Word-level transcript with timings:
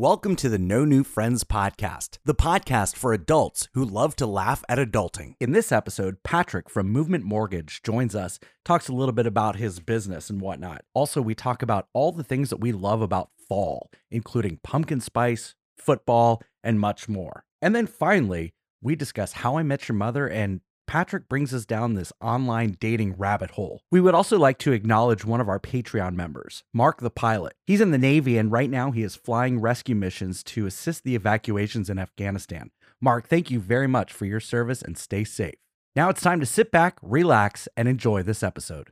Welcome 0.00 0.36
to 0.36 0.48
the 0.48 0.60
No 0.60 0.84
New 0.84 1.02
Friends 1.02 1.42
podcast, 1.42 2.18
the 2.24 2.32
podcast 2.32 2.94
for 2.94 3.12
adults 3.12 3.68
who 3.74 3.84
love 3.84 4.14
to 4.14 4.26
laugh 4.26 4.62
at 4.68 4.78
adulting. 4.78 5.34
In 5.40 5.50
this 5.50 5.72
episode, 5.72 6.22
Patrick 6.22 6.70
from 6.70 6.88
Movement 6.88 7.24
Mortgage 7.24 7.82
joins 7.82 8.14
us, 8.14 8.38
talks 8.64 8.86
a 8.86 8.92
little 8.92 9.12
bit 9.12 9.26
about 9.26 9.56
his 9.56 9.80
business 9.80 10.30
and 10.30 10.40
whatnot. 10.40 10.84
Also, 10.94 11.20
we 11.20 11.34
talk 11.34 11.62
about 11.62 11.88
all 11.94 12.12
the 12.12 12.22
things 12.22 12.48
that 12.50 12.60
we 12.60 12.70
love 12.70 13.02
about 13.02 13.30
fall, 13.48 13.90
including 14.08 14.60
pumpkin 14.62 15.00
spice, 15.00 15.56
football, 15.76 16.44
and 16.62 16.78
much 16.78 17.08
more. 17.08 17.44
And 17.60 17.74
then 17.74 17.88
finally, 17.88 18.54
we 18.80 18.94
discuss 18.94 19.32
How 19.32 19.58
I 19.58 19.64
Met 19.64 19.88
Your 19.88 19.96
Mother 19.96 20.28
and 20.28 20.60
Patrick 20.88 21.28
brings 21.28 21.52
us 21.52 21.66
down 21.66 21.92
this 21.92 22.14
online 22.18 22.78
dating 22.80 23.12
rabbit 23.18 23.50
hole. 23.50 23.82
We 23.92 24.00
would 24.00 24.14
also 24.14 24.38
like 24.38 24.56
to 24.60 24.72
acknowledge 24.72 25.22
one 25.22 25.38
of 25.38 25.46
our 25.46 25.60
Patreon 25.60 26.14
members, 26.14 26.64
Mark 26.72 27.02
the 27.02 27.10
pilot. 27.10 27.52
He's 27.66 27.82
in 27.82 27.90
the 27.90 27.98
Navy 27.98 28.38
and 28.38 28.50
right 28.50 28.70
now 28.70 28.90
he 28.90 29.02
is 29.02 29.14
flying 29.14 29.60
rescue 29.60 29.94
missions 29.94 30.42
to 30.44 30.64
assist 30.64 31.04
the 31.04 31.14
evacuations 31.14 31.90
in 31.90 31.98
Afghanistan. 31.98 32.70
Mark, 33.02 33.28
thank 33.28 33.50
you 33.50 33.60
very 33.60 33.86
much 33.86 34.14
for 34.14 34.24
your 34.24 34.40
service 34.40 34.80
and 34.80 34.96
stay 34.96 35.24
safe. 35.24 35.56
Now 35.94 36.08
it's 36.08 36.22
time 36.22 36.40
to 36.40 36.46
sit 36.46 36.70
back, 36.70 36.96
relax, 37.02 37.68
and 37.76 37.86
enjoy 37.86 38.22
this 38.22 38.42
episode. 38.42 38.88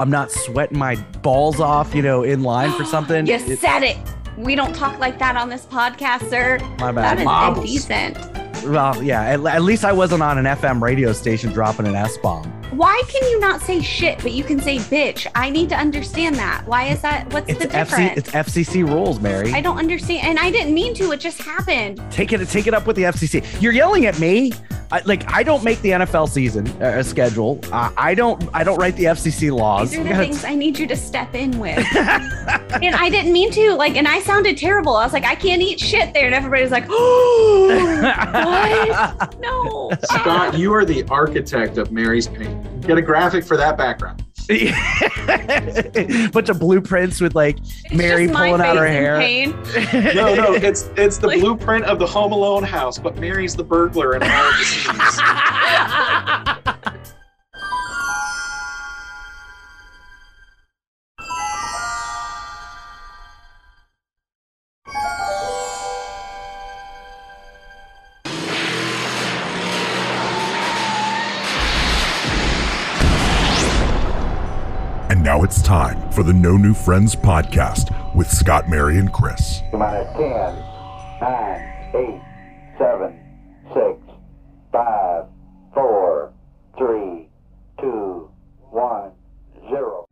I'm 0.00 0.10
not 0.10 0.30
sweating 0.32 0.78
my 0.78 0.96
balls 1.22 1.60
off, 1.60 1.94
you 1.94 2.02
know, 2.02 2.24
in 2.24 2.42
line 2.42 2.72
for 2.72 2.84
something. 2.84 3.26
You 3.28 3.34
It- 3.34 3.58
said 3.60 3.84
it. 3.84 3.96
We 4.38 4.54
don't 4.54 4.72
talk 4.74 4.98
like 5.00 5.18
that 5.18 5.36
on 5.36 5.48
this 5.48 5.66
podcast, 5.66 6.30
sir. 6.30 6.58
my 6.78 6.92
bad. 6.92 7.18
That 7.18 7.18
is 7.18 7.24
Marbles. 7.24 7.64
indecent. 7.68 8.16
Well, 8.64 9.02
yeah, 9.02 9.22
at, 9.22 9.44
at 9.46 9.62
least 9.62 9.84
I 9.84 9.92
wasn't 9.92 10.22
on 10.22 10.38
an 10.38 10.44
FM 10.44 10.80
radio 10.80 11.12
station 11.12 11.52
dropping 11.52 11.86
an 11.88 11.96
S 11.96 12.16
bomb. 12.18 12.44
Why 12.70 13.02
can 13.08 13.28
you 13.30 13.40
not 13.40 13.60
say 13.62 13.80
shit, 13.80 14.18
but 14.22 14.32
you 14.32 14.44
can 14.44 14.60
say 14.60 14.76
bitch? 14.76 15.26
I 15.34 15.48
need 15.50 15.68
to 15.70 15.76
understand 15.76 16.36
that. 16.36 16.64
Why 16.66 16.88
is 16.88 17.00
that? 17.02 17.32
What's 17.32 17.48
It's 17.48 17.58
the 17.60 17.66
FC, 17.66 17.72
difference? 17.72 18.18
it's 18.18 18.30
FCC 18.30 18.86
rules, 18.86 19.20
Mary. 19.20 19.52
I 19.52 19.60
don't 19.60 19.78
understand, 19.78 20.26
and 20.26 20.38
I 20.38 20.50
didn't 20.50 20.74
mean 20.74 20.94
to. 20.94 21.12
It 21.12 21.20
just 21.20 21.40
happened. 21.40 22.00
take 22.10 22.32
it, 22.32 22.46
take 22.48 22.66
it 22.66 22.74
up 22.74 22.86
with 22.86 22.96
the 22.96 23.04
FCC. 23.04 23.44
You're 23.62 23.72
yelling 23.72 24.06
at 24.06 24.18
me. 24.18 24.52
I, 24.90 25.02
like 25.04 25.30
I 25.30 25.42
don't 25.42 25.62
make 25.62 25.82
the 25.82 25.90
NFL 25.90 26.30
season 26.30 26.66
uh, 26.82 27.02
schedule. 27.02 27.60
Uh, 27.70 27.90
I 27.98 28.14
don't. 28.14 28.42
I 28.54 28.64
don't 28.64 28.78
write 28.78 28.96
the 28.96 29.04
FCC 29.04 29.54
laws. 29.54 29.90
These 29.90 30.00
are 30.00 30.04
the 30.04 30.14
things 30.14 30.44
I 30.44 30.54
need 30.54 30.78
you 30.78 30.86
to 30.86 30.96
step 30.96 31.34
in 31.34 31.58
with. 31.58 31.76
and 31.96 32.94
I 32.94 33.10
didn't 33.10 33.34
mean 33.34 33.50
to. 33.52 33.74
Like, 33.74 33.96
and 33.96 34.08
I 34.08 34.20
sounded 34.20 34.56
terrible. 34.56 34.96
I 34.96 35.04
was 35.04 35.12
like, 35.12 35.26
I 35.26 35.34
can't 35.34 35.60
eat 35.60 35.78
shit 35.78 36.14
there, 36.14 36.24
and 36.24 36.34
everybody's 36.34 36.70
like, 36.70 36.86
oh, 36.88 38.00
what? 38.32 39.34
No. 39.40 39.90
Scott, 40.04 40.58
you 40.58 40.72
are 40.72 40.84
the 40.86 41.04
architect 41.10 41.76
of 41.76 41.92
Mary's 41.92 42.26
pain. 42.26 42.57
Get 42.80 42.98
a 42.98 43.02
graphic 43.02 43.44
for 43.44 43.56
that 43.56 43.76
background. 43.76 44.24
Bunch 46.32 46.48
of 46.48 46.58
blueprints 46.58 47.20
with 47.20 47.34
like 47.34 47.58
It's 47.58 47.92
Mary 47.92 48.28
pulling 48.28 48.60
out 48.62 48.76
her 48.78 48.86
hair. 48.86 49.18
pain. 49.18 49.50
No, 49.92 50.34
no, 50.34 50.54
it's 50.54 50.88
it's 50.96 51.18
the 51.18 51.26
Like- 51.26 51.40
blueprint 51.40 51.84
of 51.84 51.98
the 51.98 52.06
Home 52.06 52.32
Alone 52.32 52.62
house, 52.62 52.98
but 52.98 53.16
Mary's 53.18 53.54
the 53.54 53.64
burglar 53.64 54.16
in 54.16 54.22
all 54.22 54.28
of 54.30 54.58
the 54.58 54.64
scenes. 54.64 55.20
it's 75.48 75.62
time 75.62 76.10
for 76.12 76.22
the 76.22 76.32
No 76.34 76.58
New 76.58 76.74
Friends 76.74 77.16
podcast 77.16 78.14
with 78.14 78.30
Scott, 78.30 78.68
Mary, 78.68 78.98
and 78.98 79.10
Chris. 79.10 79.62
minus 79.72 80.06
10, 80.12 80.28
9, 81.22 81.90
8, 81.94 82.20
7, 82.76 83.18
6, 83.72 84.12
5, 84.72 85.24
4, 85.72 86.32
3, 86.76 87.28
2, 87.80 88.30
1, 88.70 89.10
0. 89.70 90.04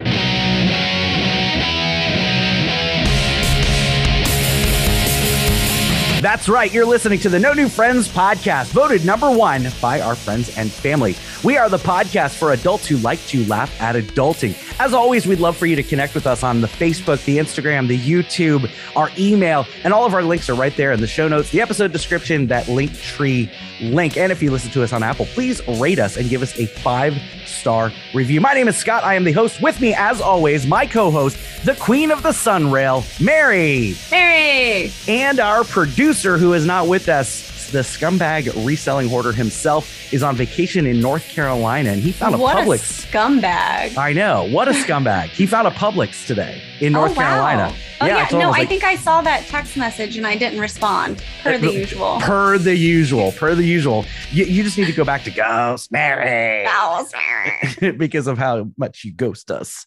That's 6.23 6.49
right. 6.49 6.73
You're 6.73 6.87
listening 6.87 7.19
to 7.21 7.29
the 7.29 7.39
No 7.39 7.53
New 7.53 7.69
Friends 7.69 8.09
podcast, 8.09 8.69
voted 8.69 9.05
number 9.05 9.31
one 9.31 9.67
by 9.83 10.01
our 10.01 10.15
friends 10.15 10.57
and 10.57 10.73
family. 10.73 11.15
We 11.45 11.59
are 11.59 11.69
the 11.69 11.77
podcast 11.77 12.37
for 12.37 12.53
adults 12.53 12.87
who 12.89 12.97
like 12.97 13.25
to 13.27 13.45
laugh 13.47 13.79
at 13.83 13.97
adulting. 13.97 14.55
As 14.79 14.93
always, 14.93 15.27
we'd 15.27 15.41
love 15.41 15.57
for 15.57 15.65
you 15.65 15.75
to 15.75 15.83
connect 15.83 16.15
with 16.15 16.27
us 16.27 16.43
on 16.43 16.61
the 16.61 16.67
Facebook, 16.67 17.25
the 17.25 17.39
Instagram, 17.39 17.89
the 17.89 17.99
YouTube, 17.99 18.71
our 18.95 19.11
email, 19.19 19.67
and 19.85 19.95
all 19.95 20.05
of 20.05 20.13
our 20.13 20.23
links 20.23 20.51
are 20.51 20.55
right 20.55 20.77
there 20.77 20.93
in 20.93 21.01
the 21.01 21.07
show 21.07 21.29
notes, 21.29 21.51
the 21.51 21.63
episode 21.63 21.93
description, 21.93 22.47
that 22.49 22.69
link 22.69 22.95
tree 23.01 23.51
link. 23.81 24.19
And 24.19 24.31
if 24.31 24.43
you 24.43 24.51
listen 24.51 24.71
to 24.73 24.83
us 24.83 24.93
on 24.93 25.03
Apple, 25.03 25.25
please 25.27 25.67
rate 25.81 25.99
us 25.99 26.19
and 26.19 26.29
give 26.29 26.43
us 26.43 26.59
a 26.59 26.67
five 26.67 27.17
star 27.47 27.91
review. 28.13 28.43
My 28.43 28.53
name 28.53 28.69
is 28.69 28.77
Scott. 28.77 29.03
I 29.03 29.15
am 29.15 29.25
the 29.25 29.33
host. 29.33 29.63
With 29.63 29.81
me, 29.81 29.95
as 29.95 30.21
always, 30.21 30.67
my 30.67 30.85
co 30.85 31.11
host, 31.11 31.39
the 31.65 31.75
queen 31.77 32.11
of 32.11 32.23
the 32.23 32.31
SunRail, 32.31 33.03
Mary 33.19 33.95
Mary. 34.11 34.93
and 35.09 35.41
our 35.41 35.65
producer 35.65 36.37
who 36.37 36.53
is 36.53 36.67
not 36.67 36.87
with 36.87 37.09
us 37.09 37.56
the 37.71 37.81
scumbag 37.81 38.66
reselling 38.66 39.09
hoarder 39.09 39.32
himself 39.32 40.12
is 40.12 40.22
on 40.22 40.37
vacation 40.37 40.87
in 40.87 41.00
north 41.00 41.28
carolina 41.28 41.91
and 41.91 42.03
he 42.03 42.12
found 42.12 42.34
a 42.34 42.38
what 42.38 42.56
publix 42.56 43.04
a 43.04 43.06
scumbag. 43.09 43.97
i 43.97 44.12
know 44.12 44.49
what 44.50 44.69
a 44.69 44.71
scumbag 44.82 45.28
he 45.28 45.47
found 45.47 45.66
a 45.66 45.71
publix 45.71 46.27
today 46.27 46.60
in 46.81 46.93
north 46.93 47.12
oh, 47.12 47.15
wow. 47.15 47.22
carolina 47.22 47.75
Oh, 47.99 48.04
yeah. 48.04 48.28
I 48.31 48.32
no, 48.32 48.49
was 48.49 48.56
I 48.56 48.60
like, 48.60 48.69
think 48.69 48.84
I 48.84 48.97
saw 48.97 49.22
that 49.22 49.47
text 49.47 49.75
message 49.75 50.19
and 50.19 50.27
I 50.27 50.37
didn't 50.37 50.60
respond 50.60 51.25
per 51.43 51.56
the 51.56 51.72
usual. 51.72 52.19
per 52.21 52.59
the 52.59 52.77
usual 52.77 53.32
per 53.32 53.54
the 53.54 53.65
usual 53.65 54.04
you, 54.31 54.44
you 54.44 54.62
just 54.62 54.77
need 54.77 54.84
to 54.84 54.93
go 54.93 55.03
back 55.03 55.25
to 55.25 55.31
ghost 55.31 55.91
mary 55.91 56.66
Ghost 56.97 57.15
Mary. 57.15 57.93
because 57.97 58.27
of 58.27 58.37
how 58.37 58.69
much 58.77 59.03
you 59.04 59.12
ghost 59.15 59.50
us. 59.50 59.87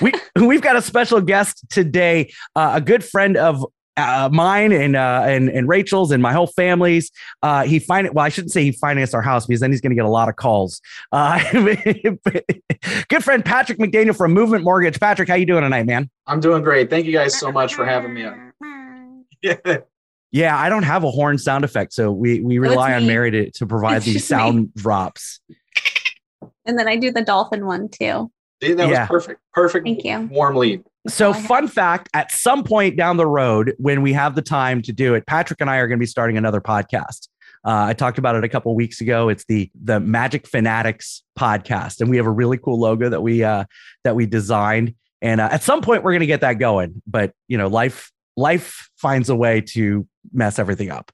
We 0.00 0.12
we've 0.36 0.62
got 0.62 0.74
a 0.76 0.82
special 0.82 1.20
guest 1.20 1.64
today, 1.70 2.32
uh, 2.56 2.72
a 2.74 2.80
good 2.80 3.04
friend 3.04 3.36
of 3.36 3.64
uh, 3.96 4.28
mine 4.32 4.72
and 4.72 4.96
uh, 4.96 5.22
and 5.26 5.48
and 5.48 5.68
Rachel's 5.68 6.10
and 6.10 6.22
my 6.22 6.32
whole 6.32 6.46
family's. 6.48 7.10
Uh, 7.42 7.62
he 7.64 7.78
fin 7.78 8.10
well, 8.12 8.24
I 8.24 8.28
shouldn't 8.28 8.52
say 8.52 8.62
he 8.64 8.72
financed 8.72 9.14
our 9.14 9.22
house 9.22 9.46
because 9.46 9.60
then 9.60 9.70
he's 9.70 9.80
going 9.80 9.90
to 9.90 9.96
get 9.96 10.04
a 10.04 10.08
lot 10.10 10.28
of 10.28 10.36
calls. 10.36 10.80
Uh, 11.12 11.38
good 13.08 13.22
friend 13.24 13.44
Patrick 13.44 13.78
McDaniel 13.78 14.16
from 14.16 14.32
Movement 14.32 14.64
Mortgage. 14.64 14.98
Patrick, 15.00 15.28
how 15.28 15.34
you 15.34 15.46
doing 15.46 15.62
tonight, 15.62 15.86
man? 15.86 16.10
I'm 16.26 16.40
doing 16.40 16.62
great. 16.62 16.90
Thank 16.90 17.06
you 17.06 17.12
guys 17.12 17.38
so 17.38 17.52
much 17.52 17.74
for 17.74 17.84
having 17.86 18.14
me 18.14 18.24
on. 18.24 19.24
Yeah. 19.42 19.56
Yeah, 20.32 20.58
I 20.58 20.68
don't 20.68 20.82
have 20.82 21.04
a 21.04 21.10
horn 21.12 21.38
sound 21.38 21.62
effect, 21.64 21.92
so 21.92 22.10
we 22.10 22.40
we 22.40 22.56
it's 22.58 22.62
rely 22.68 22.94
on. 22.94 23.06
Mary 23.06 23.30
to, 23.30 23.50
to 23.52 23.66
provide 23.68 23.96
It's 23.98 24.06
these 24.06 24.14
just 24.14 24.32
me. 24.32 24.36
sound 24.36 24.74
drops. 24.74 25.38
And 26.66 26.76
then 26.76 26.88
I 26.88 26.96
do 26.96 27.12
the 27.12 27.22
dolphin 27.22 27.66
one 27.66 27.88
too. 27.88 28.32
See, 28.60 28.72
that 28.72 28.88
Yeah. 28.88 29.02
was 29.02 29.08
perfect. 29.08 29.40
Perfect. 29.52 29.84
Thank 29.86 30.02
you. 30.04 30.22
Warm 30.32 30.56
lead. 30.56 30.82
So, 31.06 31.34
fun 31.34 31.68
fact 31.68 32.08
at 32.14 32.30
some 32.30 32.64
point 32.64 32.96
down 32.96 33.18
the 33.18 33.26
road, 33.26 33.74
when 33.78 34.00
we 34.00 34.14
have 34.14 34.34
the 34.34 34.42
time 34.42 34.80
to 34.82 34.92
do 34.92 35.14
it, 35.14 35.26
Patrick 35.26 35.60
and 35.60 35.68
I 35.68 35.76
are 35.76 35.86
going 35.86 35.98
to 35.98 36.02
be 36.02 36.06
starting 36.06 36.38
another 36.38 36.62
podcast. 36.62 37.28
Uh, 37.64 37.86
I 37.88 37.92
talked 37.94 38.18
about 38.18 38.36
it 38.36 38.44
a 38.44 38.48
couple 38.48 38.74
weeks 38.74 39.00
ago. 39.00 39.28
It's 39.28 39.44
the 39.44 39.70
the 39.82 40.00
Magic 40.00 40.46
Fanatics 40.46 41.22
podcast, 41.38 42.00
and 42.00 42.10
we 42.10 42.16
have 42.16 42.26
a 42.26 42.30
really 42.30 42.58
cool 42.58 42.78
logo 42.78 43.08
that 43.08 43.22
we 43.22 43.42
uh, 43.42 43.64
that 44.04 44.14
we 44.14 44.26
designed. 44.26 44.94
And 45.22 45.40
uh, 45.40 45.48
at 45.50 45.62
some 45.62 45.80
point, 45.80 46.02
we're 46.02 46.12
going 46.12 46.20
to 46.20 46.26
get 46.26 46.42
that 46.42 46.54
going. 46.54 47.02
But 47.06 47.32
you 47.48 47.58
know, 47.58 47.68
life 47.68 48.10
life 48.36 48.90
finds 48.96 49.28
a 49.28 49.36
way 49.36 49.60
to 49.60 50.06
mess 50.32 50.58
everything 50.58 50.90
up. 50.90 51.10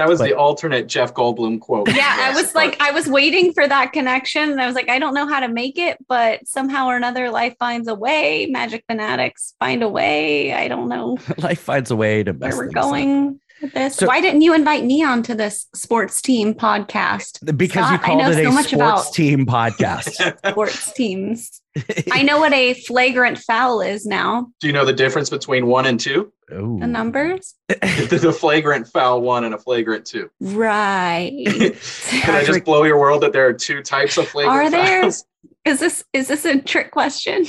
That 0.00 0.08
was 0.08 0.18
But- 0.18 0.28
the 0.30 0.34
alternate 0.36 0.86
Jeff 0.88 1.14
Goldblum 1.14 1.60
quote. 1.60 1.88
Yeah, 1.94 2.16
I 2.18 2.34
was 2.34 2.54
like, 2.54 2.80
I 2.80 2.90
was 2.90 3.06
waiting 3.06 3.52
for 3.52 3.66
that 3.68 3.92
connection. 3.92 4.50
And 4.50 4.60
I 4.60 4.66
was 4.66 4.74
like, 4.74 4.88
I 4.88 4.98
don't 4.98 5.14
know 5.14 5.26
how 5.28 5.40
to 5.40 5.48
make 5.48 5.78
it, 5.78 5.98
but 6.08 6.48
somehow 6.48 6.86
or 6.86 6.96
another, 6.96 7.30
life 7.30 7.54
finds 7.58 7.86
a 7.88 7.94
way. 7.94 8.46
Magic 8.50 8.84
fanatics 8.88 9.54
find 9.60 9.82
a 9.82 9.88
way. 9.88 10.52
I 10.52 10.68
don't 10.68 10.88
know 10.88 11.18
life 11.38 11.60
finds 11.60 11.90
a 11.90 11.96
way 11.96 12.22
to 12.22 12.32
where 12.32 12.56
we're 12.56 12.64
things 12.64 12.76
up. 12.76 12.82
going 12.82 13.40
with 13.62 13.72
this. 13.74 13.96
So- 13.96 14.06
Why 14.06 14.20
didn't 14.20 14.40
you 14.42 14.54
invite 14.54 14.84
me 14.84 15.02
onto 15.04 15.34
this 15.34 15.66
sports 15.74 16.20
team 16.22 16.54
podcast? 16.54 17.44
Because 17.56 17.90
you 17.90 17.96
Scott, 17.98 18.00
I 18.02 18.06
called 18.06 18.18
know 18.22 18.30
it 18.30 18.38
a 18.40 18.44
so 18.44 18.52
much 18.52 18.66
sports 18.68 18.74
about- 19.02 19.12
team 19.12 19.46
podcast. 19.46 20.38
Sports 20.50 20.92
teams. 20.94 21.60
I 22.12 22.22
know 22.22 22.40
what 22.40 22.52
a 22.52 22.74
flagrant 22.74 23.38
foul 23.38 23.80
is 23.80 24.04
now. 24.06 24.48
Do 24.60 24.66
you 24.66 24.72
know 24.72 24.84
the 24.84 24.92
difference 24.92 25.30
between 25.30 25.66
one 25.66 25.86
and 25.86 26.00
two? 26.00 26.32
Ooh. 26.52 26.78
The 26.80 26.86
numbers, 26.86 27.54
the 27.68 28.36
flagrant 28.38 28.88
foul 28.88 29.20
one 29.22 29.44
and 29.44 29.54
a 29.54 29.58
flagrant 29.58 30.04
two. 30.04 30.30
right? 30.40 31.30
Can 31.46 32.34
I 32.34 32.44
just 32.44 32.64
blow 32.64 32.84
your 32.84 32.98
world 32.98 33.22
that 33.22 33.32
there 33.32 33.46
are 33.46 33.52
two 33.52 33.82
types 33.82 34.16
of 34.18 34.28
flagrant 34.28 34.56
Are 34.66 34.70
there? 34.70 35.02
fouls? 35.02 35.24
Is 35.66 35.78
this 35.78 36.02
is 36.14 36.28
this 36.28 36.46
a 36.46 36.58
trick 36.58 36.90
question? 36.90 37.44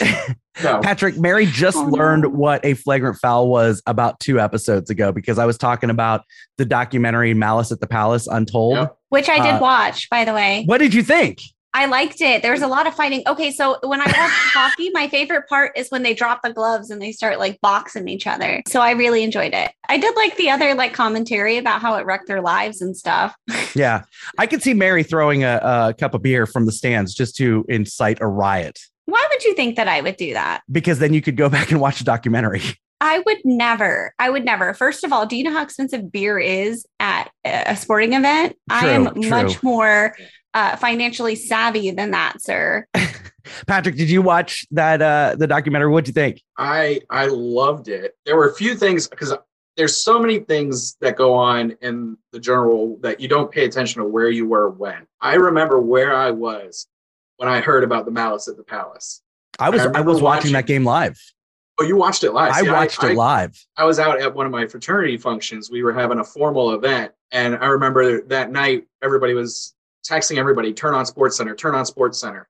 No. 0.62 0.82
Patrick, 0.82 1.18
Mary 1.18 1.46
just 1.46 1.78
Oh, 1.78 1.86
no. 1.86 1.92
learned 1.98 2.26
what 2.34 2.64
a 2.66 2.74
flagrant 2.74 3.18
foul 3.18 3.48
was 3.48 3.82
about 3.86 4.20
two 4.20 4.38
episodes 4.38 4.90
ago 4.90 5.14
because 5.14 5.40
I 5.40 5.46
was 5.46 5.58
talking 5.58 5.90
about 5.90 6.24
the 6.58 6.66
documentary 6.66 7.34
Malice 7.34 7.72
at 7.72 7.80
the 7.80 7.88
Palace 7.88 8.28
Untold. 8.28 8.76
Yep. 8.76 8.98
Which 9.10 9.30
I 9.30 9.38
did 9.38 9.56
Uh, 9.56 9.60
watch, 9.62 10.10
by 10.10 10.26
the 10.26 10.34
way. 10.34 10.64
What 10.66 10.80
did 10.80 10.94
you 10.94 11.04
think? 11.04 11.40
I 11.74 11.86
liked 11.86 12.20
it. 12.22 12.42
There 12.42 12.52
was 12.52 12.62
a 12.62 12.68
lot 12.68 12.86
of 12.88 12.94
fighting. 12.96 13.24
Okay, 13.28 13.52
so 13.52 13.78
when 13.84 14.02
I 14.02 14.06
watch 14.06 14.14
hockey, 14.18 14.90
my 14.94 15.08
favorite 15.08 15.48
part 15.48 15.72
is 15.78 15.90
when 15.90 16.04
they 16.04 16.14
drop 16.14 16.42
the 16.44 16.52
gloves 16.54 16.90
and 16.90 17.02
they 17.02 17.12
start 17.12 17.40
like 17.40 17.60
boxing 17.62 18.08
each 18.10 18.28
other. 18.28 18.62
So 18.68 18.82
I 18.82 18.92
really 18.92 19.24
enjoyed 19.24 19.54
it. 19.54 19.72
I 19.88 19.98
did 19.98 20.16
like 20.16 20.36
the 20.38 20.50
other 20.50 20.76
like 20.76 20.94
commentary 20.94 21.58
about 21.58 21.82
how 21.82 21.96
it 21.96 22.06
wrecked 22.06 22.28
their 22.28 22.42
lives 22.42 22.82
and 22.82 22.96
stuff. 22.96 23.36
Yeah, 23.74 24.04
I 24.38 24.48
could 24.48 24.62
see 24.62 24.74
Mary 24.74 25.02
throwing 25.02 25.46
a, 25.46 25.60
a 25.64 25.94
cup 25.94 26.14
of 26.14 26.22
beer 26.22 26.46
from 26.46 26.66
the 26.66 26.74
stands 26.74 27.14
just 27.14 27.38
to 27.38 27.66
incite 27.70 28.20
a 28.20 28.28
riot, 28.28 28.78
Why 29.06 29.26
would 29.32 29.46
you 29.46 29.54
think 29.56 29.78
that 29.78 29.88
I 29.88 30.02
would 30.02 30.18
do 30.18 30.34
that? 30.34 30.62
because 30.70 31.00
then 31.00 31.14
you 31.14 31.22
could 31.22 31.38
go 31.38 31.48
back 31.48 31.72
and 31.72 31.80
watch 31.80 32.02
a 32.02 32.04
documentary. 32.04 32.62
I 33.02 33.20
would 33.26 33.40
never. 33.44 34.14
I 34.20 34.30
would 34.30 34.46
never. 34.46 34.74
First 34.76 35.04
of 35.04 35.12
all, 35.12 35.26
do 35.26 35.36
you 35.36 35.44
know 35.44 35.52
how 35.52 35.64
expensive 35.64 36.12
beer 36.12 36.38
is 36.38 36.86
at 37.00 37.32
a 37.44 37.76
sporting 37.76 38.14
event? 38.14 38.56
I 38.70 38.90
am 38.90 39.06
True, 39.08 39.22
true. 39.24 39.30
much 39.30 39.64
more 39.64 40.16
uh, 40.54 40.76
financially 40.78 41.36
savvy 41.36 41.90
than 41.92 42.12
that, 42.12 42.42
sir. 42.42 42.86
Patrick, 43.68 43.96
did 43.96 44.08
you 44.10 44.22
watch 44.22 44.66
that 44.70 45.02
uh 45.02 45.36
the 45.38 45.48
documentary? 45.48 45.90
What'd 45.92 46.08
you 46.08 46.14
think? 46.14 46.42
I 46.58 47.02
I 47.10 47.26
loved 47.26 47.88
it. 47.88 48.16
There 48.26 48.36
were 48.36 48.48
a 48.48 48.54
few 48.54 48.76
things 48.76 49.08
because 49.08 49.34
there's 49.78 49.98
so 49.98 50.20
many 50.20 50.40
things 50.40 50.96
that 51.02 51.16
go 51.16 51.34
on 51.34 51.72
in 51.82 52.18
the 52.32 52.40
general 52.40 52.98
that 53.02 53.20
you 53.20 53.28
don't 53.28 53.52
pay 53.52 53.66
attention 53.66 54.02
to 54.04 54.08
where 54.08 54.30
you 54.30 54.46
were 54.48 54.70
when. 54.70 55.08
I 55.22 55.36
remember 55.36 55.80
where 55.80 56.16
I 56.16 56.30
was 56.30 56.88
when 57.38 57.50
I 57.50 57.62
heard 57.62 57.84
about 57.84 58.06
the 58.06 58.12
malice 58.12 58.48
at 58.48 58.58
the 58.58 58.64
palace. 58.64 59.24
I 59.58 59.72
was 59.72 59.82
I 59.82 59.86
I, 59.86 60.02
was 60.02 60.22
watching, 60.22 60.24
watching- 60.24 60.54
that 60.54 60.68
game 60.68 60.86
live. 60.86 61.20
Oh, 61.80 61.84
you 61.84 61.96
watched 61.96 62.24
it 62.24 62.32
live. 62.32 62.52
I 62.54 62.62
See, 62.62 62.70
watched 62.70 63.04
I, 63.04 63.12
it 63.12 63.16
live. 63.16 63.66
I 63.78 63.86
was 63.86 63.98
out 64.00 64.22
at 64.22 64.34
one 64.36 64.46
of 64.46 64.52
my 64.52 64.68
fraternity 64.68 65.18
functions. 65.18 65.72
We 65.72 65.84
were 65.84 65.94
having 65.94 66.20
a 66.20 66.24
formal 66.24 66.74
event, 66.74 67.12
and 67.32 67.56
I 67.56 67.68
remember 67.68 68.22
that 68.24 68.52
night 68.52 68.86
everybody 69.02 69.34
was 69.34 69.74
texting 70.08 70.38
everybody, 70.38 70.74
"Turn 70.74 70.94
on 70.94 71.06
Sports 71.06 71.38
Center, 71.38 71.56
turn 71.56 71.74
on 71.76 71.86
Sports 71.86 72.20
Center." 72.20 72.48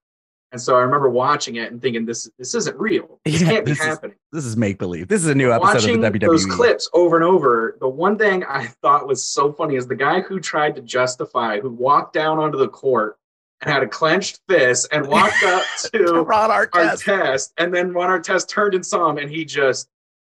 And 0.53 0.59
so 0.59 0.75
I 0.75 0.81
remember 0.81 1.09
watching 1.09 1.55
it 1.55 1.71
and 1.71 1.81
thinking, 1.81 2.05
"This 2.05 2.29
this 2.37 2.55
isn't 2.55 2.77
real. 2.77 3.19
This 3.23 3.41
Yeah, 3.41 3.47
can't 3.51 3.65
be 3.65 3.71
this 3.71 3.79
is- 3.79 3.85
happening." 3.85 4.15
This 4.33 4.45
is 4.45 4.57
make 4.57 4.79
believe. 4.79 5.07
This 5.07 5.21
is 5.23 5.29
a 5.29 5.35
new 5.35 5.51
episode 5.51 5.75
watching 5.75 6.03
of 6.03 6.11
the. 6.13 6.19
WWE. 6.19 6.27
those 6.27 6.45
clips 6.45 6.89
over 6.93 7.15
and 7.15 7.23
over, 7.23 7.77
the 7.79 7.87
one 7.87 8.17
thing 8.17 8.43
I 8.43 8.65
thought 8.81 9.07
was 9.07 9.23
so 9.23 9.53
funny 9.53 9.75
is 9.75 9.87
the 9.87 9.95
guy 9.95 10.19
who 10.21 10.39
tried 10.41 10.75
to 10.75 10.81
justify, 10.81 11.59
who 11.61 11.69
walked 11.69 12.13
down 12.13 12.37
onto 12.39 12.57
the 12.57 12.67
court 12.69 13.17
and 13.61 13.71
had 13.71 13.83
a 13.83 13.87
clenched 13.87 14.39
fist 14.49 14.87
and 14.91 15.07
walked 15.07 15.43
up 15.43 15.63
to 15.93 16.21
Ron 16.21 16.49
Artest. 16.49 17.03
Artest, 17.03 17.51
and 17.57 17.73
then 17.73 17.93
Ron 17.93 18.09
Artest 18.21 18.47
turned 18.47 18.73
and 18.73 18.85
saw 18.85 19.09
him, 19.09 19.17
and 19.17 19.29
he 19.29 19.45
just 19.45 19.89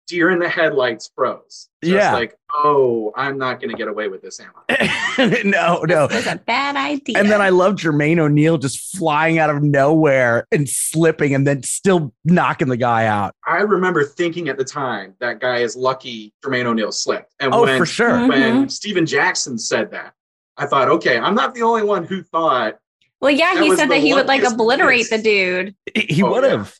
deer 0.08 0.32
in 0.32 0.40
the 0.40 0.48
headlights 0.50 1.12
froze. 1.14 1.68
Just 1.84 1.94
Yeah. 1.94 2.14
like, 2.14 2.38
oh, 2.56 3.12
I'm 3.16 3.38
not 3.38 3.60
going 3.60 3.72
to 3.72 3.76
get 3.78 3.90
away 3.90 4.08
with 4.08 4.22
this, 4.22 4.40
am 4.40 4.52
I? 4.70 5.42
no, 5.44 5.82
no. 5.88 6.08
This 6.08 6.26
was 6.26 6.34
a 6.34 6.38
bad 6.38 6.78
idea. 6.78 7.20
And 7.20 7.30
then 7.30 7.42
I 7.42 7.50
love 7.50 7.76
Jermaine 7.76 8.18
O'Neal 8.18 8.58
just 8.58 8.96
flying 8.98 9.38
out 9.38 9.50
of 9.50 9.62
nowhere 9.62 10.48
and 10.52 10.68
slipping 10.68 11.36
and 11.36 11.46
then 11.46 11.62
still 11.64 12.14
knocking 12.24 12.70
the 12.70 12.78
guy 12.78 13.06
out. 13.06 13.34
I 13.46 13.58
remember 13.58 14.06
thinking 14.06 14.48
at 14.48 14.58
the 14.58 14.64
time 14.64 15.14
that 15.20 15.42
guy 15.42 15.58
is 15.58 15.76
lucky 15.76 16.34
Jermaine 16.44 16.66
O'Neal 16.66 16.94
slipped. 16.94 17.34
And 17.42 17.54
Oh, 17.54 17.64
when, 17.64 17.78
for 17.78 17.86
sure. 17.86 18.28
When 18.28 18.30
mm-hmm. 18.30 18.68
Stephen 18.70 19.06
Jackson 19.06 19.58
said 19.58 19.92
that, 19.92 20.14
I 20.56 20.68
thought, 20.68 20.88
okay, 20.88 21.20
I'm 21.20 21.36
not 21.36 21.54
the 21.54 21.64
only 21.64 21.84
one 21.84 22.06
who 22.06 22.24
thought 22.24 22.80
well, 23.22 23.32
yeah, 23.32 23.54
that 23.56 23.64
he 23.64 23.76
said 23.76 23.90
that 23.90 24.00
he 24.00 24.14
would 24.14 24.28
like 24.28 24.44
obliterate 24.44 25.10
the 25.10 25.18
dude. 25.18 25.76
He, 25.94 26.02
he 26.16 26.24
Oh, 26.24 26.32
would 26.32 26.44
yeah. 26.44 26.52
have. 26.52 26.76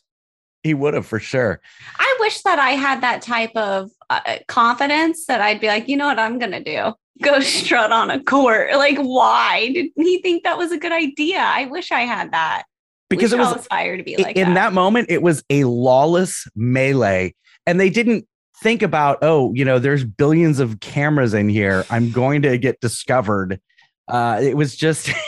He 0.64 0.74
would 0.74 0.94
have 0.94 1.06
for 1.06 1.20
sure. 1.20 1.60
I 1.98 2.16
wish 2.20 2.42
that 2.42 2.58
I 2.58 2.70
had 2.70 3.00
that 3.02 3.22
type 3.22 3.54
of 3.56 3.90
uh, 4.10 4.38
confidence 4.48 5.26
that 5.26 5.40
I'd 5.40 5.60
be 5.60 5.68
like, 5.68 5.88
you 5.88 5.96
know 5.96 6.06
what, 6.06 6.18
I'm 6.18 6.38
gonna 6.38 6.62
do. 6.62 6.92
Go 7.22 7.40
strut 7.40 7.92
on 7.92 8.10
a 8.10 8.22
court. 8.22 8.72
Like, 8.74 8.98
why 8.98 9.70
did 9.72 9.90
he 9.96 10.20
think 10.20 10.42
that 10.44 10.58
was 10.58 10.72
a 10.72 10.78
good 10.78 10.92
idea? 10.92 11.38
I 11.38 11.66
wish 11.66 11.92
I 11.92 12.00
had 12.00 12.32
that. 12.32 12.64
Because 13.08 13.32
we 13.32 13.38
it 13.38 13.40
was 13.40 13.48
all 13.48 13.54
aspire 13.54 13.96
to 13.96 14.02
be 14.02 14.18
i- 14.18 14.22
like 14.22 14.36
in 14.36 14.54
that 14.54 14.72
moment, 14.72 15.10
it 15.10 15.22
was 15.22 15.42
a 15.48 15.64
lawless 15.64 16.46
melee. 16.54 17.34
And 17.66 17.78
they 17.80 17.88
didn't 17.88 18.26
think 18.62 18.82
about, 18.82 19.18
oh, 19.22 19.54
you 19.54 19.64
know, 19.64 19.78
there's 19.78 20.04
billions 20.04 20.58
of 20.58 20.80
cameras 20.80 21.32
in 21.34 21.48
here. 21.48 21.84
I'm 21.88 22.10
going 22.10 22.42
to 22.42 22.58
get 22.58 22.80
discovered. 22.80 23.60
Uh, 24.08 24.40
it 24.42 24.56
was 24.56 24.74
just 24.76 25.08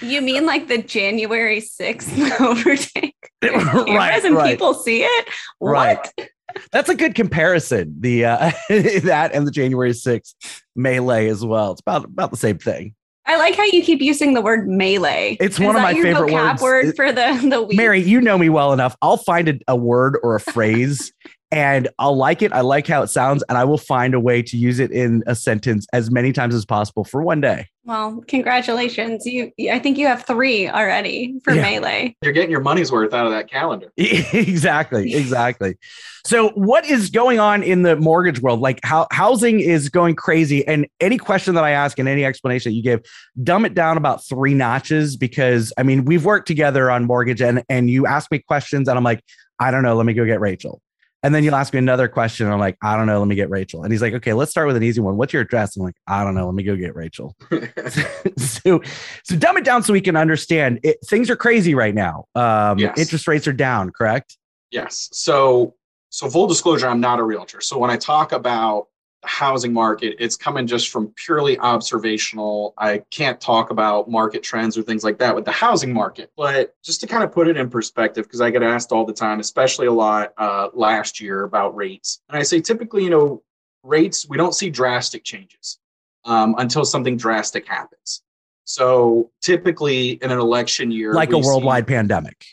You 0.00 0.20
mean 0.20 0.46
like 0.46 0.68
the 0.68 0.82
January 0.82 1.60
6th 1.60 2.40
overtake? 2.40 3.14
Right, 3.42 4.24
and 4.24 4.34
right. 4.34 4.50
people 4.50 4.74
see 4.74 5.02
it? 5.04 5.28
Right. 5.60 5.98
What? 6.16 6.28
That's 6.72 6.88
a 6.88 6.94
good 6.94 7.14
comparison. 7.14 7.94
The 8.00 8.24
uh, 8.24 8.50
that 8.70 9.30
and 9.34 9.46
the 9.46 9.50
January 9.50 9.90
6th 9.90 10.34
melee 10.74 11.28
as 11.28 11.44
well. 11.44 11.72
It's 11.72 11.80
about 11.80 12.04
about 12.06 12.30
the 12.30 12.36
same 12.38 12.58
thing. 12.58 12.94
I 13.26 13.36
like 13.36 13.56
how 13.56 13.64
you 13.64 13.82
keep 13.82 14.00
using 14.00 14.34
the 14.34 14.40
word 14.40 14.68
melee. 14.68 15.36
It's 15.40 15.56
Is 15.56 15.60
one 15.60 15.76
of 15.76 15.82
that 15.82 15.94
my 15.94 16.00
favorite 16.00 16.30
vocab 16.30 16.60
words. 16.60 16.62
word 16.62 16.96
for 16.96 17.12
the 17.12 17.46
the 17.50 17.62
week. 17.62 17.76
Mary, 17.76 18.00
you 18.00 18.20
know 18.20 18.38
me 18.38 18.48
well 18.48 18.72
enough. 18.72 18.96
I'll 19.02 19.16
find 19.16 19.48
a, 19.48 19.58
a 19.68 19.76
word 19.76 20.18
or 20.22 20.34
a 20.36 20.40
phrase 20.40 21.12
and 21.52 21.88
I'll 21.98 22.16
like 22.16 22.42
it. 22.42 22.52
I 22.52 22.60
like 22.62 22.86
how 22.86 23.02
it 23.02 23.08
sounds, 23.08 23.44
and 23.48 23.56
I 23.56 23.64
will 23.64 23.78
find 23.78 24.14
a 24.14 24.20
way 24.20 24.42
to 24.42 24.56
use 24.56 24.78
it 24.80 24.90
in 24.90 25.22
a 25.26 25.34
sentence 25.34 25.86
as 25.92 26.10
many 26.10 26.32
times 26.32 26.54
as 26.54 26.64
possible 26.64 27.04
for 27.04 27.22
one 27.22 27.40
day. 27.40 27.68
Well, 27.84 28.24
congratulations. 28.26 29.24
You 29.26 29.52
I 29.70 29.78
think 29.78 29.96
you 29.96 30.08
have 30.08 30.24
3 30.24 30.68
already 30.68 31.38
for 31.44 31.54
Yeah. 31.54 31.62
melee. 31.62 32.16
you're 32.20 32.32
getting 32.32 32.50
your 32.50 32.60
money's 32.60 32.90
worth 32.90 33.14
out 33.14 33.26
of 33.26 33.32
that 33.32 33.48
calendar. 33.48 33.92
exactly, 33.96 35.14
exactly. 35.14 35.76
So, 36.24 36.48
what 36.50 36.84
is 36.84 37.10
going 37.10 37.38
on 37.38 37.62
in 37.62 37.82
the 37.82 37.94
mortgage 37.94 38.40
world? 38.40 38.58
Like, 38.60 38.80
how 38.82 39.06
housing 39.12 39.60
is 39.60 39.88
going 39.88 40.16
crazy, 40.16 40.66
and 40.66 40.88
any 41.00 41.18
question 41.18 41.54
that 41.54 41.62
I 41.62 41.70
ask 41.70 41.98
and 42.00 42.08
any 42.08 42.24
explanation 42.24 42.72
that 42.72 42.76
you 42.76 42.82
give, 42.82 43.00
dumb 43.44 43.64
it 43.64 43.74
down 43.74 43.96
about 43.96 44.24
three 44.26 44.54
notches 44.54 45.16
because 45.16 45.72
I 45.78 45.84
mean 45.84 46.04
we've 46.04 46.24
worked 46.24 46.48
together 46.48 46.90
on 46.90 47.04
mortgage, 47.04 47.40
and 47.40 47.62
and 47.68 47.88
you 47.88 48.06
ask 48.06 48.30
me 48.32 48.40
questions, 48.40 48.88
and 48.88 48.98
I'm 48.98 49.04
like, 49.04 49.20
I 49.60 49.70
don't 49.70 49.84
know, 49.84 49.94
let 49.94 50.06
me 50.06 50.12
go 50.14 50.24
get 50.24 50.40
Rachel. 50.40 50.80
And 51.26 51.34
then 51.34 51.42
you'll 51.42 51.56
ask 51.56 51.72
me 51.72 51.80
another 51.80 52.06
question. 52.06 52.46
And 52.46 52.52
I'm 52.52 52.60
like, 52.60 52.78
I 52.84 52.96
don't 52.96 53.06
know. 53.08 53.18
Let 53.18 53.26
me 53.26 53.34
get 53.34 53.50
Rachel. 53.50 53.82
And 53.82 53.92
he's 53.92 54.00
like, 54.00 54.14
okay, 54.14 54.32
let's 54.32 54.52
start 54.52 54.68
with 54.68 54.76
an 54.76 54.84
easy 54.84 55.00
one. 55.00 55.16
What's 55.16 55.32
your 55.32 55.42
address? 55.42 55.76
I'm 55.76 55.82
like, 55.82 55.96
I 56.06 56.22
don't 56.22 56.36
know. 56.36 56.46
Let 56.46 56.54
me 56.54 56.62
go 56.62 56.76
get 56.76 56.94
Rachel. 56.94 57.34
so, 58.38 58.80
so 59.24 59.36
dumb 59.36 59.56
it 59.56 59.64
down 59.64 59.82
so 59.82 59.92
we 59.92 60.00
can 60.00 60.14
understand. 60.14 60.78
It, 60.84 60.98
things 61.04 61.28
are 61.28 61.34
crazy 61.34 61.74
right 61.74 61.96
now. 61.96 62.26
Um, 62.36 62.78
Yes. 62.78 62.96
Interest 62.96 63.26
rates 63.26 63.48
are 63.48 63.52
down, 63.52 63.90
correct? 63.90 64.38
Yes. 64.70 65.08
So, 65.12 65.74
so 66.10 66.30
full 66.30 66.46
disclosure, 66.46 66.86
I'm 66.86 67.00
not 67.00 67.18
a 67.18 67.24
realtor. 67.24 67.60
So 67.60 67.76
when 67.76 67.90
I 67.90 67.96
talk 67.96 68.30
about 68.30 68.86
housing 69.24 69.72
market, 69.72 70.16
it's 70.18 70.36
coming 70.36 70.66
just 70.66 70.88
from 70.90 71.08
purely 71.16 71.58
observational. 71.58 72.74
I 72.78 72.98
can't 73.10 73.40
talk 73.40 73.70
about 73.70 74.08
market 74.10 74.42
trends 74.42 74.76
or 74.78 74.82
things 74.82 75.02
like 75.04 75.18
that 75.18 75.34
with 75.34 75.44
the 75.44 75.52
housing 75.52 75.92
market. 75.92 76.30
But 76.36 76.74
just 76.84 77.00
to 77.00 77.06
kind 77.06 77.24
of 77.24 77.32
put 77.32 77.48
it 77.48 77.56
in 77.56 77.68
perspective, 77.70 78.24
because 78.24 78.40
I 78.40 78.50
get 78.50 78.62
asked 78.62 78.92
all 78.92 79.04
the 79.04 79.12
time, 79.12 79.40
especially 79.40 79.86
a 79.86 79.92
lot 79.92 80.32
uh, 80.38 80.68
last 80.74 81.20
year 81.20 81.44
about 81.44 81.74
rates, 81.74 82.20
and 82.28 82.38
I 82.38 82.42
say 82.42 82.60
typically, 82.60 83.04
you 83.04 83.10
know, 83.10 83.42
rates 83.82 84.28
we 84.28 84.36
don't 84.36 84.54
see 84.54 84.68
drastic 84.70 85.22
changes 85.24 85.78
um, 86.24 86.54
until 86.58 86.84
something 86.84 87.16
drastic 87.16 87.66
happens. 87.68 88.22
So 88.64 89.30
typically 89.42 90.12
in 90.22 90.32
an 90.32 90.38
election 90.40 90.90
year, 90.90 91.14
Like 91.14 91.32
a 91.32 91.36
we 91.36 91.42
see- 91.42 91.48
worldwide 91.48 91.86
pandemic. 91.86 92.44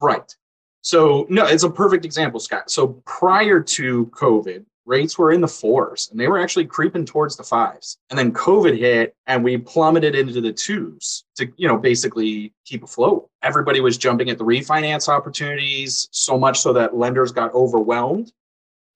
Right. 0.00 0.34
So 0.82 1.26
no, 1.28 1.44
it's 1.46 1.64
a 1.64 1.70
perfect 1.70 2.04
example, 2.04 2.38
Scott. 2.38 2.70
So 2.70 3.02
prior 3.04 3.60
to 3.60 4.06
COVID, 4.06 4.64
rates 4.86 5.18
were 5.18 5.32
in 5.32 5.40
the 5.40 5.48
fours 5.48 6.08
and 6.10 6.18
they 6.18 6.28
were 6.28 6.38
actually 6.38 6.64
creeping 6.64 7.04
towards 7.04 7.36
the 7.36 7.42
fives. 7.42 7.98
And 8.08 8.18
then 8.18 8.32
COVID 8.32 8.78
hit 8.78 9.14
and 9.26 9.44
we 9.44 9.58
plummeted 9.58 10.14
into 10.14 10.40
the 10.40 10.52
twos 10.52 11.24
to, 11.36 11.52
you 11.56 11.68
know, 11.68 11.76
basically 11.76 12.52
keep 12.64 12.84
afloat. 12.84 13.28
Everybody 13.42 13.80
was 13.80 13.98
jumping 13.98 14.30
at 14.30 14.38
the 14.38 14.44
refinance 14.44 15.08
opportunities 15.08 16.08
so 16.12 16.38
much 16.38 16.60
so 16.60 16.72
that 16.72 16.96
lenders 16.96 17.32
got 17.32 17.52
overwhelmed 17.52 18.32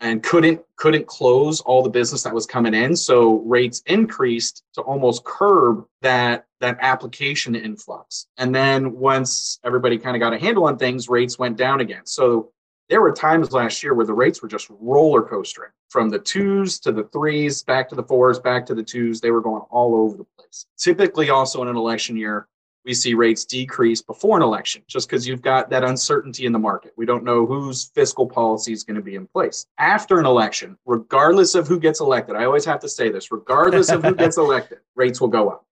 and 0.01 0.23
couldn't 0.23 0.63
couldn't 0.77 1.07
close 1.07 1.61
all 1.61 1.83
the 1.83 1.91
business 1.91 2.23
that 2.23 2.35
was 2.35 2.47
coming 2.47 2.73
in. 2.73 2.97
So 2.97 3.41
rates 3.41 3.83
increased 3.87 4.63
to 4.75 4.81
almost 4.81 5.25
curb 5.25 5.85
that 6.01 6.47
that 6.61 6.79
application 6.81 7.55
influx. 7.55 8.27
And 8.39 8.55
then 8.55 8.97
once 8.97 9.59
everybody 9.65 9.99
kind 9.99 10.17
of 10.17 10.21
got 10.21 10.33
a 10.33 10.39
handle 10.39 10.65
on 10.65 10.79
things, 10.79 11.09
rates 11.09 11.39
went 11.39 11.57
down 11.57 11.81
again. 11.81 12.07
So 12.07 12.53
there 12.91 13.01
were 13.01 13.13
times 13.13 13.53
last 13.53 13.83
year 13.83 13.95
where 13.95 14.05
the 14.05 14.13
rates 14.13 14.43
were 14.43 14.49
just 14.49 14.69
roller 14.81 15.23
coastering 15.23 15.71
from 15.89 16.11
the 16.11 16.19
twos 16.19 16.81
to 16.81 16.91
the 16.91 17.05
threes, 17.05 17.63
back 17.63 17.89
to 17.89 17.95
the 17.95 18.03
fours, 18.03 18.41
back 18.41 18.67
to 18.67 18.75
the 18.75 18.83
twos. 18.83 19.21
They 19.21 19.31
were 19.31 19.41
going 19.41 19.63
all 19.71 19.95
over 19.95 20.17
the 20.17 20.25
place. 20.37 20.67
Typically, 20.77 21.31
also 21.31 21.63
in 21.63 21.69
an 21.69 21.77
election 21.77 22.17
year, 22.17 22.49
we 22.85 22.93
see 22.95 23.15
rates 23.15 23.45
decrease 23.45 24.03
before 24.03 24.37
an 24.37 24.43
election 24.43 24.83
just 24.89 25.09
because 25.09 25.27
you've 25.27 25.43
got 25.43 25.71
that 25.71 25.85
uncertainty 25.85 26.47
in 26.47 26.53
the 26.53 26.59
market. 26.59 26.93
We 26.97 27.07
don't 27.07 27.25
know 27.25 27.47
whose 27.47 27.91
fiscal 27.95 28.27
policy 28.27 28.73
is 28.73 28.83
going 28.83 28.97
to 28.97 29.03
be 29.03 29.15
in 29.15 29.27
place. 29.29 29.67
After 29.79 30.19
an 30.19 30.27
election, 30.27 30.77
regardless 30.85 31.55
of 31.55 31.69
who 31.69 31.79
gets 31.79 32.01
elected, 32.01 32.35
I 32.35 32.45
always 32.45 32.65
have 32.65 32.81
to 32.81 32.89
say 32.89 33.11
this 33.11 33.31
regardless 33.31 33.91
of 33.91 34.03
who 34.03 34.15
gets 34.15 34.37
elected, 34.39 34.79
rates 34.97 35.21
will 35.21 35.29
go 35.29 35.51
up. 35.51 35.65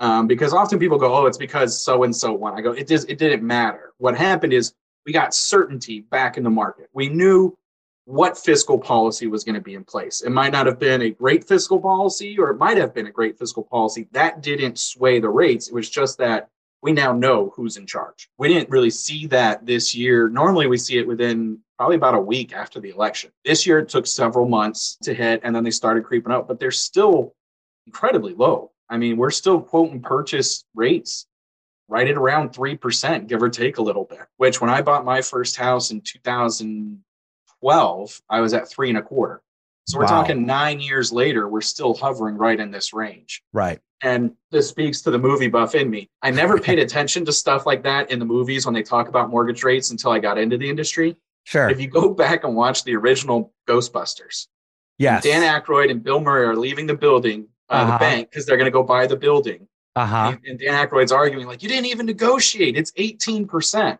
Um, 0.00 0.26
because 0.26 0.52
often 0.52 0.78
people 0.78 0.98
go, 0.98 1.14
oh, 1.16 1.26
it's 1.26 1.38
because 1.38 1.82
so 1.82 2.04
and 2.04 2.14
so 2.14 2.32
won. 2.32 2.54
I 2.54 2.60
go, 2.60 2.72
it, 2.72 2.86
does, 2.86 3.04
it 3.06 3.18
didn't 3.18 3.44
matter. 3.44 3.94
What 3.98 4.16
happened 4.16 4.52
is 4.52 4.74
we 5.06 5.12
got 5.12 5.34
certainty 5.34 6.00
back 6.00 6.36
in 6.36 6.44
the 6.44 6.50
market. 6.50 6.88
We 6.92 7.08
knew 7.08 7.56
what 8.08 8.38
fiscal 8.38 8.78
policy 8.78 9.26
was 9.26 9.44
going 9.44 9.54
to 9.54 9.60
be 9.60 9.74
in 9.74 9.84
place. 9.84 10.22
It 10.22 10.30
might 10.30 10.52
not 10.52 10.64
have 10.64 10.78
been 10.78 11.02
a 11.02 11.10
great 11.10 11.46
fiscal 11.46 11.78
policy, 11.78 12.38
or 12.38 12.50
it 12.50 12.56
might 12.56 12.78
have 12.78 12.94
been 12.94 13.06
a 13.06 13.12
great 13.12 13.38
fiscal 13.38 13.62
policy. 13.62 14.08
That 14.12 14.42
didn't 14.42 14.78
sway 14.78 15.20
the 15.20 15.28
rates. 15.28 15.68
It 15.68 15.74
was 15.74 15.90
just 15.90 16.16
that 16.18 16.48
we 16.80 16.92
now 16.92 17.12
know 17.12 17.52
who's 17.54 17.76
in 17.76 17.86
charge. 17.86 18.30
We 18.38 18.48
didn't 18.48 18.70
really 18.70 18.90
see 18.90 19.26
that 19.26 19.66
this 19.66 19.94
year. 19.94 20.28
Normally, 20.30 20.68
we 20.68 20.78
see 20.78 20.96
it 20.96 21.06
within 21.06 21.58
probably 21.76 21.96
about 21.96 22.14
a 22.14 22.20
week 22.20 22.54
after 22.54 22.80
the 22.80 22.90
election. 22.90 23.30
This 23.44 23.66
year, 23.66 23.80
it 23.80 23.88
took 23.88 24.06
several 24.06 24.48
months 24.48 24.96
to 25.02 25.12
hit, 25.12 25.42
and 25.44 25.54
then 25.54 25.64
they 25.64 25.70
started 25.70 26.04
creeping 26.04 26.32
up, 26.32 26.48
but 26.48 26.58
they're 26.58 26.70
still 26.70 27.34
incredibly 27.86 28.32
low. 28.32 28.72
I 28.88 28.96
mean, 28.96 29.16
we're 29.16 29.30
still 29.30 29.60
quoting 29.60 30.00
purchase 30.00 30.64
rates 30.74 31.26
right 31.88 32.06
at 32.08 32.16
around 32.16 32.50
3%, 32.52 33.26
give 33.28 33.42
or 33.42 33.48
take 33.48 33.78
a 33.78 33.82
little 33.82 34.04
bit, 34.04 34.20
which 34.36 34.60
when 34.60 34.70
I 34.70 34.82
bought 34.82 35.04
my 35.04 35.22
first 35.22 35.56
house 35.56 35.90
in 35.90 36.00
2012, 36.02 38.22
I 38.28 38.40
was 38.40 38.54
at 38.54 38.68
three 38.68 38.88
and 38.90 38.98
a 38.98 39.02
quarter. 39.02 39.42
So 39.86 39.96
we're 39.98 40.04
Wow. 40.04 40.20
talking 40.20 40.44
nine 40.44 40.80
years 40.80 41.10
later, 41.12 41.48
we're 41.48 41.60
still 41.62 41.94
hovering 41.94 42.36
right 42.36 42.60
in 42.60 42.70
this 42.70 42.92
range. 42.92 43.42
Right. 43.54 43.80
And 44.02 44.32
this 44.50 44.68
speaks 44.68 45.00
to 45.02 45.10
the 45.10 45.18
movie 45.18 45.48
buff 45.48 45.74
in 45.74 45.88
me. 45.90 46.08
I 46.22 46.30
never 46.30 46.58
paid 46.68 46.78
attention 46.78 47.24
to 47.24 47.32
stuff 47.32 47.64
like 47.66 47.82
that 47.84 48.10
in 48.10 48.18
the 48.18 48.24
movies 48.26 48.66
when 48.66 48.74
they 48.74 48.82
talk 48.82 49.08
about 49.08 49.30
mortgage 49.30 49.64
rates 49.64 49.90
until 49.90 50.10
I 50.12 50.18
got 50.18 50.36
into 50.38 50.58
the 50.58 50.68
industry. 50.68 51.16
Sure. 51.44 51.70
If 51.70 51.80
you 51.80 51.88
go 51.88 52.12
back 52.12 52.44
and 52.44 52.54
watch 52.54 52.84
the 52.84 52.94
original 52.96 53.52
Ghostbusters, 53.66 54.48
Yes. 54.98 55.22
Dan 55.22 55.42
Aykroyd 55.42 55.90
and 55.92 56.02
Bill 56.02 56.20
Murray 56.20 56.44
are 56.44 56.56
leaving 56.56 56.86
the 56.86 56.94
building, 56.94 57.46
uh, 57.70 57.74
Uh-huh. 57.74 57.92
the 57.92 57.98
bank, 57.98 58.30
because 58.30 58.44
they're 58.44 58.56
going 58.56 58.64
to 58.66 58.70
go 58.72 58.82
buy 58.82 59.06
the 59.06 59.16
building. 59.16 59.68
Uh 59.98 60.06
huh. 60.06 60.32
And, 60.32 60.46
and 60.46 60.58
Dan 60.58 60.86
Aykroyd's 60.86 61.10
arguing, 61.10 61.46
like, 61.46 61.62
you 61.62 61.68
didn't 61.68 61.86
even 61.86 62.06
negotiate. 62.06 62.76
It's 62.76 62.92
18%. 62.92 63.98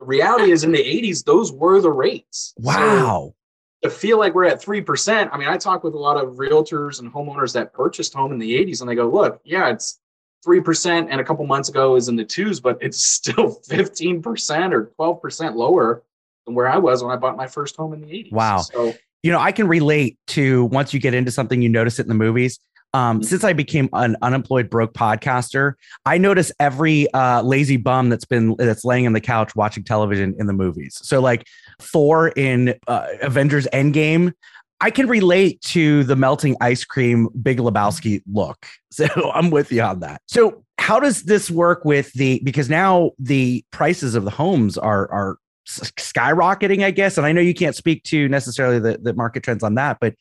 The 0.00 0.06
reality 0.06 0.52
is, 0.52 0.62
in 0.62 0.70
the 0.70 0.78
80s, 0.78 1.24
those 1.24 1.50
were 1.50 1.80
the 1.80 1.90
rates. 1.90 2.54
So 2.56 2.62
Wow. 2.64 3.34
to 3.82 3.90
feel 3.90 4.18
like 4.18 4.34
we're 4.34 4.44
at 4.44 4.62
3%, 4.62 5.28
I 5.32 5.36
mean, 5.36 5.48
I 5.48 5.56
talk 5.56 5.82
with 5.82 5.94
a 5.94 5.98
lot 5.98 6.22
of 6.22 6.34
realtors 6.36 7.00
and 7.00 7.12
homeowners 7.12 7.52
that 7.54 7.72
purchased 7.72 8.14
home 8.14 8.30
in 8.30 8.38
the 8.38 8.52
80s, 8.64 8.80
and 8.80 8.88
they 8.88 8.94
go, 8.94 9.08
look, 9.08 9.40
yeah, 9.44 9.70
it's 9.70 9.98
3%, 10.46 11.08
and 11.10 11.20
a 11.20 11.24
couple 11.24 11.44
months 11.46 11.68
ago 11.68 11.96
is 11.96 12.06
in 12.08 12.14
the 12.14 12.24
twos, 12.24 12.60
but 12.60 12.78
it's 12.80 13.04
still 13.16 13.60
15% 13.68 14.72
or 14.72 14.92
12% 14.98 15.54
lower 15.56 16.04
than 16.46 16.54
where 16.54 16.68
I 16.68 16.78
was 16.78 17.02
when 17.02 17.12
I 17.12 17.16
bought 17.16 17.36
my 17.36 17.48
first 17.48 17.74
home 17.76 17.92
in 17.92 18.00
the 18.00 18.06
80s. 18.06 18.32
Wow. 18.32 18.58
So, 18.58 18.94
you 19.24 19.32
know, 19.32 19.40
I 19.40 19.50
can 19.50 19.66
relate 19.66 20.16
to 20.28 20.66
once 20.66 20.94
you 20.94 21.00
get 21.00 21.12
into 21.12 21.32
something, 21.32 21.60
you 21.60 21.68
notice 21.68 21.98
it 21.98 22.02
in 22.02 22.08
the 22.08 22.14
movies. 22.14 22.60
Um, 22.94 23.20
Mhm. 23.20 23.24
Since 23.24 23.44
I 23.44 23.52
became 23.52 23.88
an 23.92 24.16
unemployed 24.22 24.70
broke 24.70 24.94
podcaster, 24.94 25.74
I 26.06 26.18
notice 26.18 26.50
every 26.58 27.12
uh, 27.12 27.42
lazy 27.42 27.76
bum 27.76 28.08
that's 28.08 28.24
been 28.24 28.54
that's 28.58 28.84
laying 28.84 29.06
on 29.06 29.12
the 29.12 29.20
couch 29.20 29.54
watching 29.54 29.84
television 29.84 30.34
in 30.38 30.46
the 30.46 30.52
movies. 30.52 30.98
So, 31.02 31.20
like 31.20 31.46
Thor 31.80 32.28
in 32.28 32.74
uh, 32.86 33.06
Avengers 33.22 33.66
Endgame, 33.72 34.32
I 34.80 34.90
can 34.90 35.08
relate 35.08 35.60
to 35.62 36.04
the 36.04 36.16
melting 36.16 36.56
ice 36.60 36.84
cream 36.84 37.28
Big 37.42 37.58
Lebowski 37.58 38.22
look. 38.32 38.66
So 38.90 39.06
I'm 39.32 39.50
with 39.50 39.70
you 39.70 39.82
on 39.82 40.00
that. 40.00 40.22
So 40.26 40.64
how 40.78 40.98
does 40.98 41.24
this 41.24 41.50
work 41.50 41.84
with 41.84 42.10
the 42.14 42.40
because 42.42 42.68
now 42.68 43.12
the 43.18 43.62
prices 43.70 44.14
of 44.16 44.24
the 44.24 44.30
homes 44.30 44.76
are 44.78 45.08
are 45.12 45.36
skyrocketing, 45.68 46.82
I 46.82 46.90
guess. 46.90 47.18
And 47.18 47.26
I 47.26 47.32
know 47.32 47.40
you 47.40 47.54
can't 47.54 47.76
speak 47.76 48.02
to 48.04 48.28
necessarily 48.28 48.78
the, 48.78 48.98
the 49.00 49.12
market 49.12 49.42
trends 49.42 49.62
on 49.62 49.74
that, 49.74 49.98
but 50.00 50.14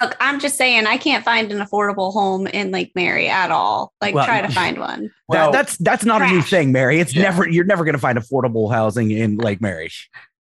Look, 0.00 0.16
I'm 0.20 0.38
just 0.38 0.56
saying 0.58 0.86
I 0.86 0.98
can't 0.98 1.24
find 1.24 1.50
an 1.50 1.58
affordable 1.58 2.12
home 2.12 2.46
in 2.46 2.70
Lake 2.70 2.92
Mary 2.94 3.28
at 3.28 3.50
all. 3.50 3.92
Like 4.02 4.14
Well, 4.14 4.26
try 4.26 4.42
to 4.42 4.48
find 4.52 4.78
one. 4.78 5.10
well, 5.28 5.50
that, 5.50 5.56
that's 5.58 5.76
that's 5.78 6.04
not 6.04 6.20
a 6.22 6.26
new 6.26 6.42
thing, 6.42 6.72
Mary. 6.72 7.00
It's 7.00 7.14
Yeah. 7.14 7.22
never 7.24 7.48
you're 7.48 7.64
never 7.64 7.84
going 7.84 7.94
to 7.94 8.00
find 8.00 8.18
affordable 8.18 8.70
housing 8.70 9.10
in 9.10 9.36
Lake 9.38 9.60
Mary. 9.62 9.90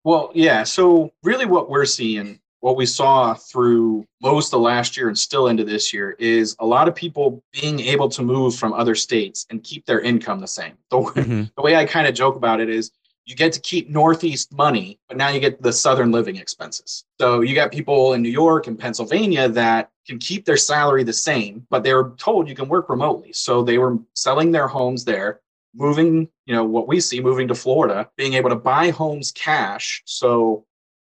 Well, 0.04 0.30
yeah. 0.34 0.62
So 0.64 1.10
really 1.22 1.46
what 1.46 1.68
we're 1.70 1.84
seeing, 1.86 2.40
what 2.60 2.76
we 2.76 2.86
saw 2.86 3.34
through 3.34 4.04
most 4.20 4.54
of 4.54 4.60
last 4.60 4.96
year 4.96 5.08
and 5.08 5.18
still 5.18 5.48
into 5.48 5.64
this 5.64 5.92
year 5.92 6.14
is 6.20 6.54
a 6.60 6.66
lot 6.66 6.86
of 6.86 6.94
people 6.94 7.42
being 7.52 7.80
able 7.80 8.08
to 8.10 8.22
move 8.22 8.54
from 8.54 8.72
other 8.72 8.94
states 8.94 9.46
and 9.50 9.62
keep 9.64 9.84
their 9.86 10.00
income 10.00 10.38
the 10.38 10.46
same. 10.46 10.74
The, 10.90 10.98
Mhm. 10.98 11.50
the 11.56 11.62
way 11.62 11.74
I 11.74 11.84
kind 11.84 12.06
of 12.06 12.14
joke 12.14 12.36
about 12.36 12.60
it 12.60 12.68
is 12.68 12.92
you 13.24 13.36
get 13.36 13.52
to 13.52 13.60
keep 13.60 13.88
Northeast 13.88 14.52
money, 14.52 14.98
but 15.08 15.16
now 15.16 15.28
you 15.28 15.40
get 15.40 15.62
the 15.62 15.72
Southern 15.72 16.10
living 16.10 16.36
expenses. 16.36 17.04
So 17.20 17.40
you 17.40 17.54
got 17.54 17.70
people 17.70 18.14
in 18.14 18.22
New 18.22 18.30
York 18.30 18.66
and 18.66 18.78
Pennsylvania 18.78 19.48
that 19.50 19.90
can 20.06 20.18
keep 20.18 20.44
their 20.44 20.56
salary 20.56 21.04
the 21.04 21.12
same, 21.12 21.66
but 21.70 21.84
they 21.84 21.94
were 21.94 22.14
told 22.18 22.48
you 22.48 22.54
can 22.54 22.68
work 22.68 22.88
remotely. 22.88 23.32
So 23.32 23.62
they 23.62 23.78
were 23.78 23.98
selling 24.14 24.50
their 24.50 24.66
homes 24.66 25.04
there, 25.04 25.40
moving, 25.74 26.28
you 26.46 26.54
know, 26.54 26.64
what 26.64 26.88
we 26.88 26.98
see 26.98 27.20
moving 27.20 27.46
to 27.48 27.54
Florida, 27.54 28.10
being 28.16 28.34
able 28.34 28.50
to 28.50 28.56
buy 28.56 28.90
homes 28.90 29.30
cash. 29.30 30.02
So 30.04 30.64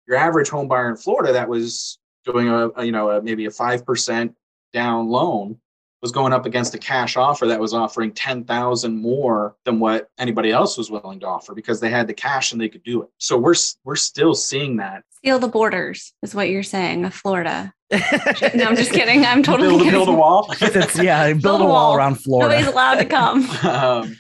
your 0.07 0.17
average 0.17 0.49
home 0.49 0.69
buyer 0.69 0.91
in 0.91 0.97
Florida 0.97 1.33
that 1.33 1.49
was 1.49 1.99
doing 2.25 2.49
a, 2.49 2.71
a, 2.77 2.85
you 2.85 2.93
know, 2.93 3.11
a, 3.11 3.23
maybe 3.23 3.47
a 3.47 3.51
5% 3.51 4.35
down 4.73 5.09
loan 5.09 5.59
was 6.05 6.13
going 6.13 6.35
up 6.35 6.45
against 6.45 6.75
a 6.75 6.79
cash 6.79 7.17
offer 7.17 7.47
that 7.47 7.59
was 7.59 7.73
offering 7.73 8.13
10,000 8.13 8.95
more 8.95 9.57
than 9.65 9.81
what 9.81 10.11
anybody 10.19 10.51
else 10.51 10.77
was 10.77 10.91
willing 10.91 11.19
to 11.19 11.27
offer 11.27 11.55
because 11.55 11.81
they 11.81 11.89
had 11.89 12.07
the 12.07 12.13
cash 12.13 12.53
and 12.53 12.61
they 12.61 12.69
could 12.69 12.83
do 12.83 13.01
it. 13.03 13.09
So 13.17 13.39
we're 13.39 13.55
we're 13.85 13.97
still 13.97 14.35
seeing 14.35 14.77
that. 14.77 15.03
Seal 15.25 15.39
the 15.39 15.49
borders 15.49 16.13
is 16.23 16.35
what 16.35 16.51
you're 16.51 16.63
saying 16.63 17.07
of 17.07 17.15
Florida. 17.15 17.73
No, 18.55 18.65
I'm 18.67 18.77
just 18.77 18.93
kidding. 18.93 19.25
I'm 19.25 19.43
totally 19.43 19.69
build, 19.69 19.79
kidding. 19.83 19.93
build 19.99 20.09
a 20.09 20.13
wall. 20.13 20.53
It's, 20.61 20.99
yeah, 20.99 21.33
build, 21.33 21.63
a 21.63 21.65
a 21.65 21.67
wall 21.67 21.89
wall. 21.91 21.97
around 21.97 22.17
Florida. 22.17 22.51
Nobody's 22.55 22.71
allowed 22.73 22.97
to 22.97 23.05
come. 23.07 23.49
um, 23.65 24.17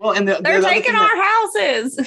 well, 0.00 0.12
and 0.12 0.26
the, 0.26 0.36
the 0.36 0.42
They're 0.42 0.58
other 0.58 0.68
taking 0.70 0.94
our 0.94 1.00
that- 1.14 1.50
houses. 1.52 1.98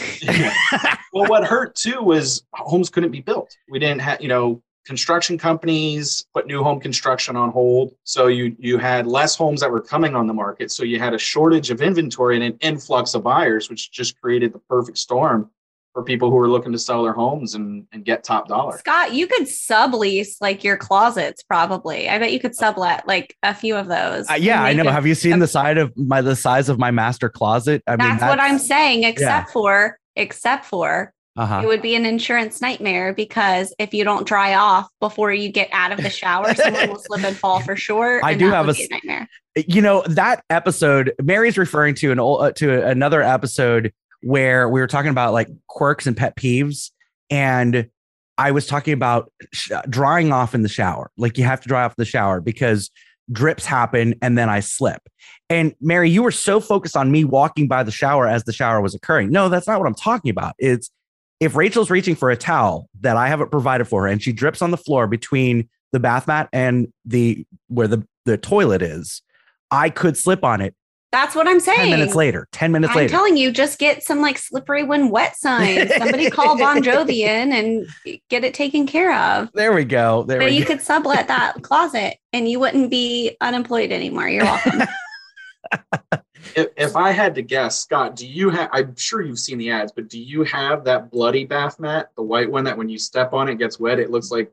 well, 1.13 1.27
what 1.29 1.43
hurt 1.45 1.75
too 1.75 2.01
was 2.01 2.43
homes 2.53 2.89
couldn't 2.89 3.11
be 3.11 3.21
built. 3.21 3.55
We 3.69 3.77
didn't 3.77 4.01
have, 4.01 4.19
you 4.21 4.29
know, 4.29 4.63
construction 4.85 5.37
companies 5.37 6.25
put 6.33 6.47
new 6.47 6.63
home 6.63 6.79
construction 6.79 7.35
on 7.35 7.51
hold. 7.51 7.93
So 8.03 8.27
you 8.27 8.55
you 8.59 8.77
had 8.77 9.07
less 9.07 9.35
homes 9.35 9.61
that 9.61 9.71
were 9.71 9.81
coming 9.81 10.15
on 10.15 10.27
the 10.27 10.33
market. 10.33 10.71
So 10.71 10.83
you 10.83 10.99
had 10.99 11.13
a 11.13 11.19
shortage 11.19 11.69
of 11.69 11.81
inventory 11.81 12.35
and 12.35 12.43
an 12.43 12.57
influx 12.61 13.13
of 13.13 13.23
buyers, 13.23 13.69
which 13.69 13.91
just 13.91 14.19
created 14.19 14.53
the 14.53 14.59
perfect 14.59 14.97
storm 14.97 15.49
for 15.93 16.03
people 16.03 16.29
who 16.29 16.37
were 16.37 16.47
looking 16.49 16.71
to 16.71 16.79
sell 16.79 17.03
their 17.03 17.13
homes 17.13 17.53
and, 17.53 17.85
and 17.91 18.05
get 18.05 18.23
top 18.23 18.47
dollar. 18.47 18.77
Scott, 18.77 19.13
you 19.13 19.27
could 19.27 19.43
sublease 19.43 20.37
like 20.39 20.63
your 20.63 20.77
closets 20.77 21.43
probably. 21.43 22.07
I 22.07 22.17
bet 22.17 22.31
you 22.31 22.39
could 22.39 22.55
sublet 22.55 23.05
like 23.07 23.35
a 23.43 23.53
few 23.53 23.75
of 23.75 23.87
those. 23.87 24.29
Uh, 24.29 24.35
yeah, 24.35 24.63
I 24.63 24.71
know. 24.73 24.83
it- 24.83 24.91
Have 24.91 25.05
you 25.05 25.15
seen 25.15 25.39
the 25.39 25.47
side 25.47 25.77
of 25.77 25.95
my 25.97 26.21
the 26.21 26.35
size 26.35 26.69
of 26.69 26.79
my 26.79 26.91
master 26.91 27.29
closet? 27.29 27.83
I 27.87 27.97
That's, 27.97 28.21
what 28.21 28.39
I'm 28.39 28.57
saying, 28.59 29.03
except 29.03 29.51
for 29.51 29.99
except 30.15 30.65
for 30.65 31.13
Uh-huh. 31.41 31.61
it 31.63 31.67
would 31.67 31.81
be 31.81 31.95
an 31.95 32.05
insurance 32.05 32.61
nightmare 32.61 33.13
because 33.13 33.73
if 33.79 33.93
you 33.93 34.03
don't 34.03 34.27
dry 34.27 34.53
off 34.53 34.87
before 34.99 35.33
you 35.33 35.51
get 35.51 35.69
out 35.71 35.91
of 35.91 35.97
the 35.97 36.09
shower, 36.09 36.53
someone 36.55 36.89
will 36.89 36.99
slip 36.99 37.23
and 37.23 37.35
fall 37.35 37.59
for 37.61 37.75
sure. 37.75 38.23
I 38.23 38.33
do 38.35 38.49
have 38.49 38.67
would 38.67 38.77
a 38.79 38.87
nightmare. 38.89 39.27
you 39.55 39.81
know 39.81 40.03
that 40.07 40.43
episode 40.49 41.13
mary's 41.21 41.57
referring 41.57 41.93
to 41.95 42.11
an 42.11 42.19
old 42.19 42.41
uh, 42.41 42.51
to 42.53 42.85
another 42.87 43.21
episode 43.21 43.91
where 44.21 44.69
we 44.69 44.79
were 44.79 44.87
talking 44.87 45.11
about 45.11 45.33
like 45.33 45.49
quirks 45.67 46.07
and 46.07 46.15
pet 46.15 46.37
peeves 46.37 46.91
and 47.29 47.89
i 48.37 48.49
was 48.51 48.65
talking 48.65 48.93
about 48.93 49.29
sh- 49.51 49.71
drying 49.89 50.31
off 50.31 50.55
in 50.55 50.61
the 50.61 50.69
shower 50.69 51.11
like 51.17 51.37
you 51.37 51.43
have 51.43 51.59
to 51.59 51.67
dry 51.67 51.83
off 51.83 51.91
in 51.91 51.95
the 51.97 52.05
shower 52.05 52.39
because 52.39 52.89
drips 53.31 53.65
happen 53.65 54.15
and 54.21 54.37
then 54.37 54.47
i 54.47 54.61
slip 54.61 55.01
and 55.49 55.75
mary 55.81 56.09
you 56.09 56.23
were 56.23 56.31
so 56.31 56.61
focused 56.61 56.95
on 56.95 57.11
me 57.11 57.25
walking 57.25 57.67
by 57.67 57.83
the 57.83 57.91
shower 57.91 58.27
as 58.29 58.45
the 58.45 58.53
shower 58.53 58.79
was 58.79 58.95
occurring 58.95 59.29
no 59.31 59.49
that's 59.49 59.67
not 59.67 59.79
what 59.79 59.87
i'm 59.87 59.95
talking 59.95 60.29
about 60.31 60.53
it's 60.59 60.89
if 61.41 61.55
rachel's 61.57 61.89
reaching 61.89 62.15
for 62.15 62.29
a 62.29 62.37
towel 62.37 62.87
that 63.01 63.17
i 63.17 63.27
haven't 63.27 63.51
provided 63.51 63.83
for 63.85 64.03
her 64.03 64.07
and 64.07 64.23
she 64.23 64.31
drips 64.31 64.61
on 64.61 64.71
the 64.71 64.77
floor 64.77 65.07
between 65.07 65.67
the 65.91 65.99
bath 65.99 66.25
mat 66.27 66.47
and 66.53 66.87
the 67.03 67.45
where 67.67 67.87
the 67.87 68.01
the 68.25 68.37
toilet 68.37 68.81
is 68.81 69.21
I 69.71 69.89
could 69.89 70.15
slip 70.17 70.43
on 70.43 70.59
it 70.61 70.75
That's 71.13 71.33
what 71.35 71.47
I'm 71.47 71.59
saying. 71.61 71.77
10 71.79 71.89
minutes 71.89 72.13
later. 72.15 72.47
10 72.51 72.71
minutes 72.73 72.93
later. 72.95 73.05
I'm 73.05 73.09
telling 73.09 73.35
you, 73.37 73.51
just 73.51 73.79
get 73.79 74.03
some 74.03 74.21
like 74.21 74.37
slippery 74.37 74.83
when 74.83 75.09
wet 75.09 75.35
signs. 75.37 75.93
Somebody 75.95 76.29
call 76.29 76.57
Bon 76.57 76.81
Jovi 76.83 77.19
in 77.27 77.51
and 77.53 77.87
get 78.29 78.43
it 78.43 78.53
taken 78.53 78.85
care 78.87 79.13
of. 79.15 79.49
there 79.53 79.73
we 79.73 79.83
go. 79.85 80.23
There 80.23 80.39
But 80.39 80.53
you 80.53 80.61
go. 80.61 80.67
could 80.67 80.81
sublet 80.81 81.27
that 81.29 81.61
closet 81.63 82.17
and 82.33 82.49
you 82.49 82.59
wouldn't 82.59 82.89
be 82.91 83.35
unemployed 83.41 83.91
anymore. 83.91 84.27
You're 84.29 84.43
welcome. 84.45 84.81
If, 86.55 86.67
if 86.77 86.95
I 86.95 87.11
had 87.11 87.35
to 87.35 87.41
guess, 87.41 87.79
Scott, 87.79 88.15
do 88.15 88.27
you 88.27 88.49
have? 88.49 88.69
I'm 88.71 88.95
sure 88.95 89.21
you've 89.21 89.39
seen 89.39 89.57
the 89.57 89.71
ads, 89.71 89.91
but 89.91 90.09
do 90.09 90.19
you 90.19 90.43
have 90.43 90.83
that 90.85 91.11
bloody 91.11 91.45
bath 91.45 91.79
mat, 91.79 92.11
the 92.15 92.23
white 92.23 92.51
one 92.51 92.63
that 92.65 92.77
when 92.77 92.89
you 92.89 92.97
step 92.97 93.33
on 93.33 93.49
it 93.49 93.57
gets 93.57 93.79
wet, 93.79 93.99
it 93.99 94.11
looks 94.11 94.31
like 94.31 94.51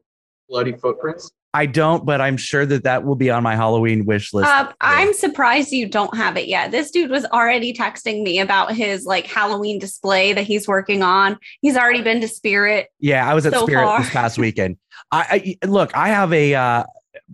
bloody 0.48 0.72
footprints? 0.72 1.30
I 1.54 1.66
don't, 1.66 2.04
but 2.04 2.20
I'm 2.20 2.36
sure 2.36 2.66
that 2.66 2.84
that 2.84 3.04
will 3.04 3.14
be 3.14 3.30
on 3.30 3.42
my 3.42 3.56
Halloween 3.56 4.04
wish 4.04 4.34
list. 4.34 4.50
Uh, 4.50 4.70
I'm 4.80 5.14
surprised 5.14 5.72
you 5.72 5.88
don't 5.88 6.14
have 6.14 6.36
it 6.36 6.46
yet. 6.46 6.70
This 6.70 6.90
dude 6.90 7.10
was 7.10 7.24
already 7.26 7.72
texting 7.72 8.22
me 8.22 8.38
about 8.40 8.74
his 8.74 9.06
like 9.06 9.26
Halloween 9.26 9.78
display 9.78 10.34
that 10.34 10.44
he's 10.44 10.68
working 10.68 11.02
on. 11.02 11.38
He's 11.62 11.76
already 11.76 12.02
been 12.02 12.20
to 12.20 12.28
Spirit. 12.28 12.88
yeah, 13.00 13.28
I 13.28 13.34
was 13.34 13.46
at 13.46 13.54
so 13.54 13.64
Spirit 13.64 13.84
far. 13.84 14.00
this 14.00 14.10
past 14.10 14.38
weekend. 14.38 14.76
I, 15.10 15.56
I 15.62 15.66
look, 15.66 15.96
I 15.96 16.08
have 16.08 16.32
a 16.34 16.54
uh 16.54 16.84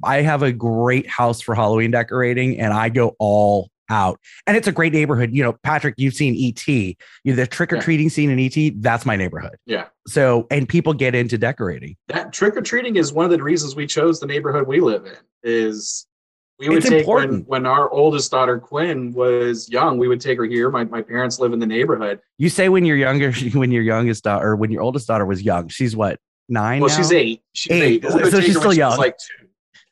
I 0.02 0.22
have 0.22 0.42
a 0.42 0.52
great 0.52 1.08
house 1.08 1.40
for 1.40 1.54
Halloween 1.54 1.90
decorating 1.90 2.60
and 2.60 2.72
I 2.72 2.88
go 2.90 3.16
all 3.18 3.70
out. 3.90 4.18
And 4.46 4.56
it's 4.56 4.66
a 4.66 4.72
great 4.72 4.92
neighborhood. 4.92 5.30
You 5.32 5.42
know, 5.42 5.52
Patrick, 5.62 5.94
you've 5.98 6.14
seen 6.14 6.34
ET. 6.38 6.66
You 6.68 6.94
know, 7.26 7.34
the 7.34 7.46
trick-or-treating 7.46 8.08
scene 8.10 8.30
in 8.30 8.38
ET, 8.38 8.80
that's 8.82 9.04
my 9.06 9.16
neighborhood. 9.16 9.56
Yeah. 9.66 9.86
So 10.06 10.46
and 10.50 10.68
people 10.68 10.92
get 10.94 11.14
into 11.14 11.38
decorating. 11.38 11.96
That 12.08 12.32
trick 12.32 12.56
or 12.56 12.62
treating 12.62 12.96
is 12.96 13.12
one 13.12 13.24
of 13.24 13.30
the 13.30 13.42
reasons 13.42 13.74
we 13.76 13.86
chose 13.86 14.20
the 14.20 14.26
neighborhood 14.26 14.66
we 14.66 14.80
live 14.80 15.06
in. 15.06 15.16
Is 15.42 16.06
We 16.58 16.68
would 16.68 16.78
It's 16.78 16.86
take 16.88 17.06
when, 17.06 17.24
important. 17.24 17.48
when 17.48 17.66
our 17.66 17.90
oldest 17.90 18.30
daughter 18.30 18.58
Quinn 18.58 19.12
was 19.12 19.68
young, 19.68 19.98
we 19.98 20.08
would 20.08 20.20
take 20.20 20.38
her 20.38 20.44
here. 20.44 20.70
My, 20.70 20.84
my 20.84 21.02
parents 21.02 21.38
live 21.38 21.52
in 21.52 21.58
the 21.58 21.66
neighborhood. 21.66 22.20
You 22.38 22.48
say 22.48 22.68
when 22.68 22.84
you're 22.84 22.96
younger, 22.96 23.32
when 23.54 23.70
your 23.72 23.82
youngest 23.82 24.24
daughter, 24.24 24.48
or 24.50 24.56
when 24.56 24.70
your 24.70 24.82
oldest 24.82 25.06
daughter 25.06 25.26
was 25.26 25.42
young. 25.42 25.68
She's 25.68 25.96
what 25.96 26.18
nine? 26.48 26.80
Well, 26.80 26.90
now? 26.90 26.96
she's 26.96 27.12
eight. 27.12 27.42
She's 27.54 27.72
Eight. 27.72 27.82
eight. 27.82 28.02
but 28.02 28.14
we 28.14 28.22
would 28.22 28.32
So 28.32 28.40
she's 28.40 28.56
still 28.58 28.72
young. 28.74 28.96
Like 28.98 29.16
two. 29.18 29.46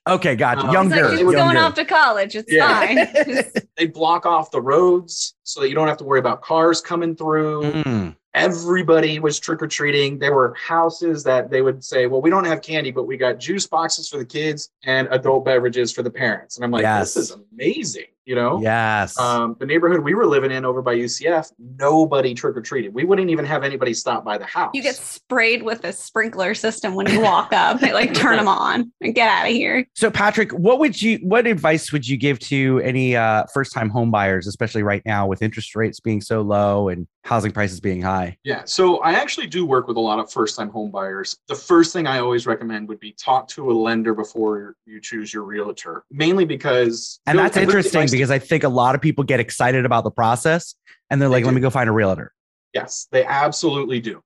Okay, 0.09 0.35
gotcha. 0.35 0.63
Um, 0.63 0.67
It's 0.67 0.75
Younger. 0.75 1.03
like 1.09 1.11
she's 1.13 1.21
going 1.23 1.37
younger. 1.37 1.61
off 1.61 1.75
to 1.75 1.85
college. 1.85 2.35
It's 2.35 2.51
Yeah. 2.53 2.81
fine. 2.81 3.45
They 3.79 3.87
block 3.87 4.27
off 4.27 4.51
the 4.51 4.61
roads 4.61 5.35
so 5.45 5.61
that 5.61 5.69
you 5.69 5.75
don't 5.75 5.89
have 5.89 5.97
to 5.99 6.05
worry 6.05 6.19
about 6.19 6.43
cars 6.43 6.81
coming 6.81 7.17
through. 7.17 7.63
Mm. 7.63 8.17
everybody 8.35 9.19
was 9.19 9.39
trick 9.41 9.63
or 9.63 9.67
treating. 9.67 10.19
There 10.19 10.35
were 10.35 10.55
houses 10.55 11.23
that 11.25 11.51
they 11.51 11.63
would 11.63 11.83
say, 11.85 12.07
"Well, 12.07 12.21
we 12.23 12.31
don't 12.31 12.45
have 12.45 12.63
candy, 12.63 12.91
but 12.91 13.05
we 13.05 13.17
got 13.17 13.39
juice 13.39 13.67
boxes 13.67 14.09
for 14.09 14.19
the 14.19 14.25
kids 14.25 14.71
and 14.85 15.09
adult 15.11 15.45
beverages 15.45 15.93
for 15.93 16.03
the 16.03 16.11
parents." 16.11 16.57
And 16.57 16.65
I'm 16.65 16.71
like, 16.71 16.83
Yes. 16.83 17.15
"This 17.15 17.31
is 17.31 17.37
amazing," 17.53 18.07
you 18.25 18.35
know. 18.35 18.61
Yes. 18.61 19.19
Um, 19.19 19.57
the 19.59 19.67
neighborhood 19.67 20.01
we 20.01 20.15
were 20.15 20.27
living 20.27 20.51
in 20.51 20.65
over 20.65 20.83
by 20.83 20.95
UCF, 20.95 21.51
nobody 21.59 22.35
trick 22.35 22.57
or 22.57 22.63
treated. 22.63 22.95
We 22.95 23.05
wouldn't 23.05 23.31
even 23.31 23.45
have 23.45 23.65
anybody 23.65 23.95
stop 23.95 24.25
by 24.25 24.39
the 24.39 24.45
house. 24.45 24.71
You 24.75 24.83
get 24.83 24.97
sprayed 24.97 25.63
with 25.63 25.85
a 25.85 25.93
sprinkler 25.93 26.55
system 26.55 26.95
when 26.95 27.09
you 27.09 27.21
walk 27.21 27.53
up. 27.53 27.81
They 27.81 27.93
like 27.93 28.15
turn 28.15 28.37
them 28.37 28.49
on 28.49 28.93
and 29.01 29.15
get 29.15 29.29
out 29.29 29.47
of 29.47 29.53
here. 29.53 29.87
So, 29.95 30.11
Patrick, 30.11 30.53
what 30.53 30.79
would 30.79 31.01
you, 31.01 31.19
what 31.19 31.47
advice 31.47 31.93
would 31.93 32.07
you 32.07 32.17
give 32.17 32.39
to 32.41 32.81
any 32.85 33.17
uh, 33.17 33.45
first-time 33.53 33.91
home 33.91 34.11
buyers, 34.11 34.47
especially 34.47 34.83
right 34.83 35.03
now 35.05 35.27
with 35.27 35.43
interest 35.43 35.75
rates 35.75 36.01
being 36.01 36.21
so 36.21 36.43
low 36.43 36.89
and 36.89 37.07
housing 37.25 37.53
prices 37.53 37.81
being 37.81 38.03
high? 38.03 38.37
Yeah, 38.45 38.63
so 38.65 38.99
I 38.99 39.13
actually 39.13 39.47
do 39.47 39.65
work 39.67 39.89
with 39.89 39.97
a 39.97 40.01
lot 40.01 40.19
of 40.19 40.31
first-time 40.31 40.71
home 40.71 40.91
buyers. 40.91 41.37
The 41.49 41.55
first 41.55 41.93
thing 41.93 42.07
I 42.07 42.19
always 42.19 42.47
recommend 42.47 42.89
would 42.89 43.01
be 43.01 43.13
talk 43.13 43.49
to 43.49 43.71
a 43.71 43.75
lender 43.75 44.15
before 44.15 44.77
you 44.87 45.01
choose 45.01 45.33
your 45.33 45.45
realtor, 45.45 46.05
mainly 46.11 46.45
because 46.45 47.21
And 47.27 47.39
that's 47.39 47.57
Really, 47.57 47.67
interesting 47.67 48.03
advice- 48.03 48.12
because 48.13 48.31
I 48.31 48.39
think 48.39 48.63
a 48.63 48.69
lot 48.69 48.95
of 48.95 49.01
people 49.01 49.25
get 49.25 49.41
excited 49.41 49.85
about 49.85 50.05
the 50.05 50.11
process 50.13 50.77
and 51.11 51.21
they're 51.21 51.29
They 51.29 51.37
like, 51.37 51.45
let 51.45 51.55
me 51.55 51.61
go 51.61 51.71
find 51.71 51.89
a 51.89 51.93
realtor. 51.93 52.33
Yes, 52.73 53.09
they 53.11 53.25
absolutely 53.25 54.01
do. 54.01 54.23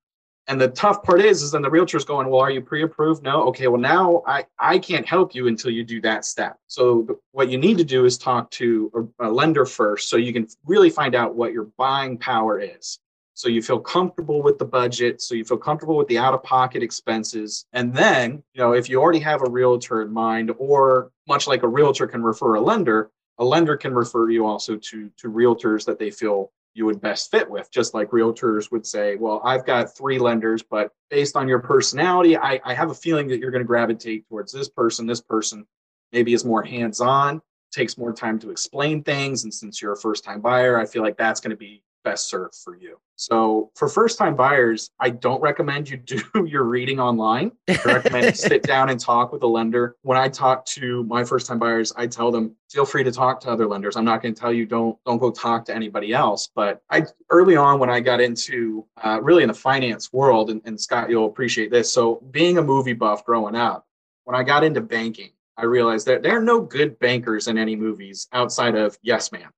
And 0.49 0.61
the 0.61 0.69
tough 0.69 1.03
part 1.03 1.21
is, 1.21 1.43
is 1.43 1.51
then 1.51 1.63
the 1.63 1.71
realtor's 1.71 2.05
going, 2.05 2.29
well, 2.29 2.41
are 2.41 2.53
you 2.53 2.61
pre-approved? 2.61 3.25
No. 3.25 3.49
Okay. 3.49 3.67
Well, 3.67 3.81
now 3.81 4.23
I, 4.29 4.45
I 4.61 4.79
can't 4.79 5.05
help 5.05 5.35
you 5.35 5.49
until 5.49 5.73
you 5.73 5.83
do 5.83 6.01
that 6.03 6.25
step. 6.25 6.57
So 6.69 7.19
what 7.33 7.49
you 7.49 7.59
need 7.59 7.79
to 7.79 7.85
do 7.85 8.05
is 8.05 8.17
talk 8.17 8.49
to 8.53 9.11
a, 9.19 9.27
a 9.27 9.31
lender 9.31 9.67
first, 9.67 10.09
so 10.09 10.17
you 10.17 10.33
can 10.33 10.47
really 10.65 10.91
find 10.91 11.17
out 11.17 11.35
what 11.35 11.53
your 11.53 11.65
buying 11.77 12.17
power 12.17 12.61
is. 12.61 13.01
So 13.35 13.49
you 13.49 13.61
feel 13.61 13.81
comfortable 13.81 14.41
with 14.41 14.59
the 14.59 14.65
budget. 14.65 15.21
So 15.21 15.35
you 15.35 15.45
feel 15.45 15.59
comfortable 15.59 15.97
with 15.97 16.07
the 16.07 16.17
out-of-pocket 16.17 16.83
expenses. 16.83 17.67
And 17.73 17.93
then, 17.93 18.43
you 18.55 18.61
know, 18.61 18.73
if 18.73 18.89
you 18.89 19.03
already 19.03 19.19
have 19.19 19.43
a 19.43 19.51
realtor 19.51 20.01
in 20.01 20.13
mind, 20.13 20.53
or 20.59 21.11
much 21.27 21.49
like 21.49 21.65
a 21.65 21.69
realtor 21.69 22.07
can 22.07 22.23
refer 22.23 22.55
a 22.55 22.61
lender, 22.61 23.11
a 23.39 23.45
lender 23.45 23.77
can 23.77 23.95
refer 23.95 24.31
you 24.31 24.47
also 24.47 24.77
to 24.77 25.11
to 25.19 25.29
realtors 25.29 25.85
that 25.87 25.99
they 25.99 26.11
feel 26.11 26.53
you 26.77 26.85
would 26.85 27.01
best 27.01 27.31
fit 27.31 27.49
with. 27.49 27.71
Just 27.71 27.95
like 27.95 28.11
realtors 28.11 28.71
would 28.71 28.87
say, 28.87 29.17
well, 29.17 29.41
I've 29.43 29.65
got 29.65 29.97
three 29.97 30.19
lenders, 30.19 30.63
but 30.63 30.93
based 31.11 31.35
on 31.35 31.49
your 31.49 31.59
personality, 31.59 32.37
I, 32.37 32.61
I 32.65 32.75
have 32.75 32.91
a 32.91 32.95
feeling 32.95 33.29
that 33.29 33.39
you're 33.39 33.51
going 33.51 33.63
to 33.63 33.67
gravitate 33.67 34.29
towards 34.29 34.53
this 34.53 34.69
person. 34.69 35.07
This 35.07 35.23
person 35.23 35.67
maybe 36.13 36.35
is 36.35 36.45
more 36.45 36.63
hands 36.63 37.01
on, 37.01 37.41
takes 37.73 37.97
more 37.97 38.13
time 38.13 38.39
to 38.41 38.51
explain 38.51 39.03
things. 39.03 39.45
And 39.45 39.53
since 39.53 39.81
you're 39.81 39.95
a 39.95 39.97
first 39.97 40.23
time 40.23 40.43
buyer, 40.43 40.79
I 40.79 40.85
feel 40.85 41.03
like 41.03 41.17
that's 41.17 41.41
going 41.41 41.51
to 41.51 41.57
be 41.57 41.83
best 42.07 42.31
served 42.31 42.55
for 42.55 42.77
you. 42.77 42.99
So 43.17 43.73
for 43.75 43.89
first 43.89 44.17
time 44.17 44.37
buyers, 44.37 44.91
I 45.01 45.11
don't 45.11 45.41
recommend 45.41 45.91
you 45.91 45.97
do 46.15 46.23
your 46.47 46.63
reading 46.63 47.01
online. 47.01 47.51
I 47.69 47.81
recommend 47.85 48.27
you 48.27 48.33
sit 48.33 48.63
down 48.75 48.91
and 48.91 49.01
talk 49.01 49.33
with 49.33 49.43
a 49.43 49.47
lender. 49.47 49.97
When 50.03 50.17
I 50.17 50.29
talk 50.29 50.65
to 50.67 51.03
my 51.05 51.25
first 51.25 51.49
time 51.49 51.59
buyers, 51.59 51.93
I 51.97 52.07
tell 52.07 52.31
them 52.31 52.55
feel 52.71 52.87
free 52.87 53.03
to 53.03 53.11
talk 53.11 53.41
to 53.41 53.51
other 53.51 53.67
lenders. 53.67 53.97
I'm 53.97 54.05
not 54.05 54.23
going 54.23 54.35
to 54.35 54.41
tell 54.41 54.53
you 54.53 54.67
don't 54.67 54.97
don't 55.05 55.19
go 55.19 55.33
talk 55.33 55.65
to 55.65 55.75
anybody 55.75 56.13
else. 56.13 56.49
But 56.55 56.81
I 56.91 57.07
early 57.31 57.57
on 57.57 57.81
when 57.81 57.91
I 57.91 57.99
got 57.99 58.21
into 58.21 58.87
uh, 59.03 59.19
really 59.21 59.43
in 59.43 59.49
the 59.49 59.55
finance 59.55 60.13
world, 60.13 60.51
and, 60.51 60.63
and 60.65 60.81
Scott, 60.81 61.11
you'll 61.11 61.27
appreciate 61.27 61.73
this. 61.73 61.93
So 61.93 62.23
being 62.31 62.59
a 62.59 62.63
movie 62.63 62.93
buff 62.93 63.25
growing 63.25 63.57
up, 63.57 63.85
when 64.25 64.37
I 64.37 64.45
got 64.45 64.63
into 64.63 64.81
banking, 64.81 65.31
I 65.57 65.65
realized 65.65 66.07
that 66.07 66.23
there 66.23 66.39
are 66.39 66.43
no 66.43 66.61
good 66.61 66.99
bankers 67.01 67.49
in 67.49 67.59
any 67.59 67.75
movies 67.75 68.29
outside 68.33 68.77
of 68.77 68.97
Yes 69.03 69.33
Man. 69.33 69.49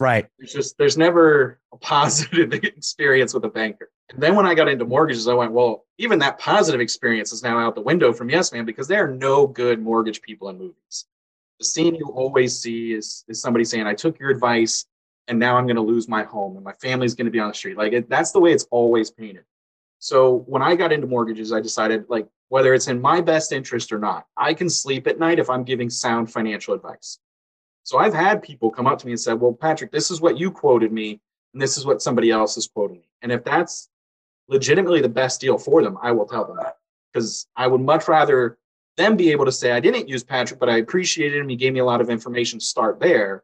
Right. 0.00 0.28
There's 0.38 0.52
just 0.52 0.78
there's 0.78 0.96
never 0.96 1.60
a 1.72 1.76
positive 1.76 2.52
experience 2.64 3.34
with 3.34 3.44
a 3.44 3.48
banker. 3.48 3.90
And 4.10 4.22
then 4.22 4.36
when 4.36 4.46
I 4.46 4.54
got 4.54 4.68
into 4.68 4.84
mortgages, 4.84 5.28
I 5.28 5.34
went, 5.34 5.52
well, 5.52 5.84
even 5.98 6.18
that 6.20 6.38
positive 6.38 6.80
experience 6.80 7.32
is 7.32 7.42
now 7.42 7.58
out 7.58 7.74
the 7.74 7.80
window 7.80 8.12
from 8.12 8.30
Yes 8.30 8.52
Man 8.52 8.64
because 8.64 8.88
there 8.88 9.04
are 9.04 9.14
no 9.14 9.46
good 9.46 9.82
mortgage 9.82 10.22
people 10.22 10.48
in 10.48 10.58
movies. 10.58 11.06
The 11.58 11.64
scene 11.64 11.94
you 11.94 12.06
always 12.14 12.58
see 12.58 12.92
is 12.92 13.24
is 13.28 13.40
somebody 13.40 13.64
saying, 13.64 13.86
"I 13.86 13.94
took 13.94 14.18
your 14.20 14.30
advice, 14.30 14.86
and 15.26 15.38
now 15.38 15.56
I'm 15.56 15.66
going 15.66 15.76
to 15.76 15.82
lose 15.82 16.08
my 16.08 16.22
home, 16.22 16.54
and 16.54 16.64
my 16.64 16.74
family's 16.74 17.14
going 17.14 17.26
to 17.26 17.32
be 17.32 17.40
on 17.40 17.48
the 17.48 17.54
street." 17.54 17.76
Like 17.76 17.92
it, 17.92 18.08
that's 18.08 18.30
the 18.30 18.40
way 18.40 18.52
it's 18.52 18.66
always 18.70 19.10
painted. 19.10 19.44
So 19.98 20.44
when 20.46 20.62
I 20.62 20.76
got 20.76 20.92
into 20.92 21.08
mortgages, 21.08 21.52
I 21.52 21.60
decided 21.60 22.04
like 22.08 22.28
whether 22.48 22.72
it's 22.72 22.86
in 22.86 23.00
my 23.00 23.20
best 23.20 23.50
interest 23.52 23.92
or 23.92 23.98
not, 23.98 24.26
I 24.36 24.54
can 24.54 24.70
sleep 24.70 25.08
at 25.08 25.18
night 25.18 25.40
if 25.40 25.50
I'm 25.50 25.64
giving 25.64 25.90
sound 25.90 26.32
financial 26.32 26.74
advice. 26.74 27.18
So 27.88 27.96
I've 27.96 28.12
had 28.12 28.42
people 28.42 28.70
come 28.70 28.86
up 28.86 28.98
to 28.98 29.06
me 29.06 29.12
and 29.12 29.20
said, 29.20 29.40
"Well, 29.40 29.54
Patrick, 29.54 29.90
this 29.90 30.10
is 30.10 30.20
what 30.20 30.36
you 30.36 30.50
quoted 30.50 30.92
me, 30.92 31.22
and 31.54 31.62
this 31.62 31.78
is 31.78 31.86
what 31.86 32.02
somebody 32.02 32.30
else 32.30 32.58
is 32.58 32.68
quoting 32.68 32.98
me." 32.98 33.08
And 33.22 33.32
if 33.32 33.42
that's 33.44 33.88
legitimately 34.46 35.00
the 35.00 35.08
best 35.08 35.40
deal 35.40 35.56
for 35.56 35.82
them, 35.82 35.96
I 36.02 36.12
will 36.12 36.26
tell 36.26 36.44
them 36.44 36.58
that 36.58 36.76
because 37.10 37.46
I 37.56 37.66
would 37.66 37.80
much 37.80 38.06
rather 38.06 38.58
them 38.98 39.16
be 39.16 39.30
able 39.30 39.46
to 39.46 39.52
say, 39.52 39.72
"I 39.72 39.80
didn't 39.80 40.06
use 40.06 40.22
Patrick, 40.22 40.60
but 40.60 40.68
I 40.68 40.76
appreciated 40.76 41.40
him. 41.40 41.48
He 41.48 41.56
gave 41.56 41.72
me 41.72 41.78
a 41.78 41.84
lot 41.86 42.02
of 42.02 42.10
information." 42.10 42.60
Start 42.60 43.00
there, 43.00 43.42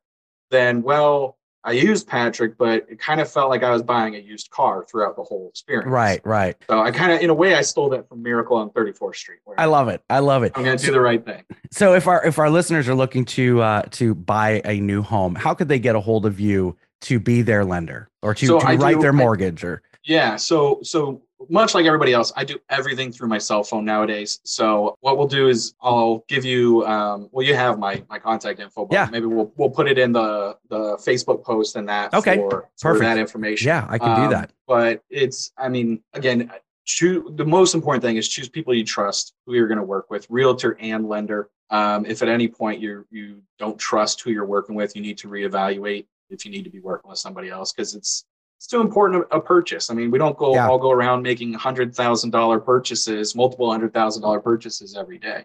than 0.50 0.83
well, 0.83 1.38
I 1.66 1.72
used 1.72 2.07
Patrick, 2.07 2.59
but 2.59 2.85
it 2.90 2.98
kind 2.98 3.20
of 3.20 3.31
felt 3.31 3.48
like 3.48 3.62
I 3.62 3.70
was 3.70 3.83
buying 3.83 4.14
a 4.16 4.18
used 4.18 4.50
car 4.50 4.85
throughout 4.88 5.16
the 5.16 5.22
whole 5.22 5.48
experience. 5.48 5.90
Right. 5.90 6.20
Right. 6.24 6.57
So 6.68 6.81
I 6.81 6.90
kind 6.90 7.11
of, 7.12 7.20
in 7.20 7.31
a 7.31 7.35
way, 7.35 7.55
I 7.55 7.62
stole 7.62 7.88
that 7.90 8.07
from 8.09 8.22
Miracle 8.22 8.57
on 8.59 8.68
34th 8.70 9.16
Street. 9.16 9.38
I 9.57 9.64
love 9.64 9.88
it. 9.88 10.03
I 10.11 10.18
love 10.18 10.42
it. 10.42 10.53
I'm 10.55 10.64
going 10.64 10.77
to 10.77 10.85
do 10.87 10.92
the 10.92 11.00
right 11.00 11.24
thing. 11.24 11.42
So 11.70 11.94
if 11.94 12.07
our 12.07 12.24
if 12.24 12.38
our 12.38 12.50
listeners 12.50 12.88
are 12.88 12.94
looking 12.94 13.24
to 13.27 13.62
uh 13.62 13.83
to 13.92 14.14
buy 14.14 14.61
a 14.64 14.79
new 14.79 15.03
home, 15.03 15.35
how 15.35 15.55
could 15.55 15.68
they 15.68 15.79
get 15.79 15.96
a 15.96 16.00
hold 16.00 16.27
of 16.27 16.38
you 16.38 16.77
to 17.03 17.18
be 17.18 17.42
their 17.42 17.64
lender 17.64 18.09
or 18.22 18.35
to, 18.35 18.46
So 18.46 18.59
to 18.59 18.66
write 18.66 18.96
do- 18.96 19.03
their 19.03 19.12
mortgage 19.12 19.64
or 19.64 19.83
Yeah. 20.04 20.36
So 20.36 20.80
so 20.82 21.22
much 21.50 21.74
like 21.74 21.84
everybody 21.86 22.12
else, 22.14 22.32
I 22.36 22.44
do 22.44 22.58
everything 22.70 23.12
through 23.12 23.28
my 23.28 23.38
cell 23.38 23.62
phone 23.64 23.84
nowadays. 23.84 24.40
So 24.44 24.96
what 25.00 25.18
we'll 25.18 25.26
do 25.26 25.48
is 25.48 25.74
I'll 25.82 26.24
give 26.28 26.44
you 26.44 26.86
um 26.86 27.28
well 27.32 27.44
you 27.46 27.54
have 27.54 27.78
my 27.78 28.02
my 28.08 28.18
contact 28.18 28.60
info, 28.60 28.84
but 28.86 28.94
Yeah. 28.94 29.08
maybe 29.10 29.26
we'll 29.26 29.52
we'll 29.56 29.70
put 29.70 29.88
it 29.88 29.98
in 29.98 30.12
the 30.12 30.56
the 30.68 30.96
Facebook 30.96 31.42
post 31.44 31.76
and 31.76 31.88
that 31.88 32.14
Okay, 32.14 32.36
for, 32.36 32.68
for 32.78 32.92
perfect. 32.92 33.02
that 33.04 33.18
information. 33.18 33.66
yeah, 33.68 33.86
I 33.88 33.98
can 33.98 34.14
do 34.16 34.22
Um, 34.24 34.30
that. 34.30 34.50
But 34.66 35.02
it's 35.10 35.52
I 35.58 35.68
mean, 35.68 36.02
again, 36.14 36.50
choose 36.86 37.24
the 37.36 37.44
most 37.46 37.74
important 37.74 38.02
thing 38.02 38.16
is 38.16 38.28
choose 38.28 38.48
people 38.48 38.74
you 38.74 38.84
trust 38.84 39.34
who 39.46 39.54
you're 39.54 39.68
going 39.68 39.78
to 39.78 39.84
work 39.84 40.10
with, 40.10 40.26
realtor 40.30 40.76
and 40.80 41.08
lender. 41.08 41.50
Um, 41.70 42.04
if 42.06 42.22
at 42.22 42.28
any 42.28 42.46
point 42.48 42.80
you 42.80 43.06
you 43.10 43.42
don't 43.58 43.78
trust 43.78 44.20
who 44.22 44.30
you're 44.30 44.46
working 44.46 44.74
with, 44.74 44.94
you 44.96 45.02
need 45.02 45.18
to 45.18 45.28
reevaluate 45.28 46.06
if 46.30 46.44
you 46.44 46.50
need 46.50 46.64
to 46.64 46.70
be 46.70 46.80
working 46.80 47.08
with 47.10 47.18
somebody 47.18 47.48
else 47.50 47.72
because 47.72 47.94
it's 47.94 48.24
it's 48.64 48.70
too 48.70 48.81
important 48.81 49.27
a, 49.31 49.37
a 49.37 49.40
purchase. 49.42 49.90
I 49.90 49.94
mean, 49.94 50.11
we 50.11 50.18
don't 50.18 50.38
go 50.38 50.55
Yeah. 50.55 50.68
all 50.68 50.79
go 50.79 50.90
around 50.90 51.22
making 51.22 51.53
hundred 51.53 51.94
thousand 51.94 52.31
dollar 52.31 52.59
purchases, 52.59 53.35
multiple 53.35 53.70
hundred 53.70 53.92
thousand 53.92 54.22
dollar 54.22 54.40
purchases 54.40 54.96
every 54.96 55.18
day. 55.18 55.44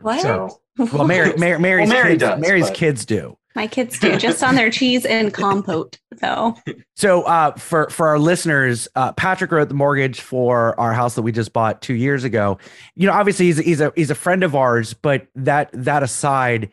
What? 0.00 0.22
So 0.22 0.60
Well, 0.78 1.06
Mary, 1.06 1.34
Mary 1.38 1.58
Mary's 1.60 1.90
Mary 1.90 2.10
kids, 2.12 2.20
does, 2.22 2.40
Mary's 2.40 2.68
but- 2.68 2.74
kids 2.74 3.04
do. 3.04 3.36
My 3.56 3.66
kids 3.68 4.00
do 4.00 4.16
just 4.16 4.42
on 4.42 4.56
their 4.56 4.68
cheese 4.70 5.04
and 5.04 5.32
compote, 5.42 6.00
though. 6.20 6.56
So 6.96 7.22
uh, 7.22 7.52
for 7.52 7.88
for 7.90 8.08
our 8.08 8.18
listeners, 8.18 8.88
uh, 8.96 9.12
Patrick 9.12 9.52
wrote 9.52 9.68
the 9.68 9.74
mortgage 9.76 10.20
for 10.22 10.78
our 10.80 10.92
house 10.94 11.14
that 11.16 11.22
we 11.22 11.30
just 11.32 11.52
bought 11.52 11.80
two 11.82 11.94
years 11.94 12.24
ago. 12.24 12.58
You 12.96 13.06
know, 13.06 13.12
obviously 13.12 13.44
he's 13.46 13.58
he's 13.58 13.80
a 13.80 13.92
he's 13.94 14.10
a 14.10 14.14
friend 14.16 14.42
of 14.42 14.56
ours, 14.56 14.94
but 14.94 15.28
that 15.36 15.68
that 15.74 16.02
aside, 16.02 16.70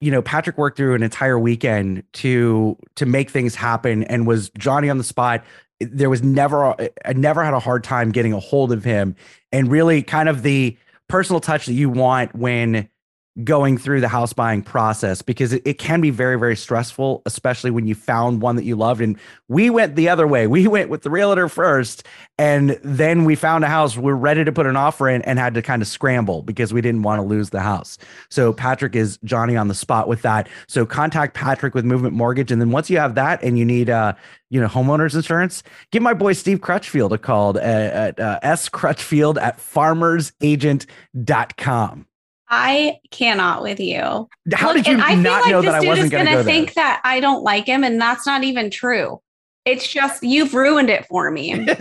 you 0.00 0.10
know, 0.10 0.22
Patrick 0.22 0.58
worked 0.58 0.76
through 0.76 0.94
an 0.94 1.02
entire 1.02 1.38
weekend 1.38 2.02
to 2.14 2.76
to 2.96 3.06
make 3.06 3.30
things 3.30 3.54
happen 3.54 4.04
and 4.04 4.26
was 4.26 4.50
Johnny 4.58 4.90
on 4.90 4.98
the 4.98 5.04
spot. 5.04 5.44
There 5.80 6.10
was 6.10 6.22
never 6.22 6.74
I 7.04 7.12
never 7.14 7.44
had 7.44 7.54
a 7.54 7.60
hard 7.60 7.84
time 7.84 8.12
getting 8.12 8.32
a 8.32 8.40
hold 8.40 8.72
of 8.72 8.84
him, 8.84 9.16
and 9.52 9.70
really 9.70 10.02
kind 10.02 10.28
of 10.28 10.42
the 10.42 10.76
personal 11.08 11.40
touch 11.40 11.66
that 11.66 11.74
you 11.74 11.88
want 11.90 12.34
when 12.34 12.88
going 13.42 13.76
through 13.76 14.00
the 14.00 14.08
house 14.08 14.32
buying 14.32 14.62
process 14.62 15.20
because 15.20 15.52
it, 15.52 15.62
it 15.64 15.78
can 15.78 16.00
be 16.00 16.10
very 16.10 16.38
very 16.38 16.54
stressful 16.54 17.22
especially 17.26 17.70
when 17.70 17.86
you 17.86 17.94
found 17.94 18.42
one 18.42 18.56
that 18.56 18.64
you 18.64 18.74
loved. 18.76 19.00
And 19.00 19.16
we 19.48 19.70
went 19.70 19.96
the 19.96 20.08
other 20.08 20.26
way. 20.26 20.46
We 20.46 20.66
went 20.68 20.90
with 20.90 21.02
the 21.02 21.10
realtor 21.10 21.48
first 21.48 22.06
and 22.38 22.78
then 22.82 23.24
we 23.24 23.34
found 23.34 23.64
a 23.64 23.68
house 23.68 23.96
we 23.96 24.12
are 24.12 24.16
ready 24.16 24.44
to 24.44 24.52
put 24.52 24.66
an 24.66 24.76
offer 24.76 25.08
in 25.08 25.22
and 25.22 25.38
had 25.38 25.54
to 25.54 25.62
kind 25.62 25.80
of 25.82 25.88
scramble 25.88 26.42
because 26.42 26.72
we 26.72 26.80
didn't 26.80 27.02
want 27.02 27.20
to 27.20 27.26
lose 27.26 27.50
the 27.50 27.60
house. 27.60 27.98
So 28.30 28.52
patrick 28.52 28.96
is 28.96 29.18
johnny 29.24 29.56
on 29.56 29.68
the 29.68 29.74
spot 29.74 30.08
with 30.08 30.22
that. 30.22 30.48
So 30.68 30.86
contact 30.86 31.34
patrick 31.34 31.74
with 31.74 31.84
movement 31.84 32.14
mortgage. 32.14 32.52
And 32.52 32.60
then 32.60 32.70
once 32.70 32.88
you 32.88 32.98
have 32.98 33.16
that 33.16 33.42
and 33.42 33.58
you 33.58 33.64
need 33.64 33.90
uh 33.90 34.14
you 34.50 34.60
know 34.60 34.68
homeowners 34.68 35.16
insurance 35.16 35.64
give 35.90 36.02
my 36.02 36.14
boy 36.14 36.32
steve 36.32 36.60
crutchfield 36.60 37.12
a 37.12 37.18
call 37.18 37.58
at, 37.58 37.64
at 37.64 38.20
uh, 38.20 38.38
s 38.42 38.68
crutchfield 38.68 39.36
at 39.38 39.58
farmersagent.com 39.58 42.06
I 42.48 42.98
cannot 43.10 43.62
with 43.62 43.80
you. 43.80 44.28
How 44.52 44.68
Look, 44.74 44.84
did 44.84 44.86
you 44.86 45.00
I 45.00 45.14
feel 45.14 45.22
not 45.22 45.42
like 45.42 45.50
know 45.50 45.60
this 45.62 45.70
that 45.70 45.74
I 45.76 45.80
dude 45.80 45.88
wasn't 45.88 46.04
is 46.06 46.10
going 46.10 46.26
to 46.26 46.30
go 46.32 46.36
there? 46.36 46.44
think 46.44 46.74
that 46.74 47.00
I 47.04 47.20
don't 47.20 47.42
like 47.42 47.66
him, 47.66 47.84
and 47.84 48.00
that's 48.00 48.26
not 48.26 48.44
even 48.44 48.70
true. 48.70 49.20
It's 49.64 49.88
just 49.88 50.22
you've 50.22 50.54
ruined 50.54 50.90
it 50.90 51.06
for 51.06 51.30
me. 51.30 51.66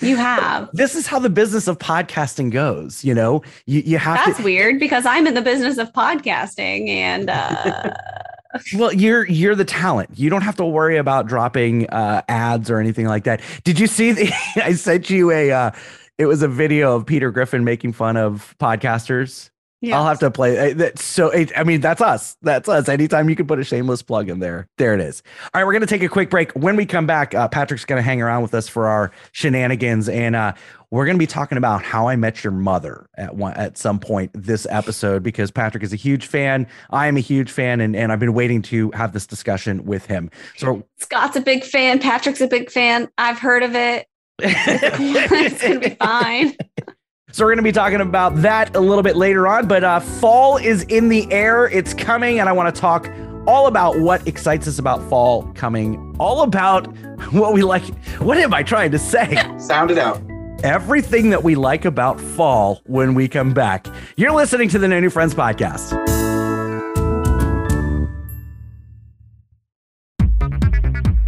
You 0.00 0.16
have. 0.16 0.70
this 0.72 0.96
is 0.96 1.06
how 1.06 1.18
the 1.18 1.28
business 1.28 1.68
of 1.68 1.78
podcasting 1.78 2.50
goes. 2.50 3.04
You 3.04 3.14
know, 3.14 3.42
you, 3.66 3.82
you 3.84 3.98
have 3.98 4.24
That's 4.24 4.38
to. 4.38 4.42
weird 4.44 4.80
because 4.80 5.04
I'm 5.04 5.26
in 5.26 5.34
the 5.34 5.42
business 5.42 5.76
of 5.76 5.92
podcasting, 5.92 6.88
and 6.88 7.28
uh, 7.30 7.92
Well, 8.74 8.92
you're 8.92 9.26
you're 9.28 9.54
the 9.54 9.64
talent. 9.64 10.10
You 10.14 10.30
don't 10.30 10.42
have 10.42 10.56
to 10.56 10.64
worry 10.64 10.96
about 10.96 11.26
dropping 11.26 11.88
uh, 11.90 12.22
ads 12.28 12.70
or 12.70 12.78
anything 12.78 13.06
like 13.06 13.24
that. 13.24 13.42
Did 13.64 13.78
you 13.78 13.86
see? 13.86 14.12
The, 14.12 14.32
I 14.56 14.72
sent 14.72 15.10
you 15.10 15.30
a. 15.30 15.50
Uh, 15.52 15.70
it 16.18 16.26
was 16.26 16.42
a 16.42 16.48
video 16.48 16.96
of 16.96 17.06
Peter 17.06 17.30
Griffin 17.30 17.62
making 17.64 17.92
fun 17.92 18.16
of 18.16 18.54
podcasters. 18.60 19.50
Yeah. 19.82 19.98
I'll 19.98 20.06
have 20.06 20.20
to 20.20 20.30
play 20.30 20.70
uh, 20.70 20.74
that. 20.74 20.98
So, 21.00 21.28
it, 21.30 21.50
I 21.56 21.64
mean, 21.64 21.80
that's 21.80 22.00
us. 22.00 22.36
That's 22.40 22.68
us. 22.68 22.88
Anytime 22.88 23.28
you 23.28 23.34
can 23.34 23.48
put 23.48 23.58
a 23.58 23.64
shameless 23.64 24.00
plug 24.00 24.28
in 24.28 24.38
there, 24.38 24.68
there 24.78 24.94
it 24.94 25.00
is. 25.00 25.24
All 25.52 25.60
right, 25.60 25.66
we're 25.66 25.72
gonna 25.72 25.86
take 25.86 26.04
a 26.04 26.08
quick 26.08 26.30
break. 26.30 26.52
When 26.52 26.76
we 26.76 26.86
come 26.86 27.04
back, 27.04 27.34
uh, 27.34 27.48
Patrick's 27.48 27.84
gonna 27.84 28.00
hang 28.00 28.22
around 28.22 28.42
with 28.42 28.54
us 28.54 28.68
for 28.68 28.86
our 28.86 29.10
shenanigans, 29.32 30.08
and 30.08 30.36
uh, 30.36 30.52
we're 30.90 31.04
gonna 31.04 31.18
be 31.18 31.26
talking 31.26 31.58
about 31.58 31.82
how 31.82 32.06
I 32.06 32.14
met 32.14 32.44
your 32.44 32.52
mother 32.52 33.08
at 33.18 33.34
one 33.34 33.54
at 33.54 33.76
some 33.76 33.98
point 33.98 34.30
this 34.34 34.68
episode 34.70 35.24
because 35.24 35.50
Patrick 35.50 35.82
is 35.82 35.92
a 35.92 35.96
huge 35.96 36.26
fan. 36.26 36.68
I 36.90 37.08
am 37.08 37.16
a 37.16 37.20
huge 37.20 37.50
fan, 37.50 37.80
and 37.80 37.96
and 37.96 38.12
I've 38.12 38.20
been 38.20 38.34
waiting 38.34 38.62
to 38.62 38.92
have 38.92 39.12
this 39.12 39.26
discussion 39.26 39.84
with 39.84 40.06
him. 40.06 40.30
So. 40.56 40.86
Scott's 41.00 41.34
a 41.34 41.40
big 41.40 41.64
fan. 41.64 41.98
Patrick's 41.98 42.40
a 42.40 42.46
big 42.46 42.70
fan. 42.70 43.10
I've 43.18 43.40
heard 43.40 43.64
of 43.64 43.74
it. 43.74 44.06
it's 44.38 45.60
gonna 45.60 45.80
be 45.80 45.90
fine. 45.96 46.56
So 47.32 47.44
we're 47.46 47.52
going 47.52 47.56
to 47.56 47.62
be 47.62 47.72
talking 47.72 48.02
about 48.02 48.36
that 48.42 48.76
a 48.76 48.80
little 48.80 49.02
bit 49.02 49.16
later 49.16 49.48
on, 49.48 49.66
but 49.66 49.82
uh, 49.82 50.00
fall 50.00 50.58
is 50.58 50.82
in 50.84 51.08
the 51.08 51.30
air. 51.32 51.66
It's 51.66 51.94
coming, 51.94 52.38
and 52.40 52.48
I 52.48 52.52
want 52.52 52.74
to 52.74 52.78
talk 52.78 53.10
all 53.46 53.66
about 53.68 53.98
what 53.98 54.28
excites 54.28 54.68
us 54.68 54.78
about 54.78 55.02
fall 55.08 55.50
coming, 55.54 56.14
all 56.20 56.42
about 56.42 56.94
what 57.32 57.54
we 57.54 57.62
like. 57.62 57.84
What 58.20 58.36
am 58.36 58.52
I 58.52 58.62
trying 58.62 58.90
to 58.90 58.98
say? 58.98 59.34
Sound 59.58 59.90
it 59.90 59.96
out. 59.96 60.20
Everything 60.62 61.30
that 61.30 61.42
we 61.42 61.54
like 61.54 61.86
about 61.86 62.20
fall 62.20 62.82
when 62.84 63.14
we 63.14 63.28
come 63.28 63.54
back. 63.54 63.86
You're 64.16 64.32
listening 64.32 64.68
to 64.68 64.78
the 64.78 64.86
No 64.86 65.00
New 65.00 65.10
Friends 65.10 65.34
podcast. 65.34 65.98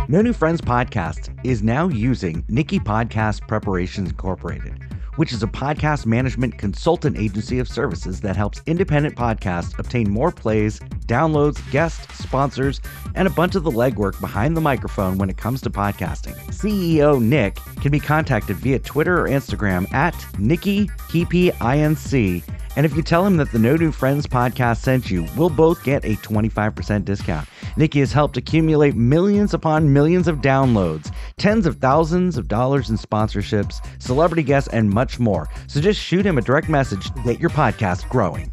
No 0.06 0.20
New 0.20 0.34
Friends 0.34 0.60
podcast 0.60 1.34
is 1.44 1.62
now 1.62 1.88
using 1.88 2.44
Nikki 2.48 2.78
Podcast 2.78 3.48
Preparations 3.48 4.10
Incorporated, 4.10 4.78
which 5.16 5.32
is 5.32 5.42
a 5.42 5.46
podcast 5.46 6.06
management 6.06 6.58
consultant 6.58 7.16
agency 7.16 7.58
of 7.58 7.68
services 7.68 8.20
that 8.20 8.36
helps 8.36 8.62
independent 8.66 9.16
podcasts 9.16 9.78
obtain 9.78 10.10
more 10.10 10.30
plays, 10.30 10.80
downloads, 11.06 11.58
guests, 11.70 12.18
sponsors, 12.18 12.80
and 13.14 13.28
a 13.28 13.30
bunch 13.30 13.54
of 13.54 13.64
the 13.64 13.70
legwork 13.70 14.18
behind 14.20 14.56
the 14.56 14.60
microphone 14.60 15.18
when 15.18 15.30
it 15.30 15.36
comes 15.36 15.60
to 15.60 15.70
podcasting. 15.70 16.34
CEO 16.46 17.20
Nick 17.20 17.56
can 17.80 17.90
be 17.90 18.00
contacted 18.00 18.56
via 18.56 18.78
Twitter 18.78 19.20
or 19.20 19.28
Instagram 19.28 19.92
at 19.92 20.14
Nikki 20.38 20.86
PPINC. 20.86 22.42
And 22.76 22.84
if 22.84 22.96
you 22.96 23.02
tell 23.02 23.24
him 23.24 23.36
that 23.36 23.52
the 23.52 23.58
No 23.58 23.76
New 23.76 23.92
Friends 23.92 24.26
podcast 24.26 24.78
sent 24.78 25.10
you, 25.10 25.26
we'll 25.36 25.48
both 25.48 25.84
get 25.84 26.04
a 26.04 26.16
25% 26.16 27.04
discount. 27.04 27.48
Nikki 27.76 28.00
has 28.00 28.12
helped 28.12 28.36
accumulate 28.36 28.94
millions 28.94 29.54
upon 29.54 29.92
millions 29.92 30.28
of 30.28 30.38
downloads, 30.38 31.12
tens 31.38 31.66
of 31.66 31.78
thousands 31.78 32.36
of 32.36 32.48
dollars 32.48 32.90
in 32.90 32.96
sponsorships, 32.96 33.84
celebrity 34.00 34.42
guests, 34.42 34.68
and 34.72 34.90
much 34.90 35.18
more. 35.18 35.48
So 35.66 35.80
just 35.80 36.00
shoot 36.00 36.24
him 36.24 36.38
a 36.38 36.42
direct 36.42 36.68
message 36.68 37.10
to 37.10 37.22
get 37.22 37.40
your 37.40 37.50
podcast 37.50 38.08
growing. 38.08 38.52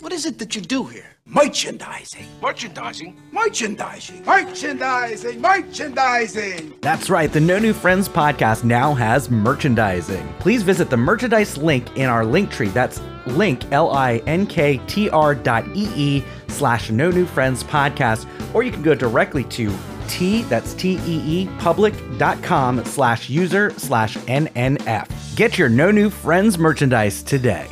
What 0.00 0.12
is 0.12 0.26
it 0.26 0.38
that 0.38 0.54
you 0.54 0.60
do 0.60 0.84
here? 0.84 1.16
Merchandising. 1.24 2.26
Merchandising? 2.40 3.16
Merchandising. 3.32 4.24
Merchandising. 4.24 5.40
Merchandising. 5.40 6.74
That's 6.82 7.10
right, 7.10 7.32
the 7.32 7.40
No 7.40 7.58
New 7.58 7.72
Friends 7.72 8.08
podcast 8.08 8.62
now 8.62 8.94
has 8.94 9.28
merchandising. 9.28 10.34
Please 10.38 10.62
visit 10.62 10.90
the 10.90 10.96
merchandise 10.96 11.56
link 11.56 11.96
in 11.96 12.08
our 12.08 12.24
link 12.24 12.50
tree. 12.50 12.68
That's 12.68 13.00
link, 13.26 13.60
L 13.72 13.90
I 13.90 14.18
N 14.26 14.46
K 14.46 14.80
T 14.86 15.10
R 15.10 15.34
dot 15.34 15.66
E 15.74 15.88
E 15.96 16.24
slash 16.56 16.90
No 16.90 17.10
New 17.10 17.26
Friends 17.26 17.62
podcast, 17.62 18.26
or 18.54 18.62
you 18.62 18.72
can 18.72 18.82
go 18.82 18.94
directly 18.94 19.44
to 19.44 19.72
T, 20.08 20.42
that's 20.44 20.74
T 20.74 20.98
E 21.06 21.22
E, 21.42 21.48
public.com 21.58 22.84
slash 22.84 23.28
user 23.28 23.70
slash 23.76 24.16
NNF. 24.16 25.36
Get 25.36 25.58
your 25.58 25.68
No 25.68 25.90
New 25.90 26.10
Friends 26.10 26.58
merchandise 26.58 27.22
today. 27.22 27.68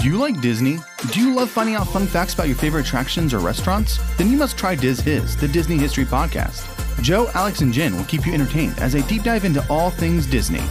Do 0.00 0.10
you 0.10 0.18
like 0.18 0.38
Disney? 0.42 0.78
Do 1.12 1.20
you 1.20 1.34
love 1.34 1.50
finding 1.50 1.76
out 1.76 1.88
fun 1.88 2.06
facts 2.06 2.34
about 2.34 2.46
your 2.46 2.56
favorite 2.56 2.86
attractions 2.86 3.32
or 3.32 3.38
restaurants? 3.38 3.98
Then 4.18 4.30
you 4.30 4.36
must 4.36 4.58
try 4.58 4.74
Diz 4.74 5.00
His, 5.00 5.34
the 5.34 5.48
Disney 5.48 5.78
History 5.78 6.04
Podcast. 6.04 6.73
Joe, 7.00 7.30
Alex, 7.34 7.60
and 7.60 7.72
Jen 7.72 7.96
will 7.96 8.04
keep 8.04 8.26
you 8.26 8.32
entertained 8.32 8.78
as 8.78 8.92
they 8.92 9.02
deep 9.02 9.22
dive 9.22 9.44
into 9.44 9.64
all 9.70 9.90
things 9.90 10.26
Disney. 10.26 10.62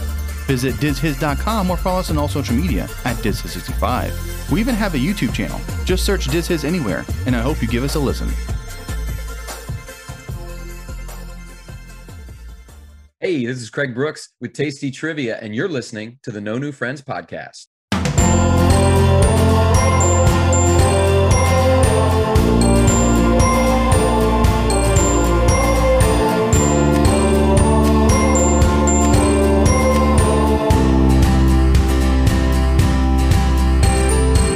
Visit 0.46 0.74
DizHiz.com 0.74 1.70
or 1.70 1.76
follow 1.76 2.00
us 2.00 2.10
on 2.10 2.18
all 2.18 2.28
social 2.28 2.54
media 2.54 2.84
at 3.04 3.16
DizHiz65. 3.16 4.50
We 4.50 4.60
even 4.60 4.74
have 4.74 4.94
a 4.94 4.98
YouTube 4.98 5.34
channel. 5.34 5.60
Just 5.84 6.04
search 6.04 6.26
Diz 6.26 6.46
His 6.46 6.64
anywhere, 6.64 7.04
and 7.26 7.34
I 7.34 7.40
hope 7.40 7.62
you 7.62 7.68
give 7.68 7.84
us 7.84 7.94
a 7.94 8.00
listen. 8.00 8.28
Hey, 13.20 13.46
this 13.46 13.62
is 13.62 13.70
Craig 13.70 13.94
Brooks 13.94 14.34
with 14.40 14.52
Tasty 14.52 14.90
Trivia, 14.90 15.38
and 15.40 15.54
you're 15.54 15.68
listening 15.68 16.18
to 16.24 16.30
the 16.30 16.42
No 16.42 16.58
New 16.58 16.72
Friends 16.72 17.00
podcast. 17.00 17.68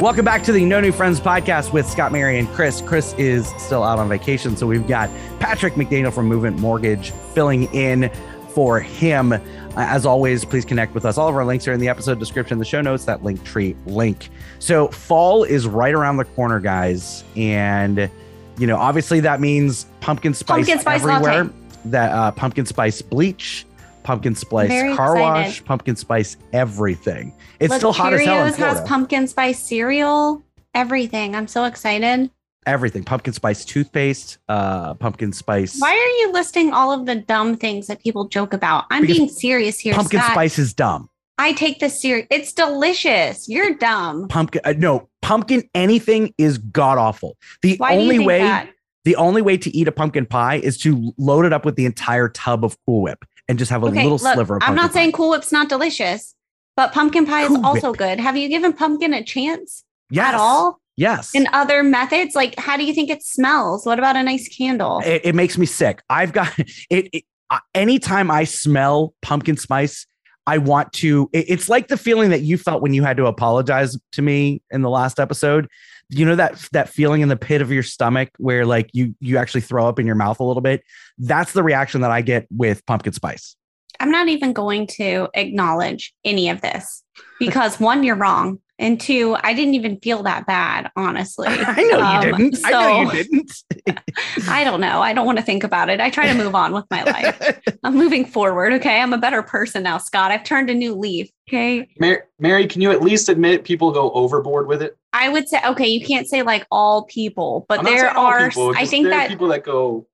Welcome 0.01 0.25
back 0.25 0.45
to 0.45 0.53
the 0.53 0.65
No 0.65 0.81
New 0.81 0.93
Friends 0.93 1.19
podcast 1.21 1.73
with 1.73 1.85
Scott, 1.89 2.13
Mary, 2.13 2.39
and 2.39 2.47
Chris. 2.51 2.81
Chris 2.81 3.15
is 3.15 3.49
still 3.59 3.83
out 3.83 3.99
on 3.99 4.09
vacation, 4.09 4.57
so 4.57 4.65
we've 4.65 4.87
got 4.87 5.11
Patrick 5.41 5.75
McDaniel 5.75 6.13
from 6.13 6.27
Movement 6.27 6.57
Mortgage 6.61 7.11
filling 7.35 7.65
in 7.75 8.09
for 8.55 8.79
him. 8.79 9.33
Uh, 9.33 9.41
As 9.77 10.07
always, 10.07 10.45
please 10.45 10.65
connect 10.65 10.95
with 10.95 11.05
us. 11.05 11.19
All 11.19 11.29
of 11.29 11.35
our 11.35 11.45
links 11.45 11.67
are 11.67 11.73
in 11.73 11.81
the 11.81 11.89
episode 11.89 12.21
description, 12.21 12.59
the 12.61 12.65
show 12.65 12.81
notes, 12.81 13.07
that 13.07 13.25
link 13.25 13.43
tree 13.43 13.75
link. 13.87 14.29
So 14.61 14.87
fall 14.89 15.43
is 15.43 15.67
right 15.67 15.93
around 15.95 16.19
the 16.19 16.25
corner, 16.27 16.61
guys, 16.61 17.25
and 17.35 18.09
you 18.57 18.67
know, 18.69 18.77
obviously 18.77 19.19
that 19.21 19.41
means 19.41 19.87
pumpkin 20.01 20.33
spice, 20.33 20.59
Pumpkin 20.67 20.79
spice 20.79 21.01
everywhere. 21.03 21.45
latte. 21.45 21.55
That 21.87 22.13
uh, 22.13 22.31
pumpkin 22.31 22.67
spice 22.67 23.03
bleach, 23.03 23.67
pumpkin 24.05 24.37
spice 24.37 24.69
Very 24.69 24.95
car 24.95 25.17
excited. 25.17 25.47
wash, 25.49 25.65
pumpkin 25.65 25.97
spice 25.97 26.37
everything. 26.53 27.35
It's 27.61 27.71
Look, 27.71 27.79
still 27.81 27.93
hot 27.93 28.13
as 28.13 28.25
hell 28.25 28.47
in 28.47 28.53
Cheerios 28.53 28.57
has 28.57 28.81
pumpkin 28.83 29.27
spice 29.27 29.59
cereal. 29.61 30.43
Everything. 30.75 31.35
I'm 31.35 31.49
so 31.49 31.65
excited. 31.65 32.31
everything 32.67 33.03
pumpkin 33.03 33.33
spice 33.33 33.65
toothpaste 33.65 34.39
uh 34.49 34.93
pumpkin 34.95 35.33
spice 35.33 35.81
Why 35.81 35.91
are 35.93 36.15
you 36.21 36.33
listing 36.33 36.73
all 36.73 36.93
of 36.93 37.07
the 37.07 37.15
dumb 37.15 37.57
things 37.57 37.87
that 37.87 38.03
people 38.03 38.29
joke 38.29 38.53
about? 38.53 38.85
I'm 38.91 39.03
Because 39.03 39.17
being 39.17 39.29
serious 39.31 39.79
here. 39.79 39.95
pumpkin 39.95 40.21
Scott. 40.21 40.33
spice 40.33 40.59
is 40.59 40.75
dumb 40.75 41.09
I 41.41 41.53
take 41.53 41.79
this 41.79 42.01
serious. 42.03 42.27
It's 42.33 42.53
delicious. 42.53 43.49
You're 43.49 43.75
dumb. 43.75 44.29
pumpkin 44.29 44.61
uh, 44.65 44.75
no 44.77 45.09
pumpkin 45.23 45.63
anything 45.75 46.35
is 46.37 46.59
god 46.59 46.99
awful 46.99 47.37
the 47.63 47.77
Why 47.79 47.97
only 47.97 48.19
way 48.19 48.41
that? 48.41 48.69
the 49.05 49.17
only 49.17 49.41
way 49.41 49.57
to 49.57 49.75
eat 49.75 49.89
a 49.89 49.93
pumpkin 49.93 50.27
pie 50.27 50.57
is 50.57 50.77
to 50.79 51.13
load 51.17 51.45
it 51.47 51.53
up 51.53 51.65
with 51.65 51.77
the 51.77 51.87
entire 51.87 52.29
tub 52.29 52.65
of 52.65 52.77
cool 52.85 53.03
whip 53.03 53.25
and 53.49 53.59
just 53.59 53.71
have 53.71 53.83
a 53.83 53.87
Okay, 53.87 54.03
little 54.03 54.19
look, 54.19 54.35
sliver 54.35 54.57
of 54.57 54.63
I'm 54.65 54.75
not 54.75 54.93
saying. 54.93 55.13
Cool 55.13 55.31
Whip's 55.31 55.53
not 55.53 55.69
delicious, 55.71 56.35
but 56.79 56.93
pumpkin 56.93 57.27
pie 57.27 57.43
is 57.43 57.49
Cool 57.49 57.67
also 57.67 57.91
Whip. 57.91 57.99
good. 57.99 58.21
Have 58.21 58.37
you 58.37 58.49
given 58.49 58.73
pumpkin 58.73 59.13
a 59.13 59.25
chance 59.25 59.83
yes. 60.11 60.29
at 60.29 60.35
all? 60.35 60.79
yes 60.97 61.35
In 61.35 61.49
other 61.53 61.83
methods, 61.83 62.37
like 62.37 62.57
how 62.59 62.77
do 62.77 62.85
you 62.85 62.95
think 62.95 63.11
it 63.11 63.23
smells? 63.23 63.85
What 63.85 63.99
about 63.99 64.15
a 64.15 64.23
nice 64.23 64.47
candle? 64.49 65.01
it, 65.05 65.23
it 65.25 65.35
makes 65.35 65.59
me 65.59 65.67
sick 65.67 66.03
i've 66.09 66.33
got 66.33 66.57
it, 66.91 67.09
it 67.13 67.25
uh, 67.51 67.59
anytime 67.75 68.31
i 68.31 68.45
smell 68.45 69.13
pumpkin 69.23 69.57
spice 69.57 70.07
i 70.47 70.57
want 70.59 70.93
to 70.93 71.29
it- 71.33 71.47
it's 71.49 71.69
like 71.69 71.89
the 71.89 71.97
feeling 71.97 72.31
that 72.31 72.43
you 72.43 72.57
felt 72.57 72.81
when 72.81 72.95
you 72.95 73.03
had 73.03 73.17
to 73.17 73.27
apologize 73.27 73.97
to 74.13 74.23
me 74.23 74.63
in 74.71 74.83
the 74.83 74.91
last 74.91 75.19
episode 75.19 75.67
you 76.11 76.25
know 76.25 76.37
that 76.37 76.53
that 76.73 76.89
feeling 76.89 77.21
in 77.23 77.29
the 77.29 77.37
pit 77.37 77.61
of 77.61 77.71
your 77.73 77.83
stomach 77.83 78.29
where 78.39 78.65
like 78.65 78.89
you 78.93 79.15
you 79.21 79.37
actually 79.37 79.61
throw 79.63 79.89
up 79.89 79.99
in 79.99 80.07
your 80.07 80.15
mouth 80.15 80.39
a 80.41 80.45
little 80.45 80.61
bit 80.63 80.83
that's 81.19 81.53
the 81.53 81.63
reaction 81.63 82.01
that 82.03 82.11
i 82.11 82.21
get 82.23 82.47
with 82.51 82.85
pumpkin 82.87 83.13
spice 83.13 83.57
I'm 84.01 84.11
not 84.11 84.29
even 84.29 84.53
going 84.53 84.87
to 84.99 85.29
acknowledge 85.35 86.15
any 86.25 86.49
of 86.49 86.61
this 86.61 87.03
because 87.39 87.81
one, 87.81 88.03
you're 88.05 88.17
wrong. 88.17 88.61
And 88.81 89.01
two, 89.01 89.37
I 89.43 89.55
didn't 89.55 89.75
even 89.75 89.99
feel 89.99 90.23
that 90.23 90.47
bad, 90.47 90.89
honestly. 90.95 91.49
I 91.51 91.83
know 91.83 92.01
Um, 92.01 92.23
you 92.29 92.51
didn't. 92.51 92.65
I 92.65 92.71
know 92.71 93.13
you 93.13 93.25
didn't. 93.25 93.53
I 94.49 94.63
don't 94.63 94.81
know. 94.81 95.03
I 95.03 95.13
don't 95.13 95.27
want 95.27 95.37
to 95.39 95.45
think 95.45 95.65
about 95.65 95.91
it. 95.91 96.01
I 96.01 96.11
try 96.11 96.29
to 96.29 96.35
move 96.35 96.55
on 96.55 96.73
with 96.73 96.85
my 96.89 97.03
life. 97.03 97.61
I'm 97.83 97.97
moving 97.97 98.25
forward. 98.25 98.73
Okay. 98.75 99.01
I'm 99.01 99.13
a 99.13 99.19
better 99.19 99.43
person 99.43 99.83
now, 99.83 99.99
Scott. 99.99 100.31
I've 100.31 100.45
turned 100.45 100.71
a 100.71 100.75
new 100.75 100.95
leaf. 100.95 101.29
Okay. 101.49 101.89
Mary, 101.99 102.21
Mary, 102.39 102.69
can 102.69 102.81
you 102.81 102.93
at 102.93 103.03
least 103.03 103.29
admit 103.29 103.65
people 103.65 103.91
go 103.91 104.13
overboard 104.13 104.69
with 104.69 104.81
it? 104.81 104.97
I 105.13 105.29
would 105.29 105.49
say, 105.49 105.59
okay, 105.67 105.89
you 105.89 106.07
can't 106.07 106.29
say 106.29 106.43
like 106.43 106.65
all 106.71 107.03
people, 107.07 107.67
but 107.69 107.81
I'm 107.81 107.85
there 107.85 108.05
saying 108.05 108.17
are, 108.17 108.49
people, 108.51 108.75
I 108.77 108.87
think 108.87 109.07
there 109.07 109.15
are 109.15 109.23
that 109.23 109.29
people 109.31 109.49
that 109.49 109.65
go 109.65 110.07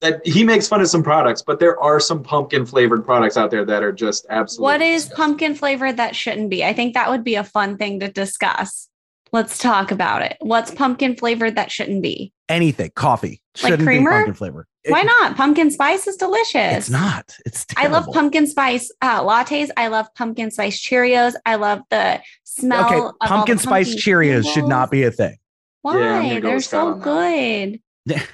that 0.00 0.24
he 0.26 0.44
makes 0.44 0.68
fun 0.68 0.80
of 0.80 0.88
some 0.88 1.02
products, 1.02 1.42
but 1.42 1.58
there 1.58 1.78
are 1.80 1.98
some 1.98 2.22
pumpkin 2.22 2.64
flavored 2.64 3.04
products 3.04 3.36
out 3.36 3.50
there 3.50 3.64
that 3.64 3.82
are 3.82 3.92
just 3.92 4.26
absolutely. 4.30 4.62
what 4.62 4.80
is 4.80 5.04
disgusting. 5.04 5.16
pumpkin 5.24 5.54
flavored 5.54 5.96
that 5.96 6.14
shouldn't 6.14 6.50
be? 6.50 6.64
I 6.64 6.72
think 6.72 6.94
that 6.94 7.10
would 7.10 7.24
be 7.24 7.34
a 7.34 7.44
fun 7.44 7.76
thing 7.76 8.00
to 8.00 8.08
discuss. 8.08 8.88
Let's 9.32 9.58
talk 9.58 9.90
about 9.90 10.22
it. 10.22 10.36
What's 10.40 10.70
pumpkin 10.70 11.16
flavored 11.16 11.56
that 11.56 11.70
shouldn't 11.70 12.02
be? 12.02 12.32
Anything, 12.48 12.90
coffee. 12.94 13.42
Like 13.62 13.72
Shouldn't 13.72 13.86
creamer? 13.86 14.10
be 14.10 14.14
pumpkin 14.14 14.34
flavor. 14.34 14.66
It- 14.84 14.92
Why 14.92 15.02
not? 15.02 15.36
Pumpkin 15.36 15.70
spice 15.70 16.06
is 16.06 16.16
delicious. 16.16 16.76
It's 16.76 16.90
not. 16.90 17.36
It's 17.44 17.66
I 17.76 17.88
love 17.88 18.06
pumpkin 18.12 18.46
spice 18.46 18.90
uh, 19.02 19.22
lattes. 19.22 19.68
I 19.76 19.88
love 19.88 20.06
pumpkin 20.14 20.50
spice 20.50 20.80
Cheerios. 20.80 21.34
I 21.44 21.56
love 21.56 21.82
the 21.90 22.22
smell. 22.44 22.86
Okay, 22.86 22.96
of 22.96 23.02
all 23.02 23.12
pumpkin 23.20 23.56
the 23.56 23.62
spice 23.64 23.88
pumpkin 23.88 24.14
Cheerios 24.14 24.54
should 24.54 24.64
not 24.64 24.90
be 24.90 25.02
a 25.02 25.10
thing. 25.10 25.36
Why? 25.82 25.98
Yeah, 25.98 26.40
go 26.40 26.48
They're 26.50 26.60
so 26.60 26.94
good. 26.94 27.74
that. 27.74 27.80
Good. 28.08 28.28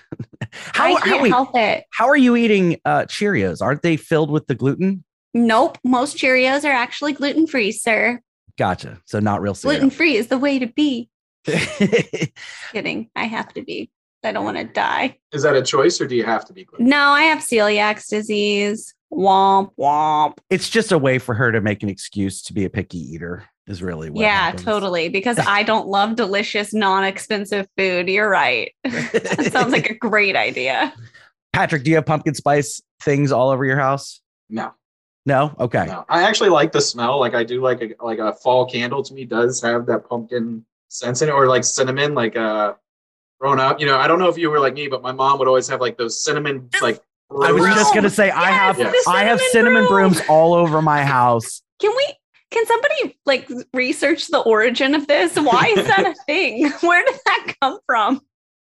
How, 0.53 0.85
I 0.85 0.91
how, 0.93 1.01
can't 1.01 1.23
wait, 1.23 1.33
help 1.33 1.57
it. 1.57 1.85
how 1.91 2.09
are 2.09 2.17
you 2.17 2.37
eating 2.37 2.81
uh, 2.85 3.03
Cheerios? 3.03 3.61
Aren't 3.61 3.83
they 3.83 3.97
filled 3.97 4.31
with 4.31 4.47
the 4.47 4.55
gluten? 4.55 5.05
Nope. 5.33 5.79
Most 5.85 6.17
Cheerios 6.17 6.65
are 6.65 6.73
actually 6.73 7.13
gluten 7.13 7.47
free, 7.47 7.73
sir. 7.73 8.21
Gotcha. 8.57 9.01
So 9.05 9.19
not 9.19 9.43
real 9.43 9.55
Gluten 9.55 9.91
free 9.91 10.17
is 10.17 10.29
the 10.29 10.39
way 10.39 10.61
to 10.61 10.67
be. 10.69 11.09
Kidding. 12.73 13.11
I 13.17 13.25
have 13.25 13.53
to 13.55 13.63
be. 13.63 13.91
I 14.23 14.33
don't 14.33 14.45
want 14.45 14.57
to 14.57 14.65
die. 14.65 15.19
Is 15.33 15.43
that 15.43 15.55
a 15.57 15.63
choice, 15.63 16.01
or 16.01 16.07
do 16.07 16.17
you 16.17 16.25
have 16.25 16.47
to 16.47 16.53
be? 16.53 16.65
gluten? 16.65 16.89
No, 16.89 17.09
I 17.09 17.23
have 17.23 17.41
celiac 17.41 18.09
disease. 18.09 18.95
Womp 19.13 19.71
womp. 19.79 20.39
it's 20.51 20.69
just 20.69 20.91
a 20.91 20.99
way 20.99 21.19
for 21.19 21.35
her 21.35 21.53
to 21.53 21.61
make 21.61 21.83
an 21.83 21.89
excuse 21.89 22.43
to 22.43 22.53
be 22.53 22.65
a 22.65 22.71
picky 22.71 22.99
eater. 22.99 23.45
Is 23.67 23.83
really 23.83 24.11
what 24.11 24.21
yeah, 24.21 24.47
happens. 24.47 24.65
totally. 24.65 25.09
Because 25.09 25.39
I 25.47 25.63
don't 25.63 25.89
love 25.89 26.17
delicious, 26.17 26.75
non-expensive 26.75 27.67
food. 27.79 28.09
You're 28.09 28.29
right. 28.29 28.73
that 28.85 29.49
sounds 29.53 29.73
like 29.73 29.89
a 29.91 29.95
great 29.99 30.37
idea. 30.37 30.93
Patrick, 31.53 31.83
do 31.85 31.91
you 31.91 31.97
have 31.97 32.05
pumpkin 32.07 32.35
spice 32.35 32.83
things 33.01 33.33
all 33.33 33.49
over 33.51 33.65
your 33.65 33.79
house? 33.79 34.21
No, 34.51 34.73
No. 35.25 35.55
Okay. 35.59 35.87
no. 35.87 36.05
I 36.09 36.25
actually 36.25 36.51
like 36.51 36.73
the 36.73 36.81
smell. 36.83 37.19
Like 37.19 37.33
I 37.35 37.43
do 37.45 37.63
like 37.63 37.81
a 37.81 38.05
like 38.05 38.19
a 38.19 38.35
fall 38.35 38.67
candle 38.67 39.03
to 39.03 39.15
me 39.15 39.25
does 39.25 39.63
have 39.63 39.87
that 39.87 40.07
pumpkin 40.09 40.65
scent 40.89 41.23
in 41.23 41.29
it, 41.29 41.33
or 41.33 41.47
like 41.47 41.65
cinnamon. 41.65 42.15
Like 42.15 42.37
uh, 42.37 42.75
growing 43.41 43.61
up, 43.61 43.81
you 43.81 43.87
know, 43.87 43.97
I 43.97 44.07
don't 44.09 44.19
know 44.19 44.29
if 44.29 44.37
you 44.37 44.51
were 44.51 44.61
like 44.61 44.75
me, 44.75 44.89
but 44.89 45.01
my 45.01 45.13
mom 45.13 45.39
would 45.39 45.49
always 45.49 45.69
have 45.69 45.81
like 45.81 45.97
those 45.97 46.23
cinnamon 46.23 46.69
like. 46.83 47.01
I 47.43 47.51
was 47.53 47.65
just 47.65 47.95
gonna 47.95 48.11
say 48.11 48.31
I 48.31 48.51
have 48.51 48.79
Yes, 48.79 49.07
I 49.09 49.25
have 49.25 49.41
cinnamon 49.41 49.87
broom. 49.87 50.11
brooms 50.13 50.21
all 50.29 50.53
over 50.53 50.83
my 50.83 51.03
house. 51.05 51.63
Can 51.81 51.91
we? 51.97 52.14
Can 52.55 52.65
somebody 52.67 53.19
like 53.27 53.51
research 53.75 54.29
the 54.29 54.39
origin 54.39 54.95
of 54.95 55.07
this? 55.09 55.35
Why 55.37 55.75
is 55.77 55.87
that 55.89 56.07
a 56.07 56.15
thing? 56.27 56.71
Where 56.81 57.05
did 57.05 57.19
that 57.27 57.55
come 57.61 57.79
from? 57.85 58.21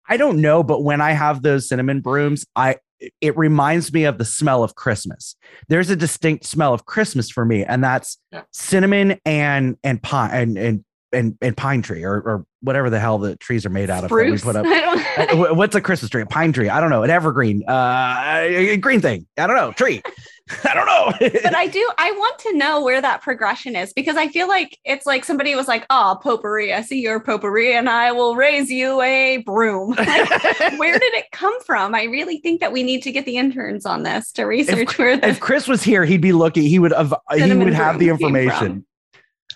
I 0.07 0.17
don't 0.17 0.39
know, 0.41 0.61
but 0.63 0.83
when 0.83 1.01
I 1.01 1.11
have 1.11 1.41
those 1.41 1.67
cinnamon 1.67 2.01
brooms, 2.01 2.45
I 2.55 2.77
it 3.21 3.35
reminds 3.37 3.91
me 3.93 4.03
of 4.03 4.17
the 4.17 4.25
smell 4.25 4.61
of 4.63 4.75
Christmas. 4.75 5.35
There's 5.69 5.89
a 5.89 5.95
distinct 5.95 6.45
smell 6.45 6.73
of 6.73 6.85
Christmas 6.85 7.31
for 7.31 7.45
me, 7.45 7.63
and 7.65 7.83
that's 7.83 8.17
Yeah. 8.31 8.43
cinnamon 8.51 9.19
and 9.25 9.77
and 9.83 10.01
pine 10.03 10.31
and 10.33 10.57
and 10.57 10.85
and, 11.11 11.37
and 11.41 11.55
pine 11.57 11.81
tree 11.81 12.03
or 12.03 12.15
or 12.21 12.45
whatever 12.61 12.89
the 12.89 12.99
hell 12.99 13.17
the 13.17 13.35
trees 13.37 13.65
are 13.65 13.69
made 13.69 13.89
out 13.89 14.03
of. 14.03 14.09
that 14.09 14.15
we 14.15 14.37
put 14.37 14.55
up. 14.55 14.65
Uh, 15.19 15.35
wh- 15.35 15.55
What's 15.57 15.75
a 15.75 15.81
Christmas 15.81 16.09
tree? 16.09 16.21
A 16.21 16.25
pine 16.25 16.53
tree? 16.53 16.69
I 16.69 16.79
don't 16.79 16.89
know. 16.89 17.03
An 17.03 17.09
evergreen? 17.09 17.63
Uh, 17.67 18.39
a 18.41 18.77
green 18.77 19.01
thing? 19.01 19.27
I 19.37 19.47
don't 19.47 19.55
know. 19.55 19.71
Tree? 19.73 20.01
I 20.63 20.73
don't 20.73 20.85
know. 20.85 21.13
but 21.43 21.55
I 21.55 21.67
do. 21.67 21.91
I 21.97 22.11
want 22.11 22.39
to 22.39 22.57
know 22.57 22.81
where 22.81 23.01
that 23.01 23.21
progression 23.21 23.75
is 23.75 23.93
because 23.93 24.15
I 24.17 24.27
feel 24.29 24.47
like 24.47 24.77
it's 24.85 25.05
like 25.05 25.23
somebody 25.25 25.53
was 25.55 25.67
like, 25.67 25.85
"Oh, 25.89 26.17
potpourri. 26.23 26.73
I 26.73 26.81
see 26.81 27.01
your 27.01 27.19
potpourri, 27.19 27.73
and 27.75 27.89
I 27.89 28.11
will 28.11 28.35
raise 28.35 28.69
you 28.71 29.01
a 29.01 29.37
broom." 29.45 29.91
Like, 29.91 30.79
where 30.79 30.97
did 30.97 31.13
it 31.13 31.25
come 31.31 31.59
from? 31.63 31.93
I 31.93 32.03
really 32.03 32.39
think 32.39 32.61
that 32.61 32.71
we 32.71 32.81
need 32.83 33.03
to 33.03 33.11
get 33.11 33.25
the 33.25 33.37
interns 33.37 33.85
on 33.85 34.03
this 34.03 34.31
to 34.33 34.45
research 34.45 34.97
where 34.97 35.19
if 35.23 35.39
Chris 35.39 35.67
was 35.67 35.83
here, 35.83 36.03
he'd 36.05 36.21
be 36.21 36.31
looking. 36.33 36.63
He 36.63 36.79
would 36.79 36.93
have. 36.93 37.13
He 37.33 37.53
would 37.53 37.73
have 37.73 37.99
the 37.99 38.09
information. 38.09 38.85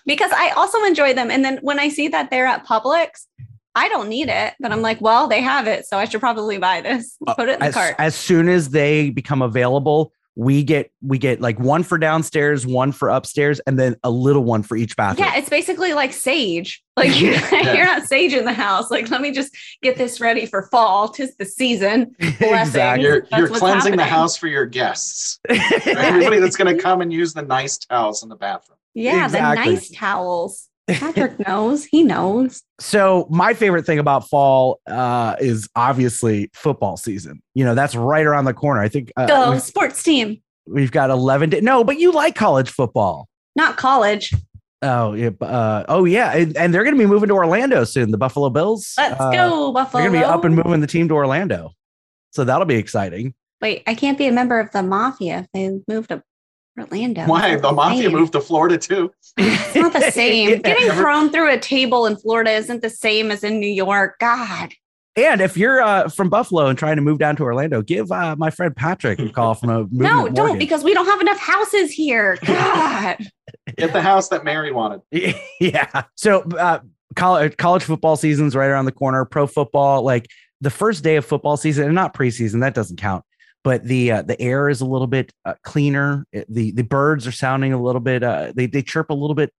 Because 0.06 0.30
I 0.32 0.50
also 0.50 0.82
enjoy 0.84 1.14
them. 1.14 1.30
And 1.30 1.44
then 1.44 1.58
when 1.62 1.78
I 1.78 1.88
see 1.88 2.08
that 2.08 2.30
they're 2.30 2.46
at 2.46 2.66
Publix, 2.66 3.26
I 3.74 3.88
don't 3.88 4.08
need 4.08 4.28
it, 4.28 4.54
but 4.60 4.70
I'm 4.72 4.82
like, 4.82 5.00
well, 5.00 5.26
they 5.26 5.40
have 5.40 5.66
it, 5.66 5.84
so 5.86 5.98
I 5.98 6.04
should 6.04 6.20
probably 6.20 6.58
buy 6.58 6.80
this. 6.80 7.16
Put 7.36 7.48
it 7.48 7.54
in 7.54 7.58
the 7.58 7.64
Uh, 7.64 7.68
as, 7.68 7.74
cart. 7.74 7.94
as 7.98 8.14
soon 8.14 8.48
as 8.48 8.70
they 8.70 9.10
become 9.10 9.42
available 9.42 10.12
we 10.36 10.64
get 10.64 10.90
we 11.00 11.16
get 11.16 11.40
like 11.40 11.60
one 11.60 11.84
for 11.84 11.96
downstairs 11.96 12.66
one 12.66 12.90
for 12.90 13.08
upstairs 13.08 13.60
and 13.68 13.78
then 13.78 13.94
a 14.02 14.10
little 14.10 14.42
one 14.42 14.64
for 14.64 14.76
each 14.76 14.96
bathroom 14.96 15.28
Yeah, 15.28 15.36
it's 15.38 15.48
basically 15.48 15.92
like 15.94 16.12
sage. 16.12 16.82
Like 16.96 17.20
you're, 17.20 17.34
you're 17.74 17.84
not 17.84 18.04
sage 18.04 18.32
in 18.34 18.44
the 18.44 18.52
house. 18.52 18.88
Like, 18.88 19.10
let 19.10 19.20
me 19.20 19.32
just 19.32 19.52
get 19.82 19.96
this 19.96 20.20
ready 20.20 20.46
for 20.46 20.68
fall. 20.70 21.08
Tis 21.08 21.34
the 21.36 21.44
season. 21.44 22.14
Blessings. 22.18 22.42
exactly 22.68 23.04
You're, 23.04 23.26
you're 23.32 23.48
what's 23.48 23.58
cleansing 23.58 23.96
the 23.96 24.04
house 24.04 24.36
for 24.36 24.46
your 24.46 24.64
guests. 24.64 25.40
Everybody 25.48 26.38
that's 26.38 26.54
going 26.54 26.76
to 26.76 26.80
come 26.80 27.00
and 27.00 27.12
use 27.12 27.34
the 27.34 27.42
nice 27.42 27.78
towels 27.78 28.22
in 28.22 28.28
the 28.28 28.36
bathroom. 28.36 28.73
Yeah, 28.94 29.24
Exactly. 29.24 29.64
the 29.64 29.70
nice 29.72 29.90
towels. 29.90 30.68
Patrick 30.88 31.38
knows. 31.48 31.84
He 31.86 32.02
knows. 32.04 32.62
so 32.78 33.26
my 33.30 33.54
favorite 33.54 33.86
thing 33.86 33.98
about 33.98 34.28
fall 34.28 34.80
uh 34.86 35.34
is 35.40 35.68
obviously 35.76 36.50
football 36.52 36.96
season 36.98 37.40
you 37.54 37.64
know 37.64 37.74
that's 37.74 37.94
right 37.94 38.26
around 38.26 38.44
the 38.44 38.52
corner 38.52 38.80
i 38.82 38.88
think 38.88 39.10
uh, 39.16 39.26
Go 39.26 39.58
sports 39.58 40.02
team, 40.02 40.42
we've 40.66 40.90
got 40.90 41.08
11 41.10 41.50
da- 41.50 41.60
no 41.62 41.84
but 41.84 41.98
you 41.98 42.12
like 42.12 42.34
college 42.34 42.68
football 42.70 43.28
not 43.56 43.76
college. 43.78 44.34
oh 44.82 45.14
yeah 45.14 45.30
uh, 45.40 45.84
oh 45.88 46.04
yeah 46.04 46.32
and, 46.36 46.54
and 46.56 46.74
they're 46.74 46.84
gonna 46.84 46.96
be 46.98 47.06
moving 47.06 47.28
to 47.28 47.34
orlando 47.34 47.84
soon 47.84 48.10
the 48.10 48.18
buffalo 48.18 48.50
bills 48.50 48.92
Let's 48.98 49.18
Uh, 49.20 49.30
go, 49.30 49.72
Buffalo. 49.72 50.02
they're 50.02 50.10
gonna 50.10 50.20
be 50.22 50.24
up 50.24 50.44
and 50.44 50.54
moving 50.54 50.80
the 50.80 50.86
team 50.86 51.08
to 51.08 51.14
orlando 51.14 51.70
so 52.32 52.44
that'll 52.44 52.66
be 52.66 52.76
exciting 52.76 53.32
Wait, 53.62 53.82
I 53.86 53.94
can't 53.94 54.18
be 54.18 54.26
a 54.26 54.32
member 54.32 54.60
of 54.60 54.70
the 54.72 54.82
mafia 54.82 55.38
if 55.38 55.46
they 55.54 55.80
move 55.88 56.08
to 56.08 56.22
Orlando. 56.78 57.22
Why? 57.26 57.56
The 57.56 57.72
mafia 57.72 58.04
same. 58.04 58.12
moved 58.12 58.32
to 58.32 58.40
Florida 58.40 58.78
too. 58.78 59.12
It's 59.36 59.74
not 59.76 59.92
the 59.92 60.00
same. 60.10 60.50
Yeah. 60.50 60.56
Getting 60.56 60.90
thrown 60.92 61.30
through 61.30 61.52
a 61.52 61.58
table 61.58 62.06
in 62.06 62.16
Florida 62.16 62.50
isn't 62.52 62.82
the 62.82 62.90
same 62.90 63.30
as 63.30 63.44
in 63.44 63.60
New 63.60 63.66
York. 63.70 64.18
God. 64.18 64.72
And 65.16 65.40
if 65.40 65.56
you're 65.56 65.80
uh, 65.80 66.08
from 66.08 66.28
Buffalo 66.28 66.66
and 66.66 66.76
trying 66.76 66.96
to 66.96 67.02
move 67.02 67.18
down 67.18 67.36
to 67.36 67.44
Orlando, 67.44 67.82
give 67.82 68.10
uh, 68.10 68.34
my 68.36 68.50
friend 68.50 68.74
Patrick 68.74 69.20
a 69.20 69.28
call 69.28 69.54
from 69.54 69.70
a 69.70 69.78
movement 69.82 70.00
no, 70.02 70.28
don't 70.28 70.34
mortgage. 70.48 70.58
because 70.58 70.82
we 70.82 70.92
don't 70.92 71.06
have 71.06 71.20
enough 71.20 71.38
houses 71.38 71.92
here. 71.92 72.36
God. 72.44 73.18
Get 73.76 73.92
the 73.92 74.02
house 74.02 74.28
that 74.30 74.42
Mary 74.42 74.72
wanted. 74.72 75.02
yeah. 75.60 76.02
So 76.16 76.40
uh, 76.58 76.80
college 77.14 77.56
college 77.56 77.84
football 77.84 78.16
season's 78.16 78.56
right 78.56 78.66
around 78.66 78.86
the 78.86 78.92
corner. 78.92 79.24
Pro 79.24 79.46
football, 79.46 80.02
like 80.02 80.26
the 80.60 80.70
first 80.70 81.04
day 81.04 81.14
of 81.14 81.24
football 81.24 81.56
season, 81.56 81.84
and 81.84 81.94
not 81.94 82.12
preseason, 82.12 82.60
that 82.62 82.74
doesn't 82.74 82.96
count. 82.96 83.24
But 83.64 83.82
the 83.84 84.12
uh, 84.12 84.22
the 84.22 84.40
air 84.40 84.68
is 84.68 84.80
a 84.82 84.86
little 84.86 85.06
bit 85.06 85.32
uh, 85.44 85.54
cleaner. 85.64 86.26
The 86.48 86.70
The 86.70 86.82
birds 86.82 87.26
are 87.26 87.32
sounding 87.32 87.72
a 87.72 87.82
little 87.82 88.00
bit. 88.00 88.22
Uh, 88.22 88.52
they 88.54 88.66
they 88.66 88.82
chirp 88.82 89.08
a 89.10 89.14
little 89.14 89.34
bit 89.34 89.50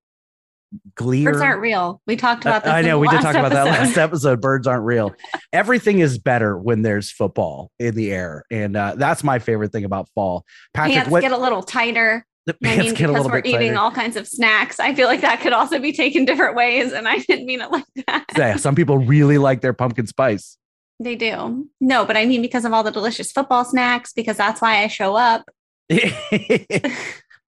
gleer. 0.96 1.32
Birds 1.32 1.42
aren't 1.42 1.62
real. 1.62 2.02
We 2.06 2.16
talked 2.16 2.44
about 2.46 2.64
this. 2.64 2.72
I 2.74 2.82
know 2.82 3.00
we 3.00 3.08
did 3.08 3.22
talk 3.22 3.36
about 3.36 3.52
that 3.52 3.66
last 3.66 3.98
episode. 3.98 4.42
Birds 4.42 4.68
aren't 4.68 4.84
real. 4.84 5.14
Everything 5.54 6.00
is 6.00 6.18
better 6.18 6.58
when 6.58 6.82
there's 6.84 7.12
football 7.12 7.72
in 7.80 7.96
the 7.96 8.12
air, 8.12 8.44
and 8.52 8.76
uh, 8.78 8.96
that's 8.96 9.24
my 9.24 9.40
favorite 9.40 9.72
thing 9.72 9.86
about 9.86 10.08
fall. 10.14 10.46
Patrick, 10.74 10.96
Pants 10.96 11.10
what 11.10 11.22
get 11.22 11.32
a 11.32 11.38
little 11.38 11.64
tighter. 11.64 12.26
the 12.46 12.56
I 12.64 12.66
pants 12.68 12.86
mean, 12.86 12.94
get 12.94 13.06
a 13.06 13.14
because 13.14 13.24
little 13.24 13.32
we're 13.32 13.42
bit 13.42 13.50
eating 13.56 13.70
tighter. 13.70 13.80
all 13.80 13.92
kinds 13.92 14.16
of 14.18 14.28
snacks. 14.28 14.80
I 14.80 14.94
feel 14.94 15.08
like 15.08 15.22
that 15.22 15.40
could 15.42 15.54
also 15.54 15.80
be 15.80 15.94
taken 15.94 16.26
different 16.26 16.56
ways, 16.56 16.94
and 16.94 17.08
I 17.08 17.18
didn't 17.20 17.46
mean 17.48 17.62
it 17.62 17.72
like 17.72 17.86
that. 18.08 18.26
Yeah, 18.38 18.58
some 18.58 18.76
people 18.76 18.98
really 19.00 19.38
like 19.40 19.62
their 19.62 19.74
pumpkin 19.74 20.06
spice. 20.08 20.58
They 21.00 21.16
do. 21.16 21.68
No, 21.82 22.06
but 22.06 22.18
I 22.18 22.26
mean 22.26 22.42
because 22.42 22.66
of 22.66 22.74
all 22.74 22.84
the 22.84 22.92
delicious 22.92 23.32
football 23.32 23.66
snacks, 23.66 24.14
because 24.14 24.38
that's 24.38 24.62
why 24.62 24.84
I 24.84 24.88
show 24.88 25.16
up. 25.16 25.50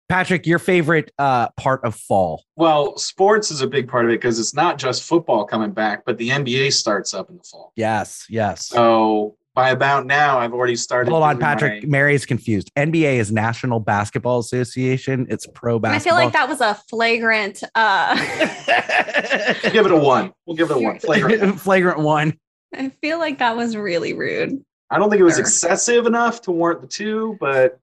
Patrick, 0.09 0.47
your 0.47 0.61
favorite 0.61 1.11
uh, 1.19 1.49
part 1.57 1.85
of 1.85 1.97
fall? 1.97 2.45
Well, 2.55 2.97
sports 2.97 3.51
is 3.51 3.61
a 3.61 3.67
big 3.67 3.89
part 3.89 4.05
of 4.05 4.13
it 4.13 4.15
because 4.21 4.39
it's 4.39 4.55
not 4.55 4.79
just 4.79 5.03
football 5.03 5.45
coming 5.45 5.73
back, 5.73 6.05
but 6.05 6.17
the 6.17 6.29
NBA 6.29 6.73
starts 6.73 7.13
up 7.13 7.29
in 7.29 7.39
the 7.39 7.43
fall. 7.43 7.73
Yes, 7.75 8.25
yes. 8.29 8.69
So 8.69 9.37
by 9.57 9.71
about 9.71 10.07
now, 10.07 10.39
I've 10.39 10.53
already 10.53 10.77
started. 10.77 11.11
Hold 11.11 11.25
on, 11.25 11.39
Patrick. 11.39 11.83
my- 11.83 11.89
Mary's 11.89 12.27
confused. 12.27 12.71
NBA 12.77 13.15
is 13.15 13.33
National 13.33 13.81
Basketball 13.81 14.39
Association. 14.39 15.27
It's 15.29 15.47
pro 15.55 15.77
And 15.77 15.87
I 15.87 15.99
feel 15.99 16.15
like 16.15 16.35
that 16.35 16.49
was 16.49 16.61
a 16.61 16.75
flagrant 16.89 17.65
uh 17.75 18.15
give 19.73 19.87
it 19.87 19.93
a 19.93 19.97
one. 19.97 20.33
We'll 20.45 20.57
give 20.57 20.71
it 20.71 20.77
a 20.77 20.81
one. 20.81 20.99
Flagrant. 21.01 21.59
Flagrant 21.61 21.99
one. 22.01 22.39
I 22.75 22.89
feel 22.89 23.19
like 23.19 23.39
that 23.39 23.57
was 23.57 23.77
really 23.77 24.13
rude. 24.15 24.63
I 24.91 24.99
don't 24.99 25.11
think 25.11 25.21
it 25.21 25.25
was 25.25 25.39
excessive 25.39 26.07
enough 26.07 26.41
to 26.43 26.53
warrant 26.53 26.81
the 26.81 26.87
two, 26.87 27.37
but 27.41 27.81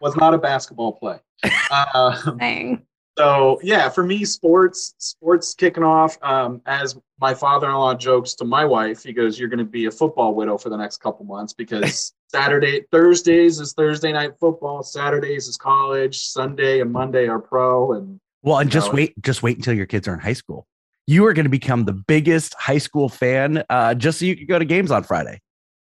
was 0.00 0.14
not 0.16 0.34
a 0.34 0.38
basketball 0.38 0.92
play. 0.92 1.18
Um, 1.94 2.38
Thing. 2.38 2.82
so 3.18 3.60
yeah, 3.62 3.88
for 3.90 4.02
me, 4.04 4.24
sports, 4.24 4.94
sports 4.98 5.54
kicking 5.54 5.82
off. 5.82 6.16
Um, 6.22 6.62
as 6.66 6.98
my 7.20 7.34
father-in-law 7.34 7.94
jokes 7.96 8.34
to 8.36 8.44
my 8.44 8.64
wife, 8.64 9.02
he 9.02 9.12
goes, 9.12 9.38
"You're 9.38 9.48
going 9.50 9.58
to 9.58 9.64
be 9.64 9.84
a 9.86 9.90
football 9.90 10.34
widow 10.34 10.56
for 10.56 10.70
the 10.70 10.76
next 10.76 10.98
couple 10.98 11.26
months 11.26 11.52
because 11.52 12.14
Saturday, 12.30 12.84
Thursdays 12.90 13.60
is 13.60 13.74
Thursday 13.74 14.12
night 14.12 14.32
football, 14.40 14.82
Saturdays 14.82 15.46
is 15.46 15.56
college, 15.56 16.18
Sunday 16.18 16.80
and 16.80 16.90
Monday 16.92 17.28
are 17.28 17.38
pro, 17.40 17.92
and 17.92 18.18
Well, 18.42 18.58
and 18.58 18.70
just 18.70 18.88
No. 18.88 18.94
wait, 18.94 19.14
just 19.22 19.42
wait 19.42 19.56
until 19.56 19.74
your 19.74 19.86
kids 19.86 20.08
are 20.08 20.14
in 20.14 20.20
high 20.20 20.32
school. 20.32 20.66
You 21.06 21.24
are 21.26 21.32
going 21.32 21.44
to 21.44 21.50
become 21.50 21.84
the 21.84 21.92
biggest 21.92 22.54
high 22.54 22.78
school 22.78 23.08
fan 23.08 23.62
uh, 23.70 23.94
just 23.94 24.18
so 24.18 24.24
you 24.24 24.36
can 24.36 24.46
go 24.46 24.58
to 24.58 24.64
games 24.64 24.90
on 24.90 25.04
Friday. 25.04 25.40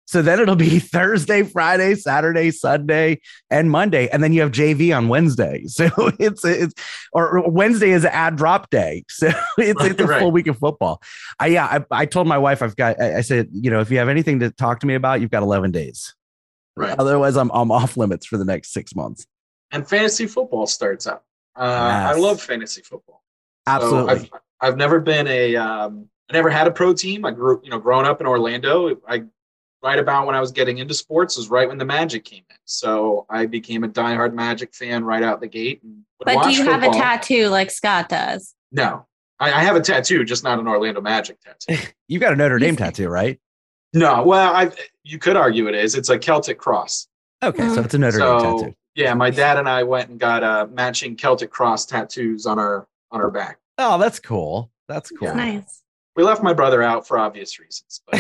So 0.08 0.22
then 0.22 0.40
it'll 0.42 0.56
be 0.58 0.80
Thursday, 0.80 1.44
Friday, 1.44 1.96
Saturday, 1.96 2.52
Sunday, 2.52 3.22
and 3.50 3.70
Monday, 3.72 4.10
and 4.10 4.22
then 4.24 4.34
you 4.34 4.42
have 4.42 4.52
JV 4.52 4.96
on 4.98 5.08
Wednesday. 5.08 5.64
So 5.68 5.90
it's 6.20 6.44
it's 6.44 6.74
or 7.14 7.48
Wednesday 7.50 7.92
is 7.92 8.04
ad 8.04 8.36
drop 8.36 8.70
day. 8.72 9.04
So 9.10 9.32
it's 9.58 9.84
it's 9.84 10.02
a 10.02 10.06
Right, 10.08 10.20
full 10.20 10.32
week 10.32 10.48
of 10.48 10.58
football. 10.58 11.02
I 11.40 11.48
yeah, 11.48 11.66
I, 11.66 12.02
I 12.02 12.06
told 12.08 12.28
my 12.28 12.38
wife 12.40 12.62
I've 12.62 12.76
got. 12.76 13.00
I, 13.00 13.18
I 13.18 13.22
said, 13.22 13.48
you 13.54 13.70
know, 13.72 13.80
if 13.80 13.90
you 13.92 14.00
have 14.00 14.10
anything 14.10 14.40
to 14.40 14.50
talk 14.52 14.80
to 14.82 14.88
me 14.88 14.96
about, 14.96 15.22
you've 15.22 15.32
got 15.32 15.44
eleven 15.44 15.72
days. 15.72 16.14
right. 16.76 16.98
Otherwise, 17.00 17.38
I'm 17.38 17.50
I'm 17.54 17.72
off 17.72 17.96
limits 17.96 18.26
for 18.26 18.38
the 18.38 18.46
next 18.46 18.74
six 18.74 18.96
months. 18.96 19.26
and 19.72 19.88
fantasy 19.88 20.26
football 20.28 20.68
starts 20.68 21.08
up. 21.08 21.24
Uh, 21.56 21.62
I 21.62 22.14
love 22.16 22.42
fantasy 22.42 22.82
football. 22.82 23.24
Absolutely. 23.68 24.12
I've, 24.14 24.30
I've 24.62 24.78
never 24.78 25.00
been 25.00 25.28
a, 25.28 25.56
um, 25.56 26.08
I 26.30 26.34
never 26.34 26.50
had 26.50 26.68
a 26.68 26.72
pro 26.72 26.94
team. 26.94 27.26
I 27.26 27.32
grew, 27.32 27.60
you 27.64 27.70
know, 27.70 27.80
growing 27.80 28.06
up 28.06 28.22
in 28.22 28.28
Orlando. 28.28 28.96
I 29.08 29.24
right 29.84 29.98
about 30.00 30.28
when 30.28 30.36
I 30.36 30.40
was 30.40 30.52
getting 30.52 30.78
into 30.78 30.94
sports 30.94 31.38
was 31.38 31.50
right 31.50 31.68
when 31.68 31.78
the 31.80 31.86
Magic 31.86 32.24
came 32.24 32.44
in. 32.50 32.56
So 32.66 33.26
I 33.30 33.48
became 33.48 33.84
a 33.84 33.90
diehard 33.90 34.34
Magic 34.34 34.74
fan 34.76 35.04
right 35.04 35.24
out 35.24 35.42
the 35.42 35.48
gate. 35.48 35.82
And 35.84 36.04
would 36.20 36.26
But 36.26 36.32
do 36.32 36.36
watch 36.38 36.58
you 36.58 36.64
have 36.66 36.84
a 36.84 36.90
tattoo 36.92 37.48
like 37.50 37.72
Scott 37.72 38.08
does? 38.08 38.54
No, 38.72 39.08
I, 39.40 39.48
I 39.52 39.60
have 39.64 39.76
a 39.76 39.82
tattoo, 39.82 40.24
just 40.24 40.44
not 40.44 40.60
an 40.60 40.68
Orlando 40.68 41.02
Magic 41.02 41.38
tattoo. 41.42 41.82
You've 42.08 42.22
got 42.22 42.32
a 42.34 42.36
Notre 42.36 42.60
Dame 42.60 42.76
tattoo, 42.78 43.10
right? 43.10 43.40
no, 43.94 44.24
well, 44.24 44.56
I 44.56 44.72
you 45.04 45.18
could 45.18 45.36
argue 45.36 45.68
it 45.68 45.76
is. 45.76 45.96
It's 45.96 46.10
a 46.10 46.18
Celtic 46.18 46.58
cross. 46.60 47.08
Okay, 47.44 47.68
so 47.70 47.78
Mhm. 47.82 47.86
it's 47.86 47.94
a 47.96 47.98
Notre 47.98 48.20
Dame 48.20 48.40
tattoo. 48.40 48.76
yeah, 48.96 49.14
my 49.16 49.32
dad 49.32 49.58
and 49.58 49.68
I 49.68 49.82
went 49.84 50.10
and 50.10 50.20
got 50.20 50.44
uh, 50.44 50.68
matching 50.72 51.16
Celtic 51.18 51.50
cross 51.50 51.86
tattoos 51.88 52.46
on 52.46 52.60
our 52.60 52.88
on 53.12 53.20
our 53.20 53.32
back. 53.32 53.58
Oh, 53.78 53.98
that's 53.98 54.20
cool. 54.20 54.72
That's 54.88 55.10
cool. 55.12 55.34
Nice. 55.36 55.82
We 56.16 56.24
left 56.24 56.44
my 56.44 56.54
brother 56.54 56.84
out 56.84 57.08
for 57.08 57.18
obvious 57.18 57.58
reasons, 57.60 58.02
but 58.06 58.20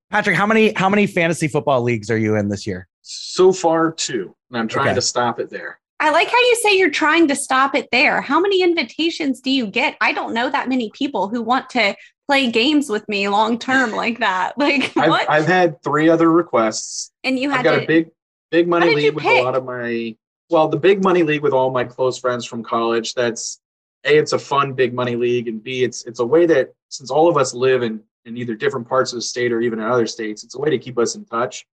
Patrick, 0.10 0.36
how 0.36 0.46
many 0.46 0.72
how 0.74 0.88
many 0.88 1.06
fantasy 1.06 1.46
football 1.48 1.82
leagues 1.82 2.10
are 2.10 2.16
you 2.18 2.36
in 2.36 2.48
this 2.48 2.66
year? 2.66 2.88
so 3.04 3.52
far 3.52 3.90
two, 3.90 4.34
and 4.50 4.58
I'm 4.58 4.68
trying 4.68 4.86
Okay. 4.88 4.94
to 4.94 5.00
stop 5.02 5.40
it 5.40 5.50
there. 5.50 5.80
I 5.98 6.10
like 6.10 6.28
how 6.28 6.38
you 6.38 6.56
say 6.62 6.76
you're 6.78 6.88
trying 6.90 7.28
to 7.28 7.34
stop 7.36 7.74
it 7.74 7.88
there. 7.92 8.20
How 8.20 8.40
many 8.40 8.62
invitations 8.62 9.40
do 9.40 9.50
you 9.50 9.66
get? 9.66 9.96
I 10.00 10.12
don't 10.12 10.32
know 10.34 10.48
that 10.50 10.68
many 10.68 10.90
people 10.94 11.28
who 11.28 11.42
want 11.42 11.68
to 11.70 11.94
play 12.28 12.50
games 12.50 12.88
with 12.88 13.06
me 13.08 13.28
long 13.28 13.58
term 13.58 13.90
like 14.02 14.20
that. 14.20 14.56
Like 14.56 14.96
I've, 14.96 15.10
what? 15.10 15.28
I've 15.30 15.46
had 15.46 15.82
three 15.82 16.08
other 16.08 16.30
requests. 16.30 17.10
and 17.24 17.38
you 17.38 17.50
I've 17.50 17.56
had 17.58 17.64
got 17.64 17.76
to 17.76 17.82
a 17.82 17.86
big, 17.86 18.10
big 18.50 18.68
money 18.68 18.94
league 18.94 19.14
with 19.14 19.24
a 19.24 19.42
lot 19.42 19.54
of 19.56 19.64
my. 19.64 20.16
Well, 20.48 20.68
the 20.68 20.76
big 20.78 21.02
money 21.02 21.22
league 21.22 21.42
with 21.42 21.52
all 21.52 21.70
my 21.70 21.84
close 21.84 22.18
friends 22.18 22.44
from 22.44 22.62
college. 22.62 23.14
That's 23.14 23.60
a. 24.04 24.16
It's 24.18 24.32
a 24.32 24.38
fun 24.38 24.72
big 24.72 24.92
money 24.94 25.16
league, 25.16 25.48
and 25.48 25.62
b. 25.62 25.84
It's 25.84 26.04
it's 26.04 26.20
a 26.20 26.26
way 26.26 26.46
that 26.46 26.72
since 26.88 27.10
all 27.10 27.28
of 27.28 27.36
us 27.36 27.54
live 27.54 27.82
in 27.82 28.00
in 28.24 28.36
either 28.36 28.54
different 28.54 28.88
parts 28.88 29.12
of 29.12 29.16
the 29.16 29.22
state 29.22 29.52
or 29.52 29.60
even 29.60 29.78
in 29.80 29.84
other 29.86 30.06
states, 30.06 30.44
it's 30.44 30.54
a 30.54 30.58
way 30.58 30.70
to 30.70 30.78
keep 30.78 30.98
us 30.98 31.14
in 31.16 31.24
touch. 31.24 31.66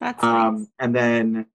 that's 0.00 0.22
Um, 0.22 0.58
nice. 0.58 0.66
and 0.78 0.94
then 0.94 1.46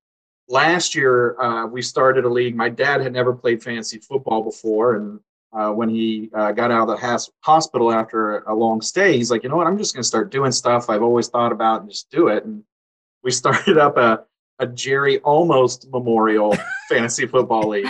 last 0.49 0.95
year 0.95 1.39
uh, 1.39 1.65
we 1.67 1.81
started 1.81 2.25
a 2.25 2.29
league. 2.29 2.55
My 2.55 2.69
dad 2.69 3.01
had 3.01 3.13
never 3.13 3.33
played 3.33 3.63
fantasy 3.63 3.99
football 3.99 4.43
before, 4.43 4.95
and 4.95 5.19
uh, 5.53 5.71
when 5.71 5.87
he 5.87 6.29
uh, 6.33 6.51
got 6.51 6.71
out 6.71 6.89
of 6.89 6.99
the 6.99 7.05
has- 7.05 7.29
hospital 7.41 7.91
after 7.93 8.39
a 8.39 8.53
long 8.55 8.81
stay, 8.81 9.15
he's 9.15 9.29
like, 9.31 9.43
you 9.43 9.49
know 9.49 9.55
what? 9.55 9.67
I'm 9.67 9.77
just 9.77 9.93
going 9.93 10.01
to 10.01 10.07
start 10.07 10.31
doing 10.31 10.51
stuff 10.51 10.89
I've 10.89 11.03
always 11.03 11.27
thought 11.29 11.51
about 11.51 11.81
and 11.81 11.89
just 11.89 12.09
do 12.09 12.27
it. 12.27 12.43
And 12.43 12.63
we 13.23 13.31
started 13.41 13.77
up 13.77 13.97
a 13.97 14.25
a 14.59 14.67
Jerry 14.67 15.19
almost 15.19 15.89
Memorial 15.91 16.55
Fantasy 16.89 17.25
Football 17.25 17.69
League. 17.69 17.87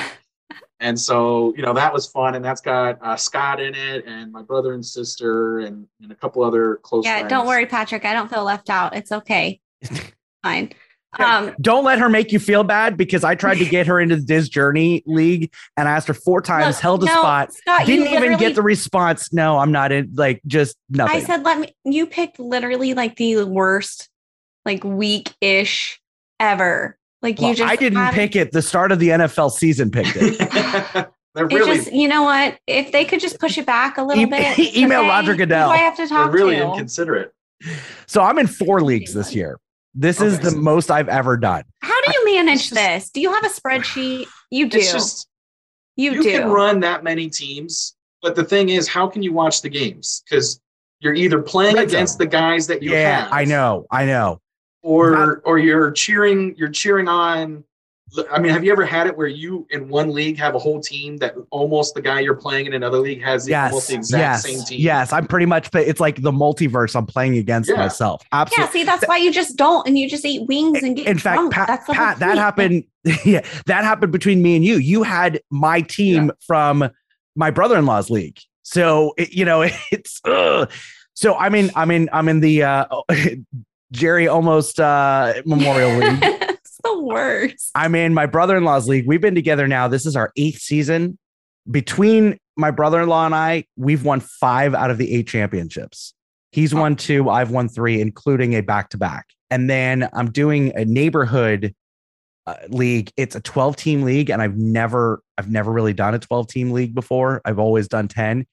And 0.84 1.00
so, 1.00 1.54
you 1.56 1.64
know, 1.64 1.74
that 1.74 1.94
was 1.94 2.08
fun. 2.08 2.36
And 2.36 2.44
that's 2.44 2.60
got 2.60 3.00
uh, 3.02 3.16
Scott 3.16 3.62
in 3.62 3.74
it 3.74 4.06
and 4.06 4.32
my 4.32 4.42
brother 4.42 4.74
and 4.74 4.86
sister 4.86 5.60
and, 5.60 5.88
and 6.02 6.12
a 6.12 6.16
couple 6.16 6.44
other 6.44 6.76
close 6.84 7.06
Yeah, 7.06 7.20
friends. 7.20 7.30
don't 7.30 7.48
worry, 7.48 7.66
Patrick. 7.66 8.04
I 8.04 8.14
don't 8.14 8.30
feel 8.30 8.44
left 8.44 8.70
out. 8.70 8.94
It's 8.96 9.12
okay. 9.12 9.62
Fine. 10.44 10.74
Um, 11.20 11.56
Don't 11.62 11.84
let 11.84 12.00
her 12.00 12.10
make 12.10 12.32
you 12.32 12.40
feel 12.40 12.64
bad 12.64 12.98
because 12.98 13.24
I 13.24 13.36
tried 13.36 13.60
to 13.60 13.66
get 13.66 13.86
her 13.88 14.00
into 14.00 14.16
the 14.16 14.24
Diz 14.24 14.50
Journey 14.50 15.04
League 15.06 15.54
and 15.78 15.88
I 15.88 15.92
asked 15.92 16.08
her 16.08 16.14
four 16.14 16.42
times, 16.42 16.76
look, 16.76 16.82
held 16.82 17.04
a 17.04 17.06
no, 17.06 17.12
spot, 17.12 17.54
Scott, 17.54 17.86
didn't 17.86 18.08
even 18.08 18.38
get 18.38 18.56
the 18.56 18.64
response. 18.64 19.32
No, 19.32 19.60
I'm 19.60 19.72
not 19.72 19.92
in. 19.92 20.12
Like 20.16 20.42
just 20.48 20.76
nothing. 20.90 21.18
I 21.18 21.20
said, 21.24 21.44
let 21.44 21.60
me. 21.60 21.76
You 21.86 22.08
picked 22.08 22.40
literally 22.40 22.96
like 22.96 23.16
the 23.16 23.44
worst, 23.44 24.10
like 24.66 24.84
week 24.84 25.32
ish 25.40 26.02
ever. 26.40 26.98
Like 27.24 27.40
Well, 27.40 27.50
you 27.50 27.56
just. 27.56 27.72
I 27.72 27.76
didn't 27.78 27.98
have- 27.98 28.14
pick 28.14 28.36
it. 28.36 28.52
The 28.52 28.62
start 28.62 28.92
of 28.92 29.00
the 29.00 29.10
NFL 29.10 29.52
season 29.52 29.90
picked 29.90 30.16
it. 30.16 30.38
they're 31.34 31.46
It 31.48 31.54
really, 31.54 31.78
just, 31.78 31.92
you 31.94 32.08
know 32.08 32.24
what? 32.24 32.58
If 32.68 32.92
they 32.92 33.06
could 33.06 33.20
just 33.22 33.40
push 33.40 33.58
it 33.58 33.66
back 33.66 33.98
a 33.98 34.04
little 34.04 34.22
E- 34.24 34.28
bit. 34.28 34.60
email 34.78 35.00
okay? 35.00 35.08
Roger 35.10 35.36
Goodell. 35.36 35.70
do 35.70 35.74
I 35.74 35.78
have 35.78 35.96
to 35.96 36.02
they're 36.02 36.08
talk 36.10 36.32
really 36.34 36.58
to. 36.58 36.64
inconsiderate. 36.64 37.34
so 38.06 38.22
I'm 38.22 38.38
in 38.38 38.46
four 38.48 38.82
leagues 38.82 39.14
this 39.14 39.34
year. 39.34 39.58
This 39.96 40.20
is 40.22 40.40
the 40.40 40.52
most 40.52 40.92
I've 40.92 41.08
ever 41.10 41.38
done. 41.38 41.64
How 41.82 42.02
do 42.06 42.12
you 42.14 42.36
manage 42.36 42.70
just- 42.70 42.74
this? 42.76 43.10
Do 43.10 43.22
you 43.22 43.32
have 43.34 43.44
a 43.46 43.50
spreadsheet? 43.50 44.28
You 44.52 44.68
do. 44.70 44.78
It's 44.80 44.92
just 44.92 45.28
you, 45.96 46.12
you 46.14 46.24
do. 46.24 46.32
can 46.32 46.50
run 46.50 46.80
that 46.82 47.04
many 47.04 47.30
teams, 47.30 47.96
but 48.22 48.36
the 48.36 48.44
thing 48.44 48.70
is, 48.70 48.88
how 48.88 49.08
can 49.08 49.22
you 49.24 49.32
watch 49.32 49.62
the 49.62 49.70
games? 49.70 50.24
Because 50.28 50.60
you're 51.00 51.14
either 51.14 51.42
playing 51.42 51.76
Red 51.76 51.88
against 51.90 52.14
zone. 52.14 52.20
the 52.20 52.26
guys 52.28 52.68
that 52.68 52.82
you 52.84 52.92
yeah, 52.92 53.24
have, 53.26 53.32
I 53.34 53.46
know. 53.46 53.86
I 53.92 54.06
know. 54.06 54.40
Or 54.84 55.40
or 55.46 55.58
you're 55.58 55.92
cheering 55.92 56.54
you're 56.58 56.70
cheering 56.70 57.08
on. 57.08 57.64
I 58.32 58.38
mean, 58.38 58.52
have 58.52 58.64
you 58.64 58.72
ever 58.72 58.86
had 58.86 59.08
it 59.08 59.18
where 59.18 59.26
you 59.26 59.66
in 59.72 59.90
one 59.90 60.12
league 60.14 60.38
have 60.38 60.54
a 60.54 60.60
whole 60.60 60.80
team 60.80 61.18
that 61.18 61.34
almost 61.50 61.96
the 61.96 62.02
guy 62.02 62.20
you're 62.20 62.36
playing 62.36 62.68
in 62.68 62.74
another 62.74 63.00
league 63.00 63.24
has 63.24 63.46
the, 63.46 63.56
almost 63.56 63.74
Yes. 63.76 63.88
the 63.90 63.96
exact 63.96 64.22
Yes. 64.22 64.44
same 64.44 64.66
team? 64.66 64.80
Yes. 64.82 65.12
I'm 65.14 65.26
pretty 65.26 65.48
much, 65.48 65.70
it's 65.74 66.00
like 66.00 66.22
the 66.22 66.32
multiverse 66.32 66.96
I'm 66.96 67.08
playing 67.08 67.38
against 67.40 67.72
Yeah. 67.72 67.78
myself. 67.78 68.22
yeah, 68.32 68.70
see, 68.70 68.84
that's 68.84 69.04
why 69.08 69.18
you 69.18 69.32
just 69.32 69.58
don't, 69.58 69.88
and 69.88 69.98
you 69.98 70.08
just 70.08 70.24
eat 70.26 70.46
wings 70.48 70.84
and 70.84 70.96
get 70.96 71.08
in 71.08 71.18
fact, 71.18 71.38
drunk. 71.40 71.54
Pat, 71.54 71.68
that's 71.68 71.86
Pat 71.90 72.20
that 72.20 72.38
happened. 72.38 72.84
Yeah, 73.26 73.42
that 73.66 73.84
happened 73.84 74.12
between 74.12 74.44
me 74.44 74.58
and 74.58 74.64
you. 74.64 74.76
You 74.76 75.02
had 75.02 75.42
my 75.50 75.82
team 75.82 76.32
from 76.46 76.88
my 77.36 77.50
brother-in-law's 77.50 78.12
league, 78.12 78.38
so 78.62 79.16
it, 79.18 79.34
you 79.34 79.44
know 79.44 79.64
it's. 79.92 80.22
ugh. 80.26 80.70
So 81.16 81.34
I'm 81.36 81.56
in. 81.56 81.72
I'm 81.76 81.90
in. 81.90 82.10
I'm 82.14 82.30
in 82.30 82.42
the 82.42 82.62
uh, 82.64 82.86
Jerry 83.94 84.28
almost 84.28 84.80
uh, 84.80 85.34
Memorial 85.46 85.92
League. 86.00 86.20
it's 86.22 86.80
the 86.84 87.00
worst. 87.00 87.72
I'm 87.76 87.96
in 87.96 88.14
my 88.14 88.26
brother-in-law's 88.26 88.88
league. 88.88 89.08
We've 89.08 89.22
been 89.22 89.36
together 89.36 89.68
now. 89.68 89.88
This 89.88 90.06
is 90.06 90.16
our 90.16 90.32
eighth 90.36 90.60
season. 90.60 91.18
Between 91.70 92.38
my 92.58 92.72
brother-in-law 92.72 93.28
and 93.28 93.36
I, 93.36 93.66
we've 93.78 94.04
won 94.04 94.20
five 94.20 94.74
out 94.74 94.92
of 94.92 94.98
the 94.98 95.14
eight 95.14 95.28
championships. 95.28 96.14
He's 96.52 96.74
won 96.74 96.96
two, 96.96 97.30
I've 97.30 97.52
won 97.52 97.70
three, 97.70 98.02
including 98.02 98.54
a 98.54 98.62
back-to-back. 98.62 99.28
And 99.50 99.70
then 99.70 100.10
I'm 100.14 100.30
doing 100.30 100.72
a 100.76 100.86
neighborhood 100.86 101.74
uh, 102.46 102.56
league. 102.70 103.12
It's 103.18 103.36
a 103.36 103.42
12 103.42 103.76
team 103.76 104.04
league, 104.04 104.30
and 104.30 104.42
I've 104.42 104.58
never, 104.58 105.22
I've 105.38 105.50
never 105.50 105.72
really 105.72 105.94
done 105.94 106.14
a 106.14 106.20
12 106.20 106.48
team 106.48 106.72
league 106.72 106.94
before. 106.94 107.42
I've 107.46 107.60
always 107.60 107.88
done 107.88 108.08
10. 108.08 108.46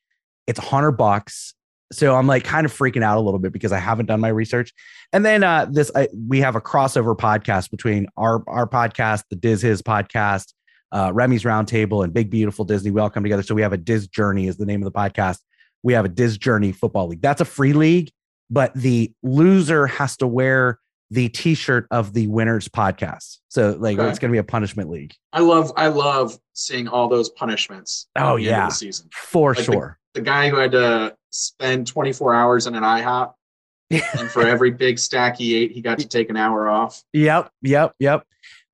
It's 0.46 0.58
a 0.58 0.62
hundred 0.62 0.92
bucks. 0.92 1.54
So 1.92 2.14
I'm 2.14 2.26
like 2.26 2.44
kind 2.44 2.64
of 2.64 2.72
freaking 2.72 3.02
out 3.02 3.18
a 3.18 3.20
little 3.20 3.40
bit 3.40 3.52
because 3.52 3.72
I 3.72 3.78
haven't 3.78 4.06
done 4.06 4.20
my 4.20 4.28
research. 4.28 4.72
And 5.12 5.24
then 5.24 5.42
uh, 5.42 5.66
this, 5.68 5.90
I, 5.94 6.08
we 6.28 6.40
have 6.40 6.54
a 6.54 6.60
crossover 6.60 7.16
podcast 7.16 7.70
between 7.70 8.06
our 8.16 8.44
our 8.46 8.66
podcast, 8.66 9.24
the 9.28 9.36
Diz 9.36 9.60
His 9.60 9.82
podcast, 9.82 10.52
uh, 10.92 11.10
Remy's 11.12 11.42
Roundtable, 11.42 12.04
and 12.04 12.12
Big 12.12 12.30
Beautiful 12.30 12.64
Disney. 12.64 12.90
We 12.90 13.00
all 13.00 13.10
come 13.10 13.24
together. 13.24 13.42
So 13.42 13.54
we 13.54 13.62
have 13.62 13.72
a 13.72 13.76
Diz 13.76 14.06
Journey 14.06 14.46
is 14.46 14.56
the 14.56 14.66
name 14.66 14.82
of 14.82 14.92
the 14.92 14.96
podcast. 14.96 15.38
We 15.82 15.94
have 15.94 16.04
a 16.04 16.08
Diz 16.08 16.38
Journey 16.38 16.72
football 16.72 17.08
league. 17.08 17.22
That's 17.22 17.40
a 17.40 17.44
free 17.44 17.72
league, 17.72 18.10
but 18.50 18.72
the 18.74 19.12
loser 19.22 19.86
has 19.86 20.16
to 20.18 20.26
wear 20.26 20.78
the 21.10 21.28
T-shirt 21.28 21.86
of 21.90 22.12
the 22.12 22.26
winners 22.28 22.68
podcast. 22.68 23.38
So 23.48 23.76
like 23.78 23.98
Okay. 23.98 24.08
it's 24.08 24.18
going 24.18 24.30
to 24.30 24.32
be 24.32 24.38
a 24.38 24.44
punishment 24.44 24.90
league 24.90 25.12
I 25.32 25.40
love 25.40 25.72
I 25.76 25.88
love 25.88 26.38
seeing 26.54 26.86
all 26.88 27.08
those 27.08 27.30
punishments. 27.30 28.08
Oh, 28.16 28.36
the 28.36 28.42
yeah. 28.44 28.66
the 28.66 28.74
season. 28.74 29.08
for 29.12 29.54
Like 29.54 29.64
sure. 29.64 29.98
The 30.14 30.20
guy 30.20 30.48
who 30.50 30.56
had 30.56 30.72
to 30.72 31.16
spend 31.30 31.86
24 31.86 32.34
hours 32.34 32.66
in 32.66 32.74
an 32.74 32.82
IHOP, 32.82 33.32
and 33.90 34.30
for 34.30 34.42
every 34.46 34.70
big 34.70 34.98
stack 34.98 35.36
he 35.36 35.54
ate, 35.56 35.72
he 35.72 35.80
got 35.80 35.98
to 36.00 36.06
take 36.08 36.30
an 36.30 36.36
hour 36.36 36.68
off. 36.68 37.02
Yep, 37.12 37.50
yep, 37.62 37.94
yep. 37.98 38.24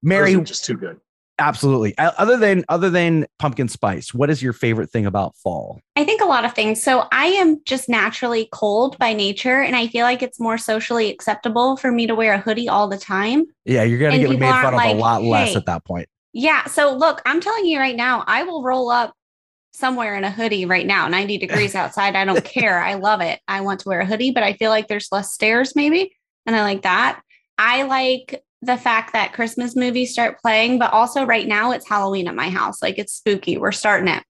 Mary, 0.03 0.39
just 0.43 0.65
too 0.65 0.77
good. 0.77 0.99
Absolutely. 1.39 1.97
Other 1.99 2.39
than 2.39 2.65
other 2.69 2.89
than 2.89 3.27
pumpkin 3.39 3.69
spice, 3.69 4.15
what 4.15 4.31
is 4.31 4.43
your 4.43 4.55
favorite 4.55 4.91
thing 4.91 5.05
about 5.05 5.37
fall? 5.37 5.81
I 5.95 6.05
think 6.05 6.23
a 6.23 6.27
lot 6.27 6.47
of 6.47 6.55
things. 6.55 6.83
So 6.83 7.07
I 7.13 7.27
am 7.27 7.61
just 7.65 7.91
naturally 7.91 8.49
cold 8.53 8.97
by 8.99 9.13
nature, 9.13 9.61
and 9.61 9.77
I 9.77 9.87
feel 9.89 10.05
like 10.05 10.23
it's 10.23 10.41
more 10.41 10.57
socially 10.57 11.11
acceptable 11.11 11.77
for 11.77 11.93
me 11.93 12.07
to 12.07 12.15
wear 12.15 12.33
a 12.33 12.39
hoodie 12.39 12.71
all 12.71 12.89
the 12.89 12.97
time. 12.97 13.45
Yeah, 13.67 13.83
you're 13.83 13.99
gonna 13.99 14.15
And 14.15 14.23
get 14.23 14.31
made 14.31 14.49
fun 14.49 14.75
of 14.75 14.81
aren't 14.81 14.93
a 14.93 15.01
lot 15.01 15.23
less 15.23 15.51
"Hey." 15.51 15.57
at 15.57 15.67
that 15.67 15.85
point. 15.85 16.09
Yeah. 16.33 16.65
So 16.67 16.95
look, 16.95 17.21
I'm 17.27 17.41
telling 17.41 17.67
you 17.67 17.79
right 17.79 17.97
now, 17.97 18.25
I 18.27 18.45
will 18.45 18.63
roll 18.63 18.91
up 18.91 19.13
somewhere 19.75 20.17
in 20.17 20.25
a 20.25 20.31
hoodie 20.31 20.65
right 20.65 20.87
now, 20.87 21.07
90 21.07 21.37
degrees 21.47 21.75
outside. 21.75 22.17
I 22.17 22.25
don't 22.25 22.45
care. 22.45 22.83
I 22.83 22.95
love 22.95 23.21
it. 23.21 23.41
I 23.47 23.61
want 23.61 23.81
to 23.81 23.89
wear 23.91 24.01
a 24.01 24.07
hoodie, 24.07 24.31
but 24.31 24.43
I 24.43 24.55
feel 24.55 24.71
like 24.71 24.89
there's 24.89 25.09
less 25.13 25.35
stairs 25.35 25.77
maybe. 25.77 26.17
And 26.47 26.57
I 26.57 26.63
like 26.63 26.83
that. 26.83 27.21
I 27.59 27.83
like 27.83 28.43
the 28.63 28.77
fact 28.77 29.13
that 29.13 29.33
Christmas 29.33 29.77
movies 29.77 30.13
start 30.13 30.41
playing, 30.41 30.79
but 30.79 30.93
also 30.93 31.25
right 31.25 31.47
now 31.47 31.73
it's 31.73 31.89
Halloween 31.89 32.27
at 32.29 32.35
my 32.35 32.49
house. 32.49 32.83
Like 32.83 32.99
it's 32.99 33.13
spooky. 33.13 33.59
We're 33.59 33.73
starting 33.73 34.09
it. 34.09 34.23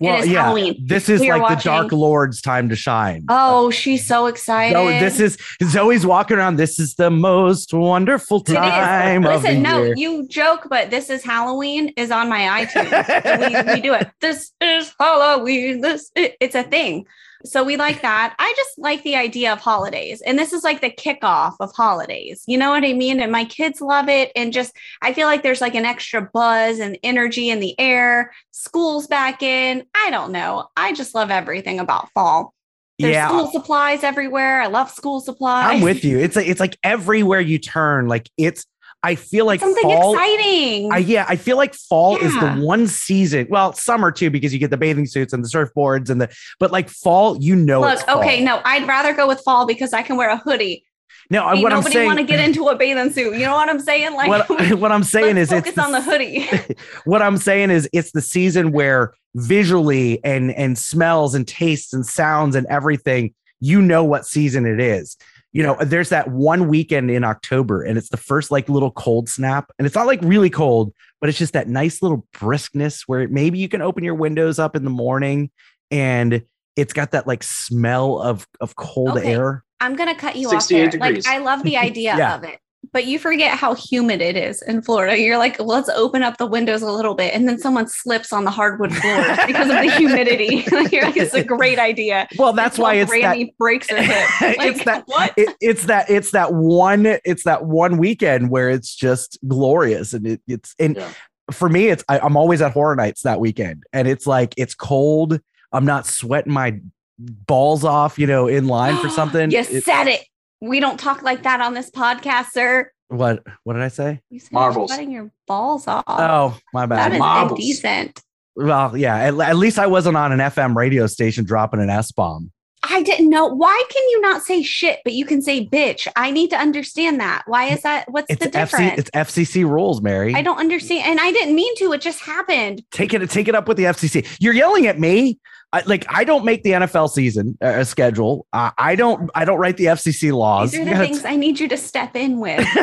Well, 0.00 0.20
is 0.20 0.28
yeah, 0.28 0.44
Halloween. 0.44 0.84
this 0.86 1.08
is 1.08 1.20
We 1.20 1.32
like 1.32 1.58
the 1.58 1.64
Dark 1.64 1.90
Lord's 1.90 2.40
time 2.40 2.68
to 2.68 2.76
shine. 2.76 3.24
Oh, 3.28 3.70
she's 3.70 4.06
so 4.06 4.26
excited. 4.26 4.74
So 4.76 4.86
this 4.86 5.18
is 5.18 5.38
Zoe's 5.64 6.06
walking 6.06 6.36
around. 6.36 6.54
This 6.56 6.78
is 6.78 6.94
the 6.94 7.10
most 7.10 7.74
wonderful 7.74 8.40
time 8.40 9.24
of 9.26 9.42
the 9.42 9.48
Listen, 9.48 9.62
no, 9.62 9.82
year. 9.82 9.94
you 9.96 10.28
joke, 10.28 10.68
but 10.70 10.90
this 10.90 11.10
is 11.10 11.24
Halloween 11.24 11.88
is 11.96 12.12
on 12.12 12.28
my 12.28 12.64
iTunes. 12.64 13.66
we, 13.66 13.74
we 13.74 13.80
do 13.80 13.92
it. 13.94 14.08
This 14.20 14.52
is 14.60 14.92
Halloween. 15.00 15.80
This 15.80 16.12
it- 16.14 16.36
it's 16.40 16.54
a 16.54 16.62
thing. 16.62 17.04
So 17.44 17.62
we 17.62 17.76
like 17.76 18.02
that. 18.02 18.34
I 18.38 18.52
just 18.56 18.78
like 18.78 19.02
the 19.04 19.16
idea 19.16 19.52
of 19.52 19.60
holidays, 19.60 20.20
and 20.22 20.38
this 20.38 20.52
is 20.52 20.64
like 20.64 20.80
the 20.80 20.90
kickoff 20.90 21.54
of 21.60 21.72
holidays. 21.72 22.42
You 22.46 22.58
know 22.58 22.70
what 22.70 22.84
I 22.84 22.92
mean? 22.92 23.20
And 23.20 23.30
my 23.30 23.44
kids 23.44 23.80
love 23.80 24.08
it, 24.08 24.32
and 24.34 24.52
just 24.52 24.76
I 25.02 25.12
feel 25.12 25.26
like 25.26 25.42
there's 25.42 25.60
like 25.60 25.74
an 25.74 25.84
extra 25.84 26.22
buzz 26.32 26.78
and 26.80 26.98
energy 27.02 27.50
in 27.50 27.60
the 27.60 27.78
air. 27.78 28.32
School's 28.50 29.06
back 29.06 29.42
in. 29.42 29.84
I 29.94 30.10
don't 30.10 30.32
know. 30.32 30.68
I 30.76 30.92
just 30.92 31.14
love 31.14 31.30
everything 31.30 31.78
about 31.78 32.10
fall. 32.12 32.54
There's 32.98 33.14
yeah, 33.14 33.28
school 33.28 33.46
supplies 33.52 34.02
everywhere. 34.02 34.60
I 34.60 34.66
love 34.66 34.90
school 34.90 35.20
supplies. 35.20 35.76
I'm 35.76 35.82
with 35.82 36.04
you. 36.04 36.18
It's 36.18 36.34
like 36.34 36.48
it's 36.48 36.60
like 36.60 36.76
everywhere 36.82 37.40
you 37.40 37.58
turn, 37.58 38.08
like 38.08 38.28
it's. 38.36 38.66
I 39.02 39.14
feel 39.14 39.46
like 39.46 39.60
Something 39.60 39.82
fall. 39.82 40.14
exciting. 40.14 40.92
I, 40.92 40.98
yeah, 40.98 41.24
I 41.28 41.36
feel 41.36 41.56
like 41.56 41.74
fall 41.74 42.16
is 42.16 42.34
the 42.34 42.50
one 42.54 42.88
season. 42.88 43.46
Well, 43.48 43.72
summer 43.72 44.10
too, 44.10 44.28
because 44.28 44.52
you 44.52 44.58
get 44.58 44.70
the 44.70 44.76
bathing 44.76 45.06
suits 45.06 45.32
and 45.32 45.44
the 45.44 45.48
surfboards 45.48 46.10
and 46.10 46.20
the. 46.20 46.28
But 46.58 46.72
like 46.72 46.88
fall, 46.88 47.36
you 47.40 47.54
know. 47.54 47.80
Look, 47.80 48.08
okay, 48.08 48.42
no, 48.42 48.60
I'd 48.64 48.88
rather 48.88 49.14
go 49.14 49.28
with 49.28 49.40
fall 49.42 49.66
because 49.66 49.92
I 49.92 50.02
can 50.02 50.16
wear 50.16 50.30
a 50.30 50.36
hoodie. 50.38 50.84
no. 51.30 51.48
Ain't 51.48 51.62
What 51.62 51.72
I'm 51.72 51.78
nobody 51.78 51.94
saying, 51.94 52.06
want 52.06 52.18
to 52.18 52.24
get 52.24 52.40
into 52.40 52.66
a 52.68 52.76
bathing 52.76 53.12
suit. 53.12 53.34
You 53.34 53.46
know 53.46 53.54
what 53.54 53.68
I'm 53.68 53.78
saying? 53.80 54.14
Like, 54.14 54.48
what, 54.48 54.72
what 54.78 54.90
I'm 54.90 55.04
saying 55.04 55.36
is, 55.36 55.50
focus 55.50 55.68
it's 55.70 55.78
on 55.78 55.92
the 55.92 56.00
the, 56.00 56.04
hoodie. 56.04 56.76
what 57.04 57.22
I'm 57.22 57.36
saying 57.36 57.70
is, 57.70 57.88
it's 57.92 58.10
the 58.10 58.20
season 58.22 58.72
where 58.72 59.14
visually 59.36 60.18
and 60.24 60.50
and 60.50 60.76
smells 60.76 61.36
and 61.36 61.46
tastes 61.46 61.92
and 61.92 62.04
sounds 62.04 62.56
and 62.56 62.66
everything, 62.66 63.32
you 63.60 63.80
know 63.80 64.02
what 64.02 64.26
season 64.26 64.66
it 64.66 64.80
is. 64.80 65.16
You 65.52 65.62
know, 65.62 65.76
there's 65.80 66.10
that 66.10 66.30
one 66.30 66.68
weekend 66.68 67.10
in 67.10 67.24
October, 67.24 67.82
and 67.82 67.96
it's 67.96 68.10
the 68.10 68.16
first 68.18 68.50
like 68.50 68.68
little 68.68 68.90
cold 68.90 69.28
snap, 69.28 69.70
and 69.78 69.86
it's 69.86 69.94
not 69.94 70.06
like 70.06 70.20
really 70.22 70.50
cold, 70.50 70.92
but 71.20 71.28
it's 71.30 71.38
just 71.38 71.54
that 71.54 71.68
nice 71.68 72.02
little 72.02 72.26
briskness 72.36 73.02
where 73.06 73.26
maybe 73.28 73.58
you 73.58 73.68
can 73.68 73.80
open 73.80 74.04
your 74.04 74.14
windows 74.14 74.58
up 74.58 74.76
in 74.76 74.84
the 74.84 74.90
morning, 74.90 75.50
and 75.90 76.42
it's 76.76 76.92
got 76.92 77.12
that 77.12 77.26
like 77.26 77.42
smell 77.42 78.18
of 78.20 78.46
of 78.60 78.76
cold 78.76 79.16
Okay. 79.18 79.32
air. 79.34 79.64
I'm 79.80 79.96
gonna 79.96 80.14
cut 80.14 80.36
you 80.36 80.48
off 80.48 80.62
68 80.64 80.78
there. 80.78 80.90
degrees. 80.90 81.26
Like, 81.26 81.34
I 81.34 81.38
love 81.38 81.62
the 81.62 81.76
idea 81.88 82.16
Yeah. 82.16 82.34
of 82.36 82.44
it, 82.44 82.58
but 82.92 83.06
you 83.06 83.18
forget 83.18 83.56
how 83.56 83.74
humid 83.74 84.20
it 84.20 84.36
is 84.36 84.62
in 84.62 84.82
Florida. 84.82 85.18
You're 85.18 85.38
like, 85.38 85.58
let's 85.60 85.88
open 85.90 86.22
up 86.22 86.38
the 86.38 86.46
windows 86.46 86.82
a 86.82 86.90
little 86.90 87.14
bit, 87.14 87.34
and 87.34 87.48
then 87.48 87.58
someone 87.58 87.86
slips 87.88 88.32
on 88.32 88.44
the 88.44 88.50
hardwood 88.50 88.94
floor 88.94 89.24
because 89.46 89.68
of 89.70 89.76
the 89.76 89.90
humidity. 89.96 90.64
You're 90.92 91.04
like, 91.04 91.16
it's 91.16 91.34
a 91.34 91.44
great 91.44 91.78
idea. 91.78 92.26
Well, 92.38 92.52
that's 92.52 92.78
why 92.78 92.94
Until 92.94 93.14
it's 93.14 93.22
that 93.22 93.28
Randy 93.30 93.54
breaks 93.58 93.90
her 93.90 94.02
hip. 94.02 94.28
Like, 94.58 94.58
it's 94.60 94.84
that 94.84 95.02
what? 95.06 95.34
it, 95.36 95.54
it's 95.60 95.84
that 95.86 96.08
it's 96.10 96.30
that 96.32 96.52
one 96.54 97.06
it's 97.24 97.44
that 97.44 97.64
one 97.66 97.96
weekend 97.98 98.50
where 98.50 98.70
it's 98.70 98.94
just 98.94 99.38
glorious 99.46 100.12
and 100.14 100.26
it, 100.26 100.40
it's 100.46 100.74
and 100.78 100.96
Yeah. 100.96 101.12
for 101.52 101.68
me 101.68 101.88
it's 101.88 102.04
I, 102.08 102.18
i'm 102.20 102.36
always 102.36 102.62
at 102.62 102.72
horror 102.72 102.94
nights 102.96 103.22
that 103.22 103.40
weekend 103.40 103.84
and 103.92 104.08
it's 104.08 104.26
like 104.26 104.54
it's 104.56 104.74
cold 104.74 105.40
i'm 105.72 105.84
not 105.84 106.06
sweating 106.06 106.52
my 106.52 106.80
balls 107.18 107.84
off 107.84 108.18
you 108.18 108.26
know 108.26 108.46
in 108.48 108.66
line 108.68 108.96
for 108.98 109.08
something 109.20 109.50
you 109.50 109.58
It- 109.60 109.84
said 109.84 110.06
it. 110.08 110.24
We 110.60 110.80
don't 110.80 110.98
talk 110.98 111.22
like 111.22 111.42
that 111.44 111.60
on 111.60 111.74
this 111.74 111.90
podcast, 111.90 112.46
sir. 112.52 112.90
what 113.08 113.42
what 113.64 113.74
did 113.74 113.82
i 113.82 113.88
say 113.88 114.20
You 114.30 114.40
said 114.40 114.52
Marbles. 114.52 114.90
You're 114.90 114.96
sweating 114.96 115.12
your 115.12 115.30
balls 115.46 115.86
off. 115.86 116.04
oh 116.08 116.58
my 116.74 116.86
that 116.86 116.88
bad 116.88 117.12
is 117.14 117.18
Marbles. 117.18 117.60
indecent. 117.60 118.20
well 118.56 118.96
yeah 118.96 119.16
at, 119.16 119.38
at 119.40 119.56
least 119.56 119.78
i 119.78 119.86
wasn't 119.86 120.16
on 120.16 120.30
an 120.32 120.40
fm 120.40 120.74
radio 120.76 121.06
station 121.06 121.44
dropping 121.44 121.80
an 121.80 121.88
s-bomb 121.90 122.52
I 122.90 123.02
didn't 123.02 123.28
know. 123.28 123.46
Why 123.48 123.82
can 123.90 124.02
you 124.10 124.20
not 124.20 124.44
say 124.44 124.62
shit, 124.62 125.00
but 125.04 125.12
you 125.12 125.24
can 125.26 125.42
say 125.42 125.66
bitch? 125.66 126.06
I 126.14 126.30
need 126.30 126.48
to 126.50 126.56
understand 126.56 127.18
that. 127.20 127.42
Why 127.46 127.66
is 127.66 127.82
that? 127.82 128.08
What's 128.08 128.30
it's 128.30 128.38
the 128.42 128.50
fc 128.50 128.52
difference? 128.52 128.98
it's 128.98 129.10
fcc 129.10 129.68
rules 129.68 130.00
mary 130.00 130.32
I 130.32 130.42
don't 130.42 130.58
understand. 130.58 131.02
And 131.04 131.20
I 131.20 131.32
didn't 131.32 131.56
mean 131.56 131.74
to. 131.78 131.92
It 131.92 132.00
just 132.00 132.20
happened. 132.20 132.84
take 132.92 133.12
it 133.12 133.28
take 133.30 133.48
it 133.48 133.56
up 133.56 133.66
with 133.66 133.78
the 133.78 133.82
FCC. 133.84 134.24
You're 134.38 134.54
yelling 134.54 134.86
at 134.86 134.98
me. 134.98 135.40
I, 135.72 135.82
like 135.84 136.06
I 136.08 136.24
don't 136.24 136.44
make 136.44 136.62
the 136.62 136.70
NFL 136.70 137.10
season 137.10 137.58
uh, 137.60 137.84
schedule. 137.84 138.46
Uh, 138.52 138.70
I 138.78 138.94
don't 138.94 139.30
I 139.34 139.44
don't 139.44 139.58
write 139.58 139.76
the 139.76 139.86
FCC 139.86 140.32
laws. 140.32 140.72
These 140.72 140.80
are 140.80 140.84
the 140.84 140.90
gotta 140.92 141.04
things 141.06 141.24
I 141.24 141.36
need 141.36 141.60
you 141.60 141.68
to 141.68 141.76
step 141.76 142.16
in 142.16 142.40
with. 142.40 142.66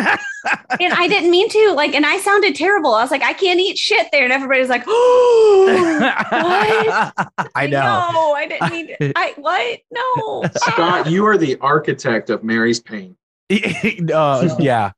and 0.80 0.94
I 0.94 1.08
didn't 1.08 1.32
mean 1.32 1.50
to. 1.50 1.74
Like, 1.74 1.96
and 1.96 2.06
I 2.06 2.20
sounded 2.20 2.56
terrible. 2.56 2.94
I 2.94 3.02
was 3.02 3.10
like, 3.10 3.24
I 3.24 3.34
can't 3.34 3.60
eat 3.60 3.78
shit 3.78 4.08
there. 4.12 4.24
And 4.24 4.32
everybody's 4.32 4.70
like, 4.70 4.84
oh, 4.86 6.00
what? 6.30 7.50
I 7.56 7.66
know. 7.66 7.82
No, 7.82 8.34
I 8.34 8.48
didn't 8.48 8.72
mean 8.72 8.88
to. 8.88 9.14
I, 9.16 9.34
what? 9.38 9.80
No. 9.92 10.44
Scott, 10.56 11.10
you 11.10 11.26
are 11.26 11.38
the 11.38 11.58
architect 11.62 12.30
of 12.30 12.44
Mary's 12.44 12.80
pain. 12.80 13.18
uh, 13.52 14.56
yeah. 14.60 14.92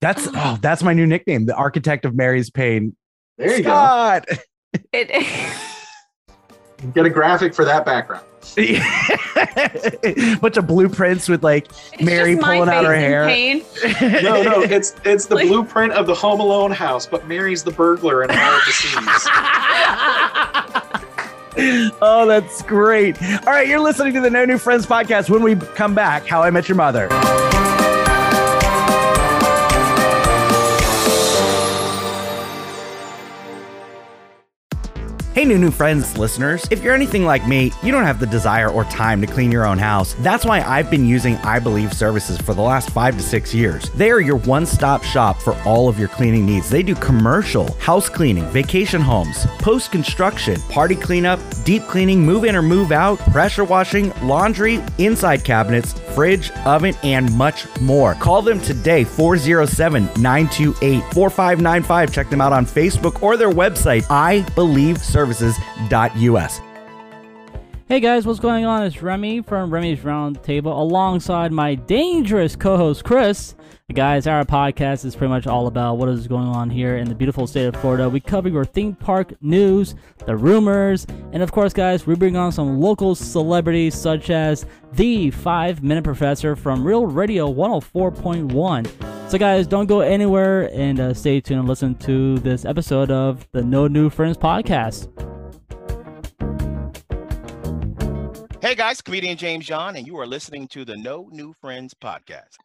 That's 0.00 0.26
oh, 0.32 0.58
that's 0.62 0.82
my 0.82 0.94
new 0.94 1.06
nickname, 1.06 1.44
the 1.44 1.54
architect 1.54 2.06
of 2.06 2.14
Mary's 2.14 2.48
pain. 2.48 2.96
There 3.36 3.54
you 3.54 3.62
Scott. 3.62 4.24
It, 4.92 5.08
go. 5.08 5.66
Get 6.94 7.04
a 7.06 7.10
graphic 7.10 7.54
for 7.54 7.64
that 7.64 7.84
background. 7.84 8.24
Bunch 10.40 10.56
of 10.56 10.66
blueprints 10.66 11.28
with 11.28 11.44
like 11.44 11.66
it's 11.92 12.02
Mary 12.02 12.36
pulling 12.36 12.68
out 12.70 12.84
her 12.86 12.94
hair. 12.94 13.26
pain. 13.26 13.62
No, 14.00 14.42
no, 14.42 14.62
it's 14.62 14.94
it's 15.04 15.26
the 15.26 15.34
Like- 15.36 15.48
blueprint 15.48 15.92
of 15.92 16.06
the 16.06 16.14
Home 16.14 16.40
Alone 16.40 16.70
house, 16.70 17.06
but 17.06 17.28
Mary's 17.28 17.62
the 17.62 17.70
burglar 17.70 18.24
in 18.24 18.30
all 18.30 18.36
of 18.36 18.62
the 18.66 18.72
scenes. 18.72 19.06
oh, 22.02 22.24
that's 22.26 22.62
great. 22.62 23.20
All 23.22 23.52
right, 23.52 23.68
you're 23.68 23.80
listening 23.80 24.14
to 24.14 24.20
the 24.20 24.30
No 24.30 24.44
New 24.46 24.58
Friends 24.58 24.86
podcast. 24.86 25.28
When 25.28 25.42
we 25.42 25.54
come 25.56 25.94
back, 25.94 26.26
How 26.26 26.42
I 26.42 26.50
Met 26.50 26.68
Your 26.68 26.76
Mother. 26.76 27.08
Hey, 35.40 35.46
new 35.46 35.56
new 35.56 35.70
friends, 35.70 36.18
listeners. 36.18 36.66
If 36.70 36.82
you're 36.82 36.94
anything 36.94 37.24
like 37.24 37.48
me, 37.48 37.72
you 37.82 37.92
don't 37.92 38.04
have 38.04 38.20
the 38.20 38.26
desire 38.26 38.68
or 38.68 38.84
time 38.84 39.22
to 39.22 39.26
clean 39.26 39.50
your 39.50 39.64
own 39.64 39.78
house. 39.78 40.14
That's 40.18 40.44
why 40.44 40.60
I've 40.60 40.90
been 40.90 41.06
using 41.06 41.36
I 41.36 41.58
Believe 41.58 41.94
services 41.94 42.36
for 42.36 42.52
the 42.52 42.60
last 42.60 42.90
five 42.90 43.16
to 43.16 43.22
six 43.22 43.54
years. 43.54 43.88
They 43.92 44.10
are 44.10 44.20
your 44.20 44.36
one 44.40 44.66
stop 44.66 45.02
shop 45.02 45.40
for 45.40 45.54
all 45.64 45.88
of 45.88 45.98
your 45.98 46.08
cleaning 46.08 46.44
needs. 46.44 46.68
They 46.68 46.82
do 46.82 46.94
commercial, 46.94 47.72
house 47.76 48.10
cleaning, 48.10 48.44
vacation 48.50 49.00
homes, 49.00 49.46
post 49.60 49.90
construction, 49.90 50.60
party 50.68 50.94
cleanup, 50.94 51.40
deep 51.64 51.84
cleaning, 51.84 52.20
move 52.20 52.44
in 52.44 52.54
or 52.54 52.60
move 52.60 52.92
out, 52.92 53.18
pressure 53.30 53.64
washing, 53.64 54.12
laundry, 54.20 54.84
inside 54.98 55.42
cabinets, 55.42 55.94
fridge, 56.14 56.50
oven, 56.66 56.94
and 57.02 57.34
much 57.34 57.66
more. 57.80 58.14
Call 58.16 58.42
them 58.42 58.60
today, 58.60 59.04
407 59.04 60.04
928 60.20 61.00
4595. 61.14 62.12
Check 62.12 62.28
them 62.28 62.42
out 62.42 62.52
on 62.52 62.66
Facebook 62.66 63.22
or 63.22 63.38
their 63.38 63.50
website, 63.50 64.04
ibelieveservices.us. 65.30 66.60
Hey 67.88 67.98
guys, 67.98 68.24
what's 68.24 68.38
going 68.38 68.64
on? 68.64 68.84
It's 68.84 69.02
Remy 69.02 69.42
from 69.42 69.72
Remy's 69.72 70.04
Round 70.04 70.40
Table 70.44 70.80
alongside 70.80 71.50
my 71.50 71.74
dangerous 71.74 72.54
co 72.54 72.76
host 72.76 73.04
Chris. 73.04 73.56
Guys, 73.92 74.28
our 74.28 74.44
podcast 74.44 75.04
is 75.04 75.16
pretty 75.16 75.30
much 75.30 75.48
all 75.48 75.66
about 75.66 75.98
what 75.98 76.08
is 76.08 76.28
going 76.28 76.46
on 76.46 76.70
here 76.70 76.98
in 76.98 77.08
the 77.08 77.14
beautiful 77.14 77.48
state 77.48 77.66
of 77.66 77.74
Florida. 77.74 78.08
We 78.08 78.20
cover 78.20 78.48
your 78.48 78.64
theme 78.64 78.94
park 78.94 79.34
news, 79.42 79.96
the 80.24 80.36
rumors, 80.36 81.08
and 81.32 81.42
of 81.42 81.50
course, 81.50 81.72
guys, 81.72 82.06
we 82.06 82.14
bring 82.14 82.36
on 82.36 82.52
some 82.52 82.80
local 82.80 83.16
celebrities 83.16 83.96
such 83.96 84.30
as 84.30 84.64
the 84.92 85.32
5 85.32 85.82
Minute 85.82 86.04
Professor 86.04 86.54
from 86.54 86.86
Real 86.86 87.06
Radio 87.06 87.52
104.1. 87.52 89.19
So, 89.30 89.38
guys, 89.38 89.68
don't 89.68 89.86
go 89.86 90.00
anywhere 90.00 90.68
and 90.74 90.98
uh, 90.98 91.14
stay 91.14 91.40
tuned 91.40 91.60
and 91.60 91.68
listen 91.68 91.94
to 91.98 92.40
this 92.40 92.64
episode 92.64 93.12
of 93.12 93.46
the 93.52 93.62
No 93.62 93.86
New 93.86 94.10
Friends 94.10 94.36
podcast. 94.36 95.06
Hey 98.60 98.74
guys, 98.74 99.00
comedian 99.00 99.36
James 99.36 99.66
John, 99.66 99.94
and 99.94 100.04
you 100.04 100.18
are 100.18 100.26
listening 100.26 100.66
to 100.68 100.84
the 100.84 100.96
No 100.96 101.28
New 101.30 101.52
Friends 101.60 101.94
podcast. 101.94 102.56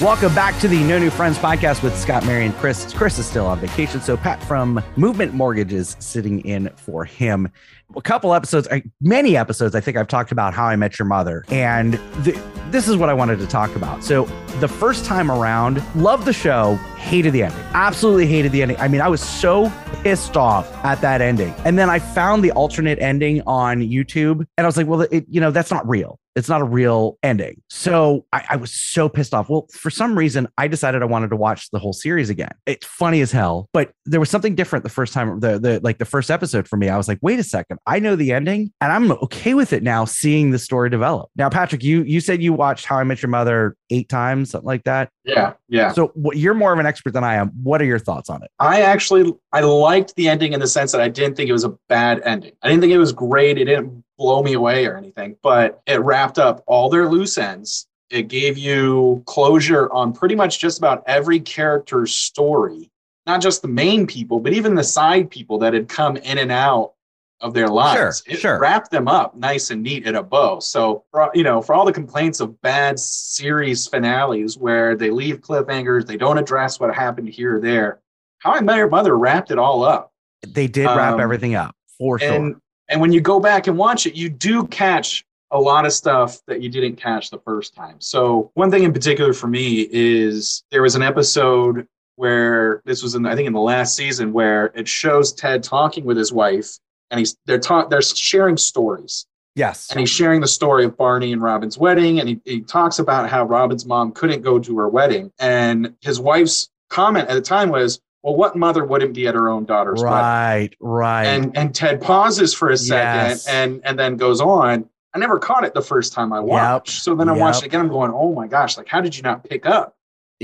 Welcome 0.00 0.32
back 0.32 0.56
to 0.60 0.68
the 0.68 0.78
No 0.84 0.96
New 0.96 1.10
Friends 1.10 1.38
podcast 1.38 1.82
with 1.82 1.98
Scott, 1.98 2.24
Mary, 2.24 2.46
and 2.46 2.54
Chris. 2.54 2.94
Chris 2.94 3.18
is 3.18 3.26
still 3.26 3.46
on 3.46 3.58
vacation, 3.58 4.00
so 4.00 4.16
Pat 4.16 4.40
from 4.44 4.80
Movement 4.94 5.34
Mortgage 5.34 5.72
is 5.72 5.96
sitting 5.98 6.38
in 6.42 6.70
for 6.76 7.04
him. 7.04 7.48
A 7.96 8.00
couple 8.00 8.32
episodes, 8.32 8.68
many 9.00 9.36
episodes, 9.36 9.74
I 9.74 9.80
think 9.80 9.96
I've 9.96 10.06
talked 10.06 10.30
about 10.30 10.54
how 10.54 10.66
I 10.66 10.76
met 10.76 11.00
your 11.00 11.06
mother, 11.06 11.44
and 11.48 11.98
th- 12.22 12.38
this 12.70 12.86
is 12.86 12.96
what 12.96 13.08
I 13.08 13.12
wanted 13.12 13.40
to 13.40 13.48
talk 13.48 13.74
about. 13.74 14.04
So 14.04 14.26
the 14.60 14.68
first 14.68 15.04
time 15.04 15.32
around, 15.32 15.82
loved 15.96 16.26
the 16.26 16.32
show, 16.32 16.76
hated 16.96 17.32
the 17.32 17.42
ending, 17.42 17.64
absolutely 17.74 18.28
hated 18.28 18.52
the 18.52 18.62
ending. 18.62 18.76
I 18.76 18.86
mean, 18.86 19.00
I 19.00 19.08
was 19.08 19.20
so 19.20 19.68
pissed 20.04 20.36
off 20.36 20.72
at 20.84 21.00
that 21.00 21.20
ending, 21.20 21.52
and 21.64 21.76
then 21.76 21.90
I 21.90 21.98
found 21.98 22.44
the 22.44 22.52
alternate 22.52 23.00
ending 23.00 23.42
on 23.48 23.80
YouTube, 23.80 24.46
and 24.56 24.64
I 24.64 24.66
was 24.66 24.76
like, 24.76 24.86
well, 24.86 25.00
it, 25.00 25.24
you 25.28 25.40
know, 25.40 25.50
that's 25.50 25.72
not 25.72 25.88
real. 25.88 26.20
It's 26.38 26.48
not 26.48 26.60
a 26.60 26.64
real 26.64 27.18
ending. 27.22 27.60
So 27.68 28.24
I, 28.32 28.44
I 28.50 28.56
was 28.56 28.72
so 28.72 29.08
pissed 29.08 29.34
off. 29.34 29.50
Well, 29.50 29.66
for 29.72 29.90
some 29.90 30.16
reason, 30.16 30.48
I 30.56 30.68
decided 30.68 31.02
I 31.02 31.06
wanted 31.06 31.30
to 31.30 31.36
watch 31.36 31.70
the 31.70 31.78
whole 31.78 31.92
series 31.92 32.30
again. 32.30 32.52
It's 32.66 32.86
funny 32.86 33.20
as 33.20 33.32
hell, 33.32 33.68
but 33.72 33.92
there 34.06 34.20
was 34.20 34.30
something 34.30 34.54
different 34.54 34.84
the 34.84 34.88
first 34.90 35.12
time, 35.12 35.40
the, 35.40 35.58
the 35.58 35.80
like 35.82 35.98
the 35.98 36.04
first 36.04 36.30
episode 36.30 36.68
for 36.68 36.76
me. 36.76 36.88
I 36.88 36.96
was 36.96 37.08
like, 37.08 37.18
wait 37.22 37.38
a 37.38 37.42
second, 37.42 37.78
I 37.86 37.98
know 37.98 38.16
the 38.16 38.32
ending 38.32 38.72
and 38.80 38.92
I'm 38.92 39.12
okay 39.12 39.54
with 39.54 39.72
it 39.72 39.82
now, 39.82 40.04
seeing 40.04 40.50
the 40.50 40.58
story 40.58 40.90
develop. 40.90 41.30
Now, 41.36 41.48
Patrick, 41.50 41.82
you 41.82 42.02
you 42.02 42.20
said 42.20 42.42
you 42.42 42.52
watched 42.52 42.86
How 42.86 42.98
I 42.98 43.04
Met 43.04 43.22
Your 43.22 43.30
Mother 43.30 43.76
eight 43.90 44.08
times, 44.08 44.50
something 44.50 44.66
like 44.66 44.84
that. 44.84 45.10
Yeah, 45.24 45.54
yeah. 45.68 45.92
So 45.92 46.12
what, 46.14 46.36
you're 46.36 46.54
more 46.54 46.72
of 46.72 46.78
an 46.78 46.86
expert 46.86 47.12
than 47.12 47.24
I 47.24 47.34
am. 47.34 47.48
What 47.62 47.82
are 47.82 47.86
your 47.86 47.98
thoughts 47.98 48.30
on 48.30 48.42
it? 48.42 48.50
I 48.58 48.82
actually 48.82 49.32
I 49.52 49.60
liked 49.60 50.14
the 50.16 50.28
ending 50.28 50.52
in 50.52 50.60
the 50.60 50.68
sense 50.68 50.92
that 50.92 51.00
I 51.00 51.08
didn't 51.08 51.36
think 51.36 51.50
it 51.50 51.52
was 51.52 51.64
a 51.64 51.74
bad 51.88 52.22
ending. 52.24 52.52
I 52.62 52.68
didn't 52.68 52.80
think 52.80 52.92
it 52.92 52.98
was 52.98 53.12
great. 53.12 53.58
It 53.58 53.64
didn't 53.64 54.04
blow 54.18 54.42
me 54.42 54.54
away 54.54 54.84
or 54.86 54.96
anything, 54.96 55.36
but 55.42 55.80
it 55.86 56.00
wrapped 56.00 56.38
up 56.38 56.62
all 56.66 56.90
their 56.90 57.08
loose 57.08 57.38
ends. 57.38 57.86
It 58.10 58.28
gave 58.28 58.58
you 58.58 59.22
closure 59.26 59.90
on 59.92 60.12
pretty 60.12 60.34
much 60.34 60.58
just 60.58 60.78
about 60.78 61.04
every 61.06 61.40
character's 61.40 62.14
story, 62.14 62.90
not 63.26 63.40
just 63.40 63.62
the 63.62 63.68
main 63.68 64.06
people, 64.06 64.40
but 64.40 64.52
even 64.52 64.74
the 64.74 64.84
side 64.84 65.30
people 65.30 65.58
that 65.58 65.74
had 65.74 65.88
come 65.88 66.16
in 66.16 66.38
and 66.38 66.50
out 66.50 66.94
of 67.40 67.54
their 67.54 67.68
lives. 67.68 68.22
Sure, 68.26 68.34
it 68.34 68.40
sure. 68.40 68.58
wrapped 68.58 68.90
them 68.90 69.06
up 69.06 69.36
nice 69.36 69.70
and 69.70 69.82
neat 69.82 70.04
in 70.06 70.16
a 70.16 70.22
bow. 70.22 70.58
So, 70.58 71.04
for, 71.12 71.30
you 71.34 71.44
know, 71.44 71.62
for 71.62 71.74
all 71.74 71.84
the 71.84 71.92
complaints 71.92 72.40
of 72.40 72.60
bad 72.62 72.98
series 72.98 73.86
finales 73.86 74.58
where 74.58 74.96
they 74.96 75.10
leave 75.10 75.40
cliffhangers, 75.40 76.04
they 76.06 76.16
don't 76.16 76.38
address 76.38 76.80
what 76.80 76.92
happened 76.92 77.28
here 77.28 77.56
or 77.56 77.60
there. 77.60 78.00
How 78.38 78.54
I 78.54 78.60
Met 78.60 78.78
Your 78.78 78.88
Mother 78.88 79.16
wrapped 79.16 79.50
it 79.52 79.58
all 79.58 79.84
up. 79.84 80.12
They 80.46 80.66
did 80.66 80.86
wrap 80.86 81.14
Um, 81.14 81.20
everything 81.20 81.54
up 81.54 81.76
for 81.98 82.18
sure. 82.18 82.60
And 82.88 83.00
when 83.00 83.12
you 83.12 83.20
go 83.20 83.40
back 83.40 83.66
and 83.66 83.76
watch 83.76 84.06
it, 84.06 84.14
you 84.14 84.28
do 84.28 84.66
catch 84.66 85.24
a 85.50 85.60
lot 85.60 85.86
of 85.86 85.92
stuff 85.92 86.40
that 86.46 86.62
you 86.62 86.68
didn't 86.68 86.96
catch 86.96 87.30
the 87.30 87.38
first 87.38 87.74
time. 87.74 87.96
So 88.00 88.50
one 88.54 88.70
thing 88.70 88.84
in 88.84 88.92
particular 88.92 89.32
for 89.32 89.46
me 89.46 89.88
is 89.90 90.62
there 90.70 90.82
was 90.82 90.94
an 90.94 91.02
episode 91.02 91.86
where 92.16 92.82
this 92.84 93.02
was 93.02 93.14
in 93.14 93.24
I 93.24 93.34
think 93.34 93.46
in 93.46 93.52
the 93.52 93.60
last 93.60 93.96
season 93.96 94.32
where 94.32 94.66
it 94.74 94.88
shows 94.88 95.32
Ted 95.32 95.62
talking 95.62 96.04
with 96.04 96.16
his 96.16 96.32
wife 96.32 96.78
and 97.10 97.18
he's 97.18 97.36
they're 97.46 97.58
talk 97.60 97.88
they're 97.88 98.02
sharing 98.02 98.56
stories 98.56 99.26
yes. 99.58 99.90
and 99.90 100.00
he's 100.00 100.08
sharing 100.08 100.40
the 100.40 100.48
story 100.48 100.84
of 100.84 100.96
Barney 100.96 101.32
and 101.32 101.42
Robin's 101.42 101.76
wedding. 101.76 102.20
And 102.20 102.28
he, 102.28 102.40
he 102.44 102.60
talks 102.60 102.98
about 102.98 103.28
how 103.28 103.44
Robin's 103.44 103.84
mom 103.84 104.12
couldn't 104.12 104.42
go 104.42 104.58
to 104.58 104.78
her 104.78 104.88
wedding. 104.88 105.32
And 105.38 105.94
his 106.00 106.20
wife's 106.20 106.70
comment 106.88 107.28
at 107.28 107.34
the 107.34 107.42
time 107.42 107.68
was, 107.68 108.00
Well, 108.22 108.36
what 108.36 108.56
mother 108.56 108.84
wouldn't 108.84 109.14
be 109.14 109.26
at 109.28 109.34
her 109.34 109.48
own 109.48 109.64
daughter's 109.64 110.02
wedding? 110.02 110.18
Right, 110.18 110.70
right. 110.80 111.24
And 111.24 111.56
and 111.56 111.74
Ted 111.74 112.00
pauses 112.00 112.52
for 112.52 112.70
a 112.70 112.76
second 112.76 113.30
Yes. 113.30 113.46
and 113.46 113.80
and 113.84 113.98
then 113.98 114.16
goes 114.16 114.40
on. 114.40 114.88
I 115.14 115.18
never 115.18 115.38
caught 115.38 115.64
it 115.64 115.72
the 115.72 115.82
first 115.82 116.12
time 116.12 116.32
I 116.32 116.40
watched. 116.40 117.02
So 117.02 117.14
then 117.14 117.28
I 117.28 117.32
watched 117.32 117.58
Yep. 117.58 117.64
it 117.64 117.66
again. 117.68 117.80
I'm 117.80 117.88
going, 117.88 118.12
oh 118.12 118.34
my 118.34 118.46
gosh, 118.46 118.76
like 118.76 118.88
how 118.88 119.00
did 119.00 119.16
you 119.16 119.22
not 119.22 119.44
pick 119.44 119.66
up 119.66 119.96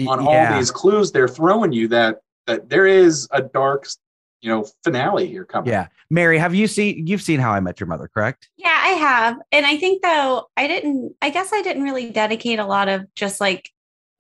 on 0.07 0.25
yeah. 0.25 0.53
all 0.53 0.59
these 0.59 0.71
clues 0.71 1.13
they're 1.13 1.29
throwing 1.29 1.73
you 1.73 1.89
that 1.89 2.21
that 2.47 2.69
there 2.69 2.87
is 2.87 3.29
a 3.31 3.43
dark, 3.43 3.87
you 4.41 4.51
know, 4.51 4.67
finale 4.83 5.27
here 5.27 5.45
coming. 5.45 5.71
Yeah. 5.71 5.89
Mary, 6.11 6.39
have 6.39 6.55
you 6.55 6.67
seen 6.67 7.07
you've 7.07 7.23
seen 7.23 7.41
How 7.41 7.53
I 7.53 7.61
Met 7.61 7.81
Your 7.81 7.87
Mother, 7.89 8.09
correct? 8.13 8.51
Yeah, 8.57 8.69
I 8.81 8.89
have. 8.91 9.39
And 9.51 9.67
I 9.67 9.77
think 9.79 10.03
though, 10.03 10.49
I 10.57 10.67
didn't, 10.69 11.15
I 11.23 11.31
guess 11.31 11.53
I 11.53 11.63
didn't 11.63 11.83
really 11.83 12.11
dedicate 12.11 12.59
a 12.59 12.67
lot 12.67 12.89
of 12.89 13.13
just 13.15 13.41
like 13.41 13.71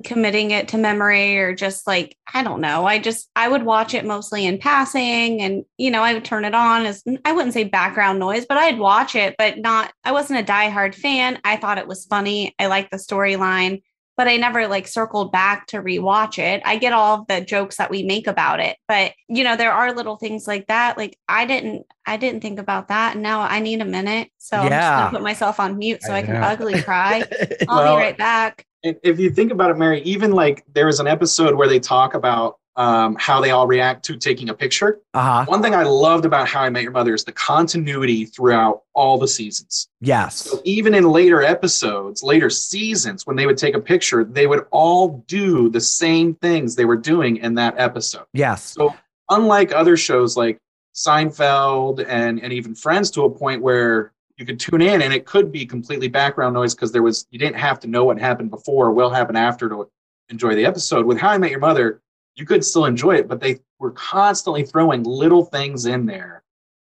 committing 0.02 0.50
it 0.50 0.68
to 0.68 0.78
memory 0.78 1.38
or 1.38 1.54
just 1.54 1.86
like, 1.86 2.16
I 2.32 2.42
don't 2.42 2.60
know. 2.60 2.84
I 2.84 2.98
just, 2.98 3.30
I 3.36 3.48
would 3.48 3.62
watch 3.62 3.94
it 3.94 4.04
mostly 4.04 4.44
in 4.44 4.58
passing 4.58 5.40
and, 5.40 5.64
you 5.78 5.90
know, 5.90 6.02
I 6.02 6.14
would 6.14 6.24
turn 6.24 6.44
it 6.44 6.54
on 6.54 6.84
as, 6.84 7.02
I 7.24 7.32
wouldn't 7.32 7.54
say 7.54 7.64
background 7.64 8.18
noise, 8.18 8.44
but 8.46 8.58
I'd 8.58 8.78
watch 8.78 9.14
it, 9.14 9.36
but 9.38 9.58
not, 9.58 9.92
I 10.04 10.12
wasn't 10.12 10.40
a 10.40 10.52
diehard 10.52 10.94
fan. 10.94 11.38
I 11.44 11.56
thought 11.56 11.78
it 11.78 11.86
was 11.86 12.06
funny. 12.06 12.54
I 12.58 12.66
liked 12.66 12.90
the 12.90 12.96
storyline, 12.98 13.82
but 14.16 14.28
I 14.28 14.36
never 14.36 14.66
like 14.68 14.86
circled 14.88 15.32
back 15.32 15.66
to 15.68 15.78
rewatch 15.82 16.38
it. 16.38 16.60
I 16.64 16.76
get 16.76 16.92
all 16.92 17.20
of 17.20 17.26
the 17.28 17.40
jokes 17.40 17.76
that 17.76 17.90
we 17.90 18.02
make 18.02 18.26
about 18.26 18.60
it, 18.60 18.76
but 18.88 19.12
you 19.28 19.42
know, 19.44 19.56
there 19.56 19.72
are 19.72 19.94
little 19.94 20.16
things 20.16 20.46
like 20.46 20.66
that. 20.66 20.98
Like 20.98 21.16
I 21.28 21.46
didn't, 21.46 21.86
I 22.06 22.16
didn't 22.16 22.40
think 22.40 22.58
about 22.58 22.88
that. 22.88 23.14
And 23.14 23.22
now 23.22 23.40
I 23.40 23.60
need 23.60 23.80
a 23.80 23.84
minute. 23.84 24.28
So 24.38 24.56
I'm 24.58 24.78
just 24.80 24.80
Yeah. 24.80 24.96
gonna 24.96 25.10
put 25.10 25.22
myself 25.22 25.60
on 25.60 25.78
mute 25.78 26.02
so 26.02 26.12
I 26.14 26.18
I, 26.18 26.22
can 26.22 26.38
ugly 26.42 26.78
cry. 26.78 27.28
I'll 27.68 27.82
Well, 27.82 27.96
be 27.96 27.96
right 27.96 28.16
back. 28.18 28.66
If 28.84 28.98
if 29.02 29.18
you 29.18 29.30
think 29.30 29.50
about 29.50 29.70
it, 29.70 29.78
Mary, 29.78 30.00
even 30.02 30.30
like 30.30 30.64
there 30.72 30.86
was 30.86 31.00
an 31.00 31.08
episode 31.08 31.56
where 31.56 31.66
they 31.66 31.80
talk 31.80 32.14
about 32.14 32.58
um, 32.76 33.16
how 33.18 33.40
they 33.40 33.50
all 33.50 33.66
react 33.66 34.04
to 34.04 34.16
taking 34.16 34.50
a 34.50 34.54
picture. 34.54 35.00
Uh-huh. 35.14 35.44
One 35.46 35.62
thing 35.62 35.74
I 35.74 35.84
loved 35.84 36.24
about 36.24 36.48
How 36.48 36.62
I 36.62 36.70
Met 36.70 36.82
Your 36.82 36.92
Mother 36.92 37.14
is 37.14 37.24
the 37.24 37.32
continuity 37.32 38.24
throughout 38.24 38.82
all 38.94 39.16
the 39.16 39.28
seasons. 39.28 39.88
Yes. 40.00 40.36
So 40.36 40.60
even 40.64 40.92
in 40.94 41.04
later 41.04 41.40
episodes, 41.40 42.22
later 42.22 42.50
seasons, 42.50 43.26
when 43.26 43.36
they 43.36 43.46
would 43.46 43.58
take 43.58 43.74
a 43.74 43.80
picture, 43.80 44.24
they 44.24 44.46
would 44.46 44.66
all 44.70 45.24
do 45.28 45.70
the 45.70 45.80
same 45.80 46.34
things 46.34 46.74
they 46.74 46.84
were 46.84 46.96
doing 46.96 47.36
in 47.38 47.54
that 47.54 47.74
episode. 47.78 48.26
Yes. 48.32 48.64
So 48.64 48.94
unlike 49.30 49.72
other 49.72 49.96
shows 49.96 50.36
like 50.36 50.58
Seinfeld 50.94 52.04
and 52.06 52.42
and 52.42 52.52
even 52.52 52.74
Friends, 52.74 53.10
to 53.12 53.22
a 53.22 53.30
point 53.30 53.62
where 53.62 54.12
you 54.36 54.44
could 54.44 54.58
tune 54.58 54.82
in 54.82 55.02
and 55.02 55.12
it 55.12 55.26
could 55.26 55.52
be 55.52 55.64
completely 55.64 56.08
background 56.08 56.54
noise 56.54 56.74
because 56.74 56.92
there 56.92 57.02
was 57.02 57.26
you 57.30 57.38
didn't 57.38 57.56
have 57.56 57.78
to 57.80 57.86
know 57.86 58.04
what 58.04 58.18
happened 58.18 58.50
before 58.50 58.86
or 58.86 58.92
will 58.92 59.10
happen 59.10 59.36
after 59.36 59.68
to 59.68 59.88
enjoy 60.28 60.54
the 60.54 60.66
episode. 60.66 61.06
With 61.06 61.18
How 61.18 61.30
I 61.30 61.38
Met 61.38 61.50
Your 61.50 61.60
Mother, 61.60 62.00
you 62.34 62.44
could 62.44 62.64
still 62.64 62.86
enjoy 62.86 63.16
it, 63.16 63.28
but 63.28 63.40
they 63.40 63.60
were 63.78 63.92
constantly 63.92 64.64
throwing 64.64 65.04
little 65.04 65.44
things 65.44 65.86
in 65.86 66.06
there 66.06 66.42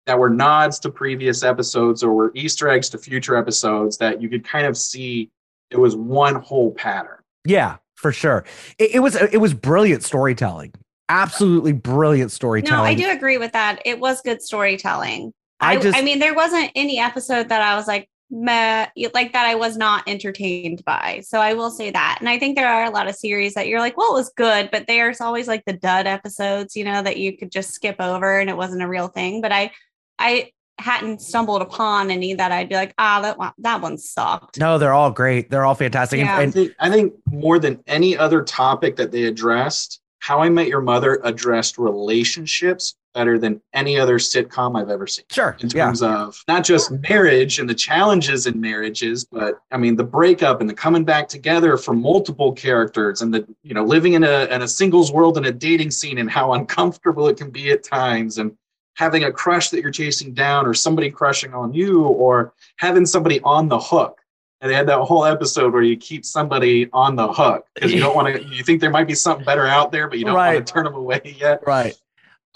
that 0.07 0.19
were 0.19 0.31
nods 0.31 0.79
to 0.81 0.91
previous 0.91 1.43
episodes 1.43 2.03
or 2.03 2.13
were 2.13 2.33
Easter 2.35 2.69
eggs 2.69 2.89
to 2.91 2.99
future 2.99 3.37
episodes 3.37 3.97
that 3.99 4.21
you 4.21 4.29
could 4.29 4.45
kind 4.45 4.67
of 4.67 4.77
see 4.77 5.31
it 5.71 5.79
was 5.79 5.97
one 5.97 6.37
whole 6.37 6.71
pattern. 6.73 7.19
Yeah, 7.45 7.77
for 7.95 8.13
sure. 8.13 8.45
It, 8.79 8.97
it 8.97 9.01
was 9.01 9.17
it 9.17 9.41
was 9.41 9.55
brilliant 9.55 10.03
storytelling. 10.03 10.73
Absolutely 11.11 11.73
brilliant 11.73 12.33
storytelling. 12.33 12.79
No, 12.79 12.85
I 12.85 12.95
do 12.95 13.15
agree 13.15 13.37
with 13.37 13.53
that. 13.53 13.83
It 13.85 14.01
was 14.01 14.23
good 14.23 14.41
storytelling. 14.41 15.33
I 15.61 15.73
I, 15.75 15.81
just- 15.81 15.97
I 15.97 16.03
mean, 16.03 16.19
there 16.19 16.35
wasn't 16.35 16.71
any 16.75 16.99
episode 16.99 17.49
that 17.49 17.63
I 17.63 17.77
was 17.77 17.87
like, 17.87 18.09
meh, 18.31 18.87
like 19.13 19.33
that 19.33 19.47
I 19.47 19.55
was 19.55 19.77
not 19.77 20.03
entertained 20.09 20.85
by. 20.85 21.23
So 21.25 21.39
I 21.41 21.53
will 21.55 21.71
say 21.71 21.91
that. 21.91 22.17
And 22.21 22.29
I 22.29 22.39
think 22.39 22.57
there 22.57 22.69
are 22.69 22.85
a 22.85 22.91
lot 22.91 23.07
of 23.07 23.15
series 23.15 23.55
that 23.55 23.69
you're 23.69 23.79
like, 23.81 23.97
well, 23.97 24.11
it 24.11 24.19
was 24.19 24.33
good, 24.37 24.71
but 24.73 24.87
there's 24.89 25.21
always 25.21 25.47
like 25.47 25.63
the 25.67 25.75
dud 25.75 26.07
episodes, 26.07 26.75
you 26.75 26.85
know, 26.85 27.03
that 27.03 27.19
you 27.19 27.37
could 27.37 27.53
just 27.53 27.71
skip 27.73 27.97
over 28.01 28.41
and 28.41 28.51
it 28.51 28.57
wasn't 28.57 28.83
a 28.83 28.89
real 28.89 29.09
thing. 29.09 29.41
But 29.41 29.53
I, 29.53 29.71
I 30.19 30.51
hadn't 30.79 31.21
stumbled 31.21 31.63
upon 31.63 32.11
any 32.11 32.35
that 32.35 32.51
I'd 32.51 32.69
be 32.69 32.75
like, 32.75 32.95
ah, 32.99 33.21
that 33.23 33.39
one, 33.39 33.53
that 33.59 33.81
one 33.81 33.99
sucked. 33.99 34.59
No, 34.59 34.79
they're 34.79 34.93
all 34.95 35.11
great. 35.13 35.49
They're 35.51 35.65
all 35.65 35.77
fantastic. 35.77 36.19
And- 36.19 36.27
Yeah. 36.29 36.39
I 36.39 36.51
think, 36.51 36.73
I 36.81 36.91
think 36.91 37.13
more 37.31 37.61
than 37.61 37.81
any 37.87 38.17
other 38.17 38.43
topic 38.43 38.97
that 38.97 39.13
they 39.13 39.25
addressed, 39.25 40.01
How 40.19 40.41
I 40.41 40.49
Met 40.49 40.67
Your 40.67 40.81
Mother 40.81 41.21
addressed 41.23 41.79
relationships 41.79 42.97
better 43.15 43.39
than 43.39 43.63
any 43.73 43.99
other 43.99 44.19
sitcom 44.19 44.79
I've 44.79 44.91
ever 44.91 45.07
seen. 45.07 45.25
sure. 45.31 45.57
In 45.61 45.71
Yeah. 45.71 45.87
terms 45.87 46.03
of 46.03 46.43
not 46.49 46.65
just 46.65 46.91
marriage 47.09 47.59
and 47.61 47.71
the 47.71 47.75
challenges 47.75 48.47
in 48.47 48.61
marriages, 48.61 49.25
but 49.25 49.61
I 49.71 49.77
mean 49.79 49.97
the 49.97 50.05
breakup 50.05 50.61
and 50.61 50.69
the 50.69 50.75
coming 50.75 51.05
back 51.05 51.29
together 51.29 51.77
for 51.77 51.95
multiple 51.95 52.53
characters 52.53 53.23
and 53.23 53.33
the 53.33 53.47
you 53.63 53.73
know 53.73 53.85
living 53.85 54.15
in 54.15 54.25
a 54.25 54.45
in 54.47 54.63
a 54.63 54.69
singles 54.69 55.13
world 55.13 55.37
and 55.37 55.47
a 55.47 55.53
dating 55.53 55.93
scene 55.93 56.19
and 56.19 56.31
how 56.31 56.53
uncomfortable 56.53 57.29
it 57.29 57.37
can 57.37 57.51
be 57.51 57.71
at 57.71 57.83
times 57.85 58.39
and 58.39 58.53
having 58.97 59.25
a 59.25 59.33
crush 59.33 59.71
that 59.71 59.81
you're 59.81 59.91
chasing 59.91 60.35
down 60.35 60.67
or 60.67 60.75
somebody 60.75 61.11
crushing 61.11 61.55
on 61.55 61.73
you 61.73 62.03
or 62.05 62.53
having 62.77 63.07
somebody 63.07 63.41
on 63.41 63.69
the 63.69 63.79
hook. 63.79 64.21
And 64.61 64.71
they 64.71 64.75
had 64.77 64.87
that 64.87 65.01
whole 65.01 65.25
episode 65.27 65.73
where 65.75 65.83
you 65.83 65.97
keep 65.97 66.25
somebody 66.25 66.89
on 66.93 67.17
the 67.17 67.31
hook 67.33 67.67
because 67.75 67.93
you 67.93 68.01
don't 68.01 68.15
want 68.17 68.35
to. 68.35 68.43
You 68.45 68.63
think 68.65 68.81
there 68.81 68.91
might 68.91 69.07
be 69.07 69.15
something 69.15 69.45
better 69.45 69.67
out 69.67 69.93
there, 69.93 70.09
but 70.09 70.19
you 70.19 70.25
don't 70.25 70.35
Right. 70.37 70.55
want 70.55 70.67
to 70.67 70.73
turn 70.73 70.85
them 70.85 70.95
away 70.95 71.21
yet. 71.39 71.63
Right. 71.67 71.95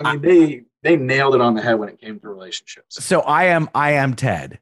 I 0.01 0.17
mean, 0.17 0.23
they 0.23 0.63
they 0.83 0.97
nailed 0.97 1.35
it 1.35 1.41
on 1.41 1.55
the 1.55 1.63
head 1.63 1.79
when 1.79 1.89
it 1.89 2.01
came 2.01 2.21
to 2.21 2.29
relationships. 2.29 3.03
So 3.05 3.21
I 3.21 3.45
am 3.45 3.69
I 3.75 3.93
am 3.93 4.15
Ted. 4.15 4.59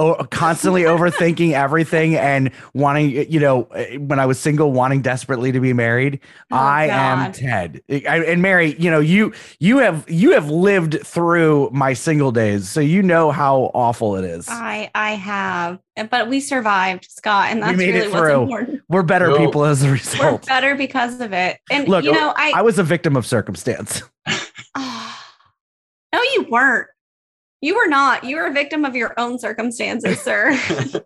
Oh, 0.00 0.14
constantly 0.30 0.82
overthinking 0.84 1.54
everything 1.54 2.14
and 2.14 2.52
wanting, 2.72 3.10
you 3.30 3.40
know, 3.40 3.64
eh, 3.74 3.96
when 3.96 4.20
I 4.20 4.26
was 4.26 4.38
single, 4.38 4.70
wanting 4.70 5.02
desperately 5.02 5.50
to 5.50 5.58
be 5.58 5.72
married. 5.72 6.20
Oh, 6.52 6.56
I 6.56 6.86
am 6.86 7.32
Ted. 7.32 7.82
I, 7.90 8.22
and 8.24 8.40
Mary, 8.40 8.76
you 8.78 8.92
know, 8.92 9.00
you 9.00 9.32
you 9.58 9.78
have 9.78 10.08
you 10.08 10.30
have 10.34 10.48
lived 10.50 11.04
through 11.04 11.70
my 11.72 11.94
single 11.94 12.30
days, 12.30 12.68
so 12.68 12.78
you 12.78 13.02
know 13.02 13.32
how 13.32 13.72
awful 13.74 14.14
it 14.14 14.24
is. 14.24 14.48
I 14.48 14.88
I 14.94 15.14
have, 15.14 15.80
but 16.10 16.28
we 16.28 16.38
survived, 16.38 17.08
Scott, 17.10 17.48
and 17.50 17.60
that's 17.60 17.76
made 17.76 17.88
it 17.88 17.92
really 17.94 18.08
what's 18.12 18.20
through. 18.20 18.42
important. 18.42 18.82
We're 18.88 19.02
better 19.02 19.28
No. 19.30 19.38
people 19.38 19.64
as 19.64 19.82
a 19.82 19.90
result. 19.90 20.42
We're 20.44 20.54
better 20.54 20.74
because 20.76 21.20
of 21.20 21.32
it. 21.32 21.58
And 21.72 21.88
Look, 21.88 22.04
you 22.04 22.12
oh, 22.12 22.14
know, 22.14 22.32
I, 22.36 22.52
I 22.54 22.62
was 22.62 22.78
a 22.78 22.84
victim 22.84 23.16
of 23.16 23.26
circumstance. 23.26 24.02
no, 26.12 26.22
you 26.34 26.46
weren't. 26.50 26.88
You 27.60 27.76
were 27.76 27.88
not. 27.88 28.24
You 28.24 28.36
were 28.36 28.46
a 28.46 28.52
victim 28.52 28.84
of 28.84 28.94
your 28.94 29.14
own 29.18 29.38
circumstances, 29.38 30.20
sir. 30.22 30.56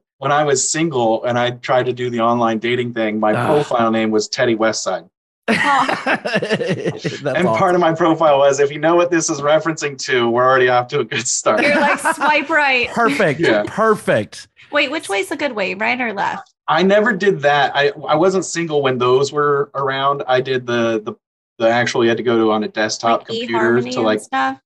when 0.19 0.33
I 0.33 0.45
was 0.45 0.69
single 0.71 1.25
and 1.25 1.39
I 1.39 1.53
tried 1.53 1.87
to 1.87 1.93
do 1.93 2.11
the 2.11 2.21
online 2.21 2.59
dating 2.59 2.95
thing, 2.95 3.19
my 3.19 3.35
Ah. 3.35 3.47
profile 3.47 3.91
name 3.91 4.11
was 4.11 4.29
Teddy 4.29 4.55
Westside. 4.57 5.09
That's 5.49 7.15
and 7.15 7.47
part 7.49 7.75
of 7.75 7.81
my 7.81 7.93
profile 7.95 8.39
was 8.39 8.61
if 8.61 8.71
you 8.71 8.79
know 8.79 8.95
what 8.95 9.11
this 9.11 9.29
is 9.29 9.41
referencing 9.41 9.99
to, 10.07 10.31
we're 10.31 10.45
already 10.45 10.69
off 10.69 10.87
to 10.89 11.01
a 11.01 11.05
good 11.05 11.27
start. 11.27 11.63
You're 11.63 11.81
like 11.81 11.99
swipe 11.99 12.49
right. 12.49 12.89
perfect. 12.91 13.41
Yeah. 13.41 13.65
Perfect. 13.67 14.47
Wait, 14.71 14.91
which 14.91 15.09
way's 15.09 15.29
the 15.29 15.37
good 15.37 15.53
way, 15.53 15.75
right 15.75 16.01
or 16.01 16.13
left? 16.13 16.55
I 16.69 16.83
never 16.85 17.13
did 17.13 17.41
that. 17.41 17.73
I, 17.75 17.91
I 18.07 18.15
wasn't 18.15 18.45
single 18.45 18.83
when 18.83 18.99
those 18.99 19.33
were 19.33 19.71
around. 19.75 20.23
I 20.29 20.41
did 20.41 20.65
the 20.67 21.01
the 21.05 21.15
the 21.63 21.71
actual 21.71 22.03
you 22.03 22.09
had 22.09 22.19
to 22.19 22.23
go 22.23 22.37
to 22.37 22.51
on 22.51 22.65
a 22.65 22.69
desktop 22.69 23.21
Like 23.21 23.27
computer 23.29 23.81
to 23.81 24.01
like 24.01 24.21
stuff. 24.21 24.61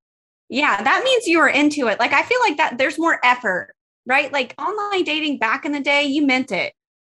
Yeah, 0.48 0.82
that 0.82 1.02
means 1.04 1.26
you 1.26 1.38
were 1.38 1.48
into 1.48 1.88
it. 1.88 1.98
Like 1.98 2.12
I 2.12 2.22
feel 2.22 2.38
like 2.40 2.56
that 2.56 2.78
there's 2.78 2.98
more 2.98 3.18
effort, 3.24 3.74
right? 4.06 4.32
Like 4.32 4.54
online 4.58 5.04
dating 5.04 5.38
back 5.38 5.64
in 5.64 5.72
the 5.72 5.80
day, 5.80 6.04
you 6.04 6.26
meant 6.26 6.52
it. 6.52 6.72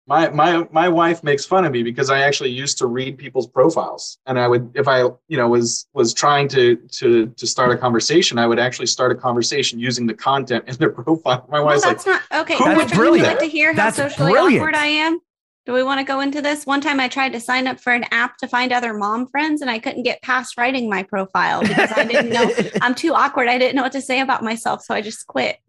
my 0.08 0.30
my 0.30 0.68
my 0.72 0.90
wife 0.90 1.24
makes 1.24 1.46
fun 1.46 1.64
of 1.64 1.72
me 1.72 1.84
because 1.84 2.10
I 2.10 2.22
actually 2.22 2.50
used 2.50 2.78
to 2.80 2.88
read 2.88 3.18
people's 3.18 3.48
profiles 3.48 4.18
and 4.26 4.38
I 4.40 4.48
would 4.48 4.72
if 4.76 4.88
I 4.88 5.04
you 5.28 5.38
know 5.38 5.48
was 5.48 5.88
was 5.94 6.14
trying 6.14 6.48
to 6.50 6.76
to 6.76 7.28
to 7.28 7.48
start 7.48 7.72
a 7.72 7.78
conversation 7.78 8.38
I 8.40 8.48
would 8.48 8.60
actually 8.60 8.88
start 8.88 9.12
a 9.12 9.16
conversation 9.16 9.80
using 9.80 10.08
the 10.08 10.14
content 10.14 10.66
in 10.68 10.76
their 10.76 10.90
profile. 11.02 11.46
My 11.50 11.60
Well, 11.60 11.68
wife's 11.68 11.86
like 11.86 11.98
that's 11.98 12.06
not 12.08 12.22
okay. 12.42 12.58
Who 12.58 12.64
Patrick, 12.66 12.90
would 12.90 12.98
would 12.98 13.16
do 13.16 13.24
like 13.24 13.40
to 13.40 13.46
hear 13.46 13.74
how 13.74 13.78
That's 13.92 13.98
socially 13.98 14.32
brilliant. 14.34 14.62
awkward 14.62 14.76
I 14.76 14.88
am? 14.88 15.22
Do 15.66 15.74
we 15.74 15.84
want 15.84 16.00
to 16.00 16.04
go 16.04 16.22
into 16.22 16.42
this? 16.42 16.66
One 16.66 16.82
time 16.82 17.00
I 17.00 17.08
tried 17.08 17.34
to 17.34 17.40
sign 17.40 17.68
up 17.68 17.80
for 17.80 17.94
an 17.94 18.06
app 18.12 18.38
to 18.38 18.48
find 18.48 18.72
other 18.72 18.96
mom 18.96 19.28
friends 19.28 19.62
and 19.62 19.70
I 19.70 19.78
couldn't 19.78 20.04
get 20.04 20.20
past 20.24 20.58
writing 20.58 20.90
my 20.90 21.04
profile 21.04 21.62
because 21.62 21.92
I 21.92 22.04
didn't 22.04 22.32
know 22.32 22.52
I'm 22.82 22.96
too 22.96 23.14
awkward. 23.14 23.48
I 23.48 23.60
didn't 23.60 23.76
know 23.76 23.84
what 23.84 23.92
to 23.92 24.02
say 24.02 24.22
about 24.22 24.44
myself. 24.44 24.84
So 24.84 24.96
I 24.96 25.02
just 25.02 25.28
quit. 25.28 25.60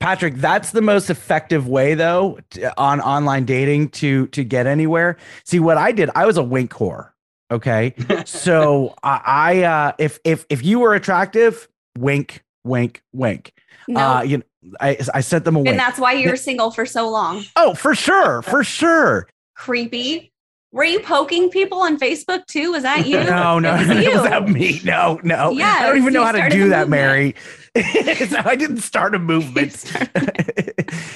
Patrick, 0.00 0.36
that's 0.36 0.70
the 0.70 0.80
most 0.80 1.10
effective 1.10 1.68
way 1.68 1.94
though 1.94 2.38
t- 2.50 2.64
on 2.78 3.00
online 3.00 3.44
dating 3.44 3.90
to 3.90 4.28
to 4.28 4.44
get 4.44 4.66
anywhere. 4.66 5.18
See 5.44 5.60
what 5.60 5.76
I 5.76 5.92
did, 5.92 6.10
I 6.14 6.24
was 6.24 6.38
a 6.38 6.42
wink 6.42 6.72
whore. 6.72 7.10
Okay. 7.50 7.94
so 8.24 8.94
I, 9.02 9.20
I 9.26 9.62
uh 9.62 9.92
if 9.98 10.20
if 10.24 10.46
if 10.48 10.64
you 10.64 10.78
were 10.78 10.94
attractive, 10.94 11.68
wink, 11.98 12.44
wink, 12.64 13.02
wink. 13.12 13.52
No. 13.88 14.00
Uh 14.00 14.22
you 14.22 14.38
know, 14.38 14.44
I 14.80 14.98
I 15.14 15.20
sent 15.20 15.44
them 15.44 15.56
a 15.56 15.58
wink. 15.60 15.68
and 15.68 15.78
that's 15.78 15.98
why 15.98 16.12
you 16.12 16.28
were 16.30 16.36
single 16.36 16.70
for 16.70 16.84
so 16.86 17.08
long. 17.08 17.44
oh, 17.56 17.74
for 17.74 17.94
sure, 17.94 18.42
for 18.42 18.64
sure. 18.64 19.28
Creepy. 19.54 20.32
Were 20.70 20.84
you 20.84 21.00
poking 21.00 21.48
people 21.48 21.80
on 21.80 21.98
Facebook 21.98 22.44
too? 22.46 22.72
Was 22.72 22.82
that 22.82 23.06
you? 23.06 23.22
No, 23.24 23.58
no, 23.58 23.74
It 23.74 23.88
was 23.88 24.04
you. 24.04 24.10
was 24.20 24.28
not 24.30 24.48
me. 24.48 24.80
No, 24.84 25.18
no. 25.22 25.52
I 25.58 25.86
don't 25.86 25.96
even 25.98 26.12
know 26.12 26.24
how 26.24 26.32
to 26.32 26.48
do 26.50 26.68
that, 26.68 26.88
movement. 26.88 26.90
Mary. 26.90 27.34
so 28.28 28.42
I 28.44 28.56
didn't 28.56 28.78
start 28.78 29.14
a 29.14 29.18
movement. 29.28 29.72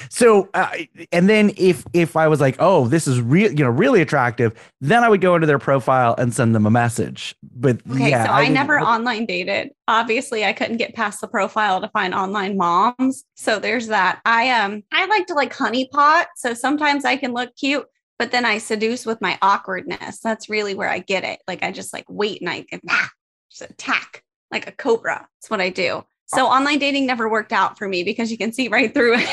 so, 0.09 0.49
uh, 0.53 0.69
and 1.11 1.29
then 1.29 1.51
if 1.57 1.83
if 1.93 2.15
I 2.15 2.27
was 2.27 2.39
like, 2.41 2.55
oh, 2.59 2.87
this 2.87 3.07
is 3.07 3.21
real, 3.21 3.51
you 3.51 3.63
know, 3.63 3.69
really 3.69 4.01
attractive, 4.01 4.53
then 4.81 5.03
I 5.03 5.09
would 5.09 5.21
go 5.21 5.35
into 5.35 5.47
their 5.47 5.59
profile 5.59 6.15
and 6.17 6.33
send 6.33 6.55
them 6.55 6.65
a 6.65 6.71
message. 6.71 7.35
But 7.55 7.81
Okay, 7.91 8.09
yeah, 8.11 8.25
so 8.27 8.31
I, 8.33 8.41
didn't- 8.41 8.55
never 8.55 8.79
online 8.79 9.25
dated. 9.25 9.71
Obviously, 9.87 10.45
I 10.45 10.53
couldn't 10.53 10.77
get 10.77 10.93
past 10.95 11.21
the 11.21 11.27
profile 11.27 11.81
to 11.81 11.89
find 11.89 12.13
online 12.13 12.57
moms. 12.57 13.25
So 13.35 13.59
there's 13.59 13.87
that. 13.87 14.21
I 14.25 14.49
um 14.51 14.83
I 14.91 15.05
like 15.05 15.27
to 15.27 15.33
like 15.33 15.53
honeypot. 15.53 16.25
So 16.37 16.53
sometimes 16.53 17.05
I 17.05 17.17
can 17.17 17.33
look 17.33 17.55
cute, 17.55 17.85
but 18.19 18.31
then 18.31 18.45
I 18.45 18.57
seduce 18.59 19.05
with 19.05 19.21
my 19.21 19.37
awkwardness. 19.41 20.19
That's 20.19 20.49
really 20.49 20.75
where 20.75 20.89
I 20.89 20.99
get 20.99 21.23
it. 21.23 21.39
Like 21.47 21.63
I 21.63 21.71
just 21.71 21.93
like 21.93 22.05
wait 22.07 22.41
and 22.41 22.49
I 22.49 22.65
ah, 22.89 23.09
just 23.51 23.69
attack 23.69 24.23
like 24.51 24.67
a 24.67 24.71
cobra. 24.71 25.27
That's 25.41 25.49
what 25.49 25.61
I 25.61 25.69
do. 25.69 26.03
So 26.35 26.45
online 26.47 26.79
dating 26.79 27.05
never 27.05 27.29
worked 27.29 27.51
out 27.53 27.77
for 27.77 27.87
me 27.87 28.03
because 28.03 28.31
you 28.31 28.37
can 28.37 28.51
see 28.53 28.67
right 28.67 28.93
through 28.93 29.15
it. 29.17 29.29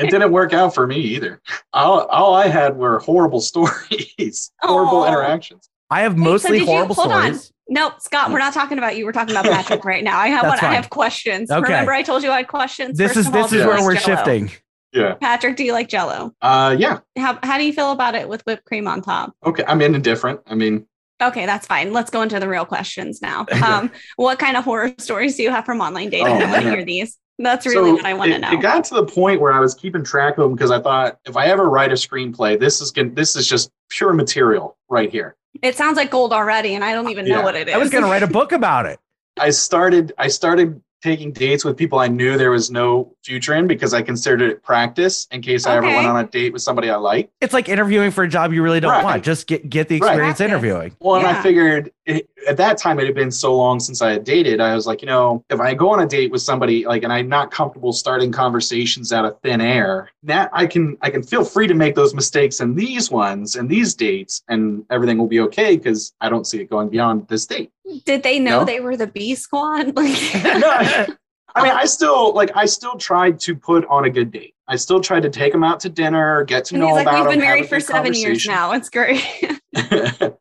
it 0.00 0.10
didn't 0.10 0.32
work 0.32 0.52
out 0.52 0.74
for 0.74 0.86
me 0.86 0.96
either. 0.96 1.40
All, 1.72 2.06
all 2.06 2.34
I 2.34 2.48
had 2.48 2.76
were 2.76 2.98
horrible 3.00 3.40
stories, 3.88 4.50
horrible 4.62 4.98
Aw. 5.02 5.08
interactions. 5.08 5.68
I 5.90 6.02
have 6.02 6.14
Wait, 6.14 6.18
so 6.24 6.30
mostly 6.30 6.58
you- 6.58 6.66
horrible 6.66 6.94
hold 6.94 7.12
on. 7.12 7.22
stories. 7.34 7.52
Nope, 7.70 8.00
Scott, 8.00 8.30
we're 8.32 8.38
not 8.38 8.54
talking 8.54 8.78
about 8.78 8.96
you. 8.96 9.04
We're 9.04 9.12
talking 9.12 9.34
about 9.36 9.44
Patrick 9.52 9.84
right 9.84 10.02
now. 10.02 10.18
I 10.18 10.28
have 10.28 10.42
That's 10.42 10.62
what 10.62 10.70
I 10.70 10.74
have 10.74 10.88
questions. 10.88 11.50
Okay. 11.50 11.60
Remember, 11.62 11.92
I 11.92 12.02
told 12.02 12.22
you 12.22 12.30
I 12.30 12.38
had 12.38 12.48
questions. 12.48 12.96
This 12.96 13.08
First 13.12 13.18
is 13.20 13.26
of 13.28 13.34
all, 13.36 13.42
this 13.42 13.52
is 13.52 13.60
you 13.62 13.68
where 13.68 13.82
we're 13.84 13.94
Jell-O? 13.94 14.16
shifting. 14.16 14.50
Yeah. 14.94 15.14
Patrick, 15.20 15.56
do 15.56 15.64
you 15.64 15.74
like 15.74 15.88
Jello? 15.90 16.34
Uh, 16.40 16.74
yeah. 16.78 17.00
How 17.18 17.38
how 17.42 17.58
do 17.58 17.64
you 17.66 17.74
feel 17.74 17.92
about 17.92 18.14
it 18.14 18.26
with 18.26 18.40
whipped 18.46 18.64
cream 18.64 18.88
on 18.88 19.02
top? 19.02 19.34
Okay. 19.44 19.62
I'm 19.68 19.82
indifferent. 19.82 20.40
I 20.46 20.54
mean, 20.54 20.86
Okay, 21.20 21.46
that's 21.46 21.66
fine. 21.66 21.92
Let's 21.92 22.10
go 22.10 22.22
into 22.22 22.38
the 22.38 22.48
real 22.48 22.64
questions 22.64 23.20
now. 23.22 23.46
Um, 23.68 23.90
what 24.16 24.38
kind 24.38 24.56
of 24.56 24.64
horror 24.64 24.94
stories 24.98 25.36
do 25.36 25.42
you 25.42 25.50
have 25.50 25.66
from 25.66 25.80
online 25.80 26.10
dating? 26.10 26.28
Oh, 26.28 26.38
I 26.38 26.50
want 26.50 26.62
to 26.62 26.70
hear 26.70 26.84
these. 26.84 27.18
That's 27.38 27.66
really 27.66 27.90
so 27.90 27.94
what 27.96 28.04
I 28.06 28.14
want 28.14 28.32
to 28.32 28.38
know. 28.38 28.52
It 28.52 28.62
got 28.62 28.84
to 28.84 28.94
the 28.94 29.04
point 29.04 29.40
where 29.40 29.52
I 29.52 29.60
was 29.60 29.74
keeping 29.74 30.02
track 30.02 30.38
of 30.38 30.44
them 30.44 30.54
because 30.54 30.70
I 30.70 30.80
thought 30.80 31.18
if 31.26 31.36
I 31.36 31.46
ever 31.46 31.68
write 31.68 31.90
a 31.90 31.94
screenplay, 31.94 32.58
this 32.58 32.80
is 32.80 32.90
gonna, 32.90 33.10
this 33.10 33.36
is 33.36 33.46
just 33.46 33.70
pure 33.90 34.12
material 34.12 34.76
right 34.88 35.10
here. 35.10 35.36
it 35.60 35.76
sounds 35.76 35.96
like 35.96 36.10
gold 36.10 36.32
already, 36.32 36.74
and 36.74 36.84
I 36.84 36.92
don't 36.92 37.10
even 37.10 37.26
know 37.26 37.42
what 37.42 37.56
it 37.56 37.68
is. 37.68 37.74
I 37.74 37.78
was 37.78 37.90
going 37.90 38.04
to 38.04 38.10
write 38.10 38.22
a 38.22 38.28
book 38.28 38.52
about 38.52 38.86
it. 38.86 38.98
I 39.38 39.50
started 39.50 40.12
I 40.18 40.28
started 40.28 40.80
taking 41.02 41.32
dates 41.32 41.64
with 41.64 41.76
people 41.76 41.98
I 41.98 42.08
knew 42.08 42.36
there 42.36 42.50
was 42.50 42.70
no 42.70 43.14
future 43.24 43.54
in 43.54 43.66
because 43.66 43.94
I 43.94 44.02
considered 44.02 44.42
it 44.42 44.62
practice 44.62 45.26
in 45.30 45.42
case 45.42 45.66
I 45.66 45.76
ever 45.76 45.86
went 45.86 46.06
on 46.06 46.16
a 46.24 46.26
date 46.26 46.52
with 46.52 46.62
somebody 46.62 46.90
I 46.90 46.96
like. 46.96 47.30
It's 47.40 47.52
like 47.54 47.68
interviewing 47.68 48.10
for 48.10 48.24
a 48.24 48.28
job 48.28 48.52
you 48.52 48.62
really 48.62 48.80
don't 48.80 48.90
Right. 48.90 49.04
want. 49.04 49.24
Just 49.24 49.46
get 49.46 49.68
get 49.70 49.88
the 49.88 49.96
experience 49.96 50.38
Practice. 50.38 50.40
interviewing. 50.44 50.96
Well, 51.00 51.16
and 51.16 51.26
I 51.26 51.40
figured 51.42 51.92
it, 52.08 52.28
at 52.48 52.56
that 52.56 52.78
time 52.78 52.98
it 52.98 53.04
had 53.04 53.14
been 53.14 53.30
so 53.30 53.54
long 53.54 53.78
since 53.78 54.00
I 54.00 54.12
had 54.12 54.24
dated. 54.24 54.60
I 54.60 54.74
was 54.74 54.86
like, 54.86 55.02
you 55.02 55.06
know, 55.06 55.44
if 55.50 55.60
I 55.60 55.74
go 55.74 55.90
on 55.90 56.00
a 56.00 56.06
date 56.06 56.30
with 56.32 56.40
somebody 56.40 56.86
like, 56.86 57.02
and 57.02 57.12
I'm 57.12 57.28
not 57.28 57.50
comfortable 57.50 57.92
starting 57.92 58.32
conversations 58.32 59.12
out 59.12 59.26
of 59.26 59.38
thin 59.42 59.60
air, 59.60 60.10
that 60.22 60.48
I 60.54 60.66
can 60.66 60.96
I 61.02 61.10
can 61.10 61.22
feel 61.22 61.44
free 61.44 61.66
to 61.66 61.74
make 61.74 61.94
those 61.94 62.14
mistakes 62.14 62.60
in 62.60 62.74
these 62.74 63.10
ones 63.10 63.56
and 63.56 63.68
these 63.68 63.94
dates, 63.94 64.42
and 64.48 64.84
everything 64.90 65.18
will 65.18 65.26
be 65.26 65.40
okay 65.40 65.76
because 65.76 66.14
I 66.20 66.30
don't 66.30 66.46
see 66.46 66.60
it 66.60 66.70
going 66.70 66.88
beyond 66.88 67.28
this 67.28 67.44
date. 67.44 67.70
Did 68.06 68.22
they 68.22 68.38
know 68.38 68.60
No. 68.60 68.64
they 68.64 68.80
were 68.80 68.96
the 68.96 69.06
B 69.06 69.34
squad? 69.34 69.92
Like, 69.98 70.34
no, 70.44 71.06
I, 71.54 71.62
mean, 71.62 71.72
I 71.72 71.86
still 71.86 72.34
like. 72.34 72.50
I 72.54 72.66
still 72.66 72.96
tried 72.96 73.40
to 73.40 73.56
put 73.56 73.84
on 73.86 74.04
a 74.04 74.10
good 74.10 74.30
date. 74.30 74.54
I 74.68 74.76
still 74.76 75.00
tried 75.00 75.22
to 75.22 75.30
take 75.30 75.52
them 75.52 75.64
out 75.64 75.80
to 75.80 75.88
dinner, 75.88 76.44
get 76.44 76.66
to 76.66 76.74
and 76.74 76.82
know 76.82 76.88
he's 76.88 76.96
like, 76.96 77.06
about 77.06 77.26
we've 77.26 77.30
been 77.32 77.40
married 77.40 77.68
for 77.68 77.80
seven 77.80 78.14
years 78.14 78.46
now. 78.46 78.72
It's 78.72 78.88
great. 78.90 79.26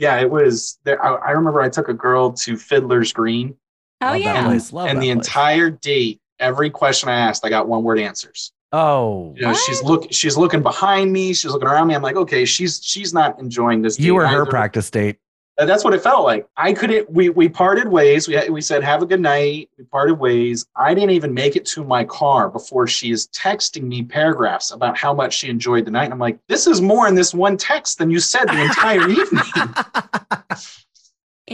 yeah, 0.00 0.18
it 0.18 0.30
was. 0.30 0.78
There, 0.84 1.02
I, 1.04 1.14
I 1.28 1.30
remember 1.32 1.60
I 1.60 1.68
took 1.68 1.88
a 1.88 1.94
girl 1.94 2.32
to 2.32 2.56
Fiddler's 2.56 3.12
Green, 3.12 3.54
oh 4.00 4.06
Love 4.06 4.12
that 4.14 4.20
yeah. 4.20 4.44
place. 4.46 4.72
Love 4.72 4.88
and 4.88 4.96
that 4.96 5.02
the 5.02 5.12
place. 5.12 5.26
entire 5.26 5.70
date, 5.70 6.20
every 6.38 6.70
question 6.70 7.10
I 7.10 7.16
asked, 7.16 7.44
I 7.44 7.50
got 7.50 7.68
one 7.68 7.82
word 7.82 7.98
answers. 7.98 8.52
Oh, 8.72 9.34
You 9.36 9.42
know, 9.42 9.52
she's 9.52 9.82
look, 9.82 10.06
she's 10.12 10.36
looking 10.38 10.62
behind 10.62 11.12
me, 11.12 11.34
she's 11.34 11.50
looking 11.50 11.68
around 11.68 11.88
me. 11.88 11.94
I'm 11.94 12.02
like, 12.02 12.16
okay, 12.16 12.44
she's 12.44 12.80
she's 12.82 13.12
not 13.12 13.38
enjoying 13.38 13.82
this. 13.82 13.98
you 13.98 14.06
date 14.06 14.10
were 14.12 14.26
her 14.26 14.42
either. 14.42 14.50
practice 14.50 14.90
date. 14.90 15.18
That's 15.66 15.84
what 15.84 15.94
it 15.94 16.02
felt 16.02 16.24
like. 16.24 16.46
I 16.56 16.72
couldn't. 16.72 17.10
We 17.10 17.28
we 17.30 17.48
parted 17.48 17.88
ways. 17.88 18.28
We 18.28 18.48
we 18.50 18.60
said 18.60 18.82
have 18.82 19.02
a 19.02 19.06
good 19.06 19.20
night. 19.20 19.68
We 19.78 19.84
parted 19.84 20.14
ways. 20.14 20.66
I 20.76 20.94
didn't 20.94 21.10
even 21.10 21.34
make 21.34 21.56
it 21.56 21.64
to 21.66 21.84
my 21.84 22.04
car 22.04 22.48
before 22.48 22.86
she 22.86 23.10
is 23.10 23.28
texting 23.28 23.82
me 23.82 24.02
paragraphs 24.02 24.70
about 24.70 24.96
how 24.96 25.12
much 25.12 25.34
she 25.34 25.48
enjoyed 25.48 25.84
the 25.84 25.90
night. 25.90 26.04
And 26.04 26.12
I'm 26.12 26.18
like, 26.18 26.38
this 26.48 26.66
is 26.66 26.80
more 26.80 27.08
in 27.08 27.14
this 27.14 27.34
one 27.34 27.56
text 27.56 27.98
than 27.98 28.10
you 28.10 28.20
said 28.20 28.46
the 28.46 28.62
entire 28.62 29.08
evening. 29.20 29.42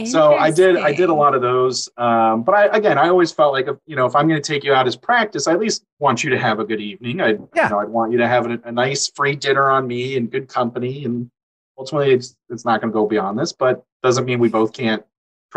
So 0.05 0.35
I 0.35 0.51
did. 0.51 0.77
I 0.77 0.93
did 0.93 1.09
a 1.09 1.13
lot 1.13 1.33
of 1.33 1.41
those. 1.41 1.89
Um, 1.97 2.43
but 2.43 2.53
I 2.53 2.65
again, 2.77 2.99
I 2.99 3.09
always 3.09 3.31
felt 3.31 3.51
like 3.51 3.67
if, 3.67 3.77
you 3.87 3.95
know 3.95 4.05
if 4.05 4.15
I'm 4.15 4.27
going 4.27 4.39
to 4.39 4.47
take 4.47 4.63
you 4.63 4.73
out 4.73 4.85
as 4.85 4.95
practice, 4.95 5.47
I 5.47 5.53
at 5.53 5.59
least 5.59 5.83
want 5.99 6.23
you 6.23 6.29
to 6.29 6.37
have 6.37 6.59
a 6.59 6.65
good 6.65 6.79
evening. 6.79 7.19
I 7.19 7.29
Yeah. 7.55 7.63
you 7.63 7.69
know 7.69 7.79
I'd 7.79 7.89
want 7.89 8.11
you 8.11 8.19
to 8.19 8.27
have 8.27 8.45
a, 8.45 8.59
a 8.65 8.71
nice 8.71 9.11
free 9.15 9.35
dinner 9.35 9.71
on 9.71 9.87
me 9.87 10.15
and 10.15 10.29
good 10.29 10.47
company. 10.47 11.03
And 11.03 11.31
ultimately, 11.79 12.13
it's 12.13 12.35
it's 12.49 12.63
not 12.63 12.79
going 12.79 12.91
to 12.91 12.93
go 12.93 13.07
beyond 13.07 13.39
this, 13.39 13.53
but 13.53 13.83
doesn't 14.03 14.25
mean 14.25 14.39
we 14.39 14.49
both 14.49 14.73
can't 14.73 15.03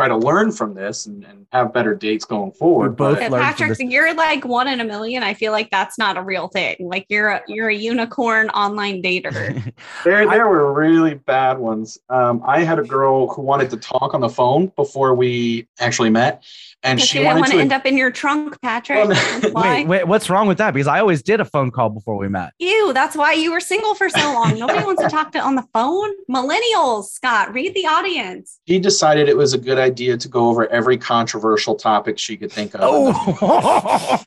try 0.01 0.09
to 0.09 0.17
learn 0.17 0.51
from 0.51 0.75
this 0.75 1.07
and, 1.07 1.25
and 1.25 1.47
have 1.53 1.73
better 1.75 1.95
dates 1.95 2.25
going 2.25 2.53
forward. 2.53 2.97
both 2.97 3.19
But- 3.19 3.31
Yeah, 3.31 3.53
Patrick, 3.53 3.79
you're 3.81 4.15
like 4.15 4.45
one 4.45 4.67
in 4.69 4.81
a 4.81 4.85
million. 4.85 5.23
I 5.23 5.35
feel 5.35 5.53
like 5.53 5.71
that's 5.71 5.99
not 5.99 6.17
a 6.17 6.23
real 6.23 6.49
thing. 6.49 6.77
Like 6.81 7.07
you're 7.09 7.29
a 7.29 7.43
you're 7.49 7.69
a 7.69 7.75
unicorn 7.75 8.49
online 8.51 9.03
dater. 9.03 9.73
There, 10.05 10.29
there 10.29 10.49
were 10.49 10.73
really 10.73 11.15
bad 11.15 11.59
ones. 11.59 11.99
Um, 12.09 12.43
I 12.47 12.61
had 12.61 12.79
a 12.79 12.83
girl 12.83 13.29
who 13.33 13.43
wanted 13.43 13.71
to 13.71 13.77
talk 13.77 14.15
on 14.15 14.21
the 14.21 14.29
phone 14.29 14.73
before 14.77 15.15
we 15.15 15.67
actually 15.79 16.11
met, 16.11 16.43
and 16.83 16.97
Because 16.97 17.09
she 17.09 17.19
didn't 17.19 17.27
wanted 17.27 17.41
want 17.41 17.51
to 17.51 17.57
to 17.57 17.63
end 17.63 17.73
up 17.73 17.87
in 17.87 17.97
your 17.99 18.11
trunk, 18.11 18.61
Patrick. 18.63 19.09
That's 19.09 19.47
why. 19.53 19.81
Wait, 19.81 19.87
wait, 19.87 20.05
what's 20.07 20.31
wrong 20.31 20.47
with 20.49 20.59
that? 20.59 20.73
Because 20.73 20.87
I 20.87 21.01
always 21.01 21.23
did 21.23 21.41
a 21.41 21.45
phone 21.45 21.71
call 21.71 21.91
before 21.91 22.17
we 22.17 22.29
met. 22.29 22.53
Ew, 22.59 22.93
that's 22.95 23.17
why 23.17 23.33
you 23.35 23.53
were 23.53 23.61
single 23.61 23.95
for 23.95 24.09
so 24.09 24.33
long. 24.33 24.59
Nobody 24.59 24.85
wants 24.85 25.03
to 25.03 25.09
talk 25.11 25.33
to 25.33 25.39
on 25.41 25.55
the 25.55 25.67
phone. 25.75 26.11
Millennials, 26.31 27.07
Scott, 27.11 27.53
read 27.53 27.75
the 27.75 27.87
audience. 27.87 28.61
He 28.65 28.79
decided 28.79 29.29
it 29.29 29.37
was 29.37 29.53
a 29.53 29.59
good 29.59 29.79
idea 29.79 29.90
to 29.97 30.29
go 30.29 30.49
over 30.49 30.67
every 30.69 30.97
controversial 30.99 31.75
topic 31.75 32.19
she 32.19 32.37
could 32.37 32.53
think 32.53 32.75
of. 32.75 32.81
Oh, 32.83 34.21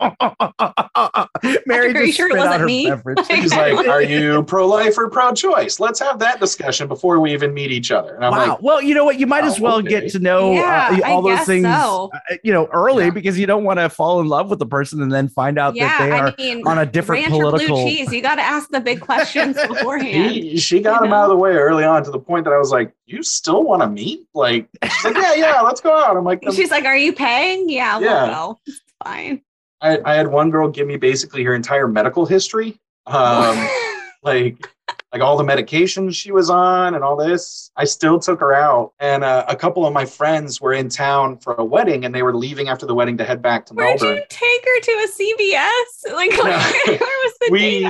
Mary 1.65 1.93
are 1.93 1.99
you 1.99 2.05
just 2.07 2.17
sure 2.17 2.27
it 2.27 2.31
spit 2.31 2.39
out 2.39 2.45
wasn't 2.45 2.61
her 2.61 2.65
me? 2.65 2.89
beverage. 2.89 3.19
He's 3.29 3.51
like, 3.53 3.87
"Are 3.87 4.01
you 4.01 4.43
pro-life 4.43 4.97
or 4.97 5.09
pro-choice? 5.09 5.79
Let's 5.79 5.99
have 5.99 6.19
that 6.19 6.39
discussion 6.39 6.87
before 6.87 7.19
we 7.19 7.33
even 7.33 7.53
meet 7.53 7.71
each 7.71 7.91
other." 7.91 8.15
And 8.15 8.25
I'm 8.25 8.31
wow. 8.31 8.47
like, 8.49 8.61
well, 8.61 8.81
you 8.81 8.95
know 8.95 9.05
what? 9.05 9.19
You 9.19 9.27
might 9.27 9.43
Oh, 9.43 9.47
as 9.47 9.59
well 9.59 9.77
okay. 9.79 9.89
get 9.89 10.09
to 10.11 10.19
know 10.19 10.53
Yeah, 10.53 10.89
uh, 10.91 10.99
I 11.05 11.11
all 11.11 11.21
those 11.21 11.41
things, 11.45 11.65
so. 11.65 12.09
uh, 12.31 12.35
you 12.43 12.53
know, 12.53 12.67
early 12.71 13.05
Yeah. 13.05 13.09
because 13.11 13.37
you 13.37 13.45
don't 13.45 13.63
want 13.65 13.79
to 13.79 13.89
fall 13.89 14.21
in 14.21 14.27
love 14.27 14.49
with 14.49 14.59
the 14.59 14.65
person 14.65 15.01
and 15.01 15.11
then 15.11 15.27
find 15.27 15.59
out 15.59 15.75
yeah, 15.75 15.97
that 15.97 16.05
they 16.05 16.11
are 16.11 16.27
I 16.27 16.35
mean, 16.37 16.65
on 16.67 16.77
a 16.79 16.85
different 16.85 17.23
ranch 17.23 17.33
or 17.35 17.43
political. 17.43 17.75
blue 17.75 17.85
cheese. 17.85 18.11
You 18.13 18.21
got 18.21 18.35
to 18.35 18.41
ask 18.41 18.69
the 18.69 18.79
big 18.79 19.01
questions 19.01 19.57
beforehand. 19.67 20.31
he, 20.31 20.57
she 20.57 20.79
got 20.81 21.03
him 21.03 21.09
know? 21.09 21.15
out 21.17 21.23
of 21.25 21.29
the 21.31 21.35
way 21.37 21.51
early 21.51 21.83
on 21.83 22.03
to 22.05 22.11
the 22.11 22.19
point 22.19 22.45
that 22.45 22.53
I 22.53 22.57
was 22.57 22.71
like, 22.71 22.93
"You 23.05 23.21
still 23.23 23.63
want 23.63 23.81
to 23.81 23.89
meet?" 23.89 24.25
Like, 24.33 24.67
she's 24.83 25.03
like, 25.05 25.15
"Yeah, 25.15 25.33
yeah, 25.43 25.61
let's 25.61 25.81
go 25.81 25.95
out." 25.95 26.15
I'm 26.17 26.23
like, 26.23 26.43
She's 26.51 26.71
like, 26.71 26.85
"Are 26.85 26.97
you 26.97 27.13
paying?" 27.13 27.69
Yeah, 27.69 27.99
Yeah. 27.99 28.23
we'll 28.25 28.33
go. 28.53 28.59
It's 28.65 28.81
fine. 29.03 29.41
I, 29.81 29.99
I 30.05 30.15
had 30.15 30.27
one 30.27 30.49
girl 30.49 30.69
give 30.69 30.87
me 30.87 30.95
basically 30.95 31.43
her 31.43 31.53
entire 31.55 31.87
medical 31.87 32.25
history, 32.25 32.79
um, 33.05 33.67
like 34.23 34.72
like 35.13 35.21
all 35.21 35.37
the 35.37 35.43
medications 35.43 36.15
she 36.15 36.31
was 36.31 36.49
on 36.49 36.95
and 36.95 37.03
all 37.03 37.15
this. 37.15 37.69
I 37.77 37.85
still 37.85 38.19
took 38.19 38.39
her 38.39 38.53
out, 38.53 38.93
and 38.99 39.23
uh, 39.23 39.45
a 39.47 39.55
couple 39.55 39.85
of 39.85 39.93
my 39.93 40.05
friends 40.05 40.59
were 40.59 40.73
in 40.73 40.89
town 40.89 41.37
for 41.37 41.53
a 41.53 41.63
wedding, 41.63 42.03
and 42.05 42.13
they 42.13 42.23
were 42.23 42.35
leaving 42.35 42.67
after 42.67 42.85
the 42.87 42.95
wedding 42.95 43.17
to 43.17 43.23
head 43.23 43.41
back 43.41 43.65
to 43.67 43.73
Where'd 43.75 44.01
Melbourne. 44.01 44.17
you 44.17 44.23
take 44.29 44.65
her 44.65 44.79
to 44.81 44.91
a 44.91 45.07
CVS? 45.07 46.13
Like, 46.15 46.31
where, 46.43 46.59
where 46.59 46.97
was 46.99 47.33
the 47.41 47.49
We- 47.51 47.87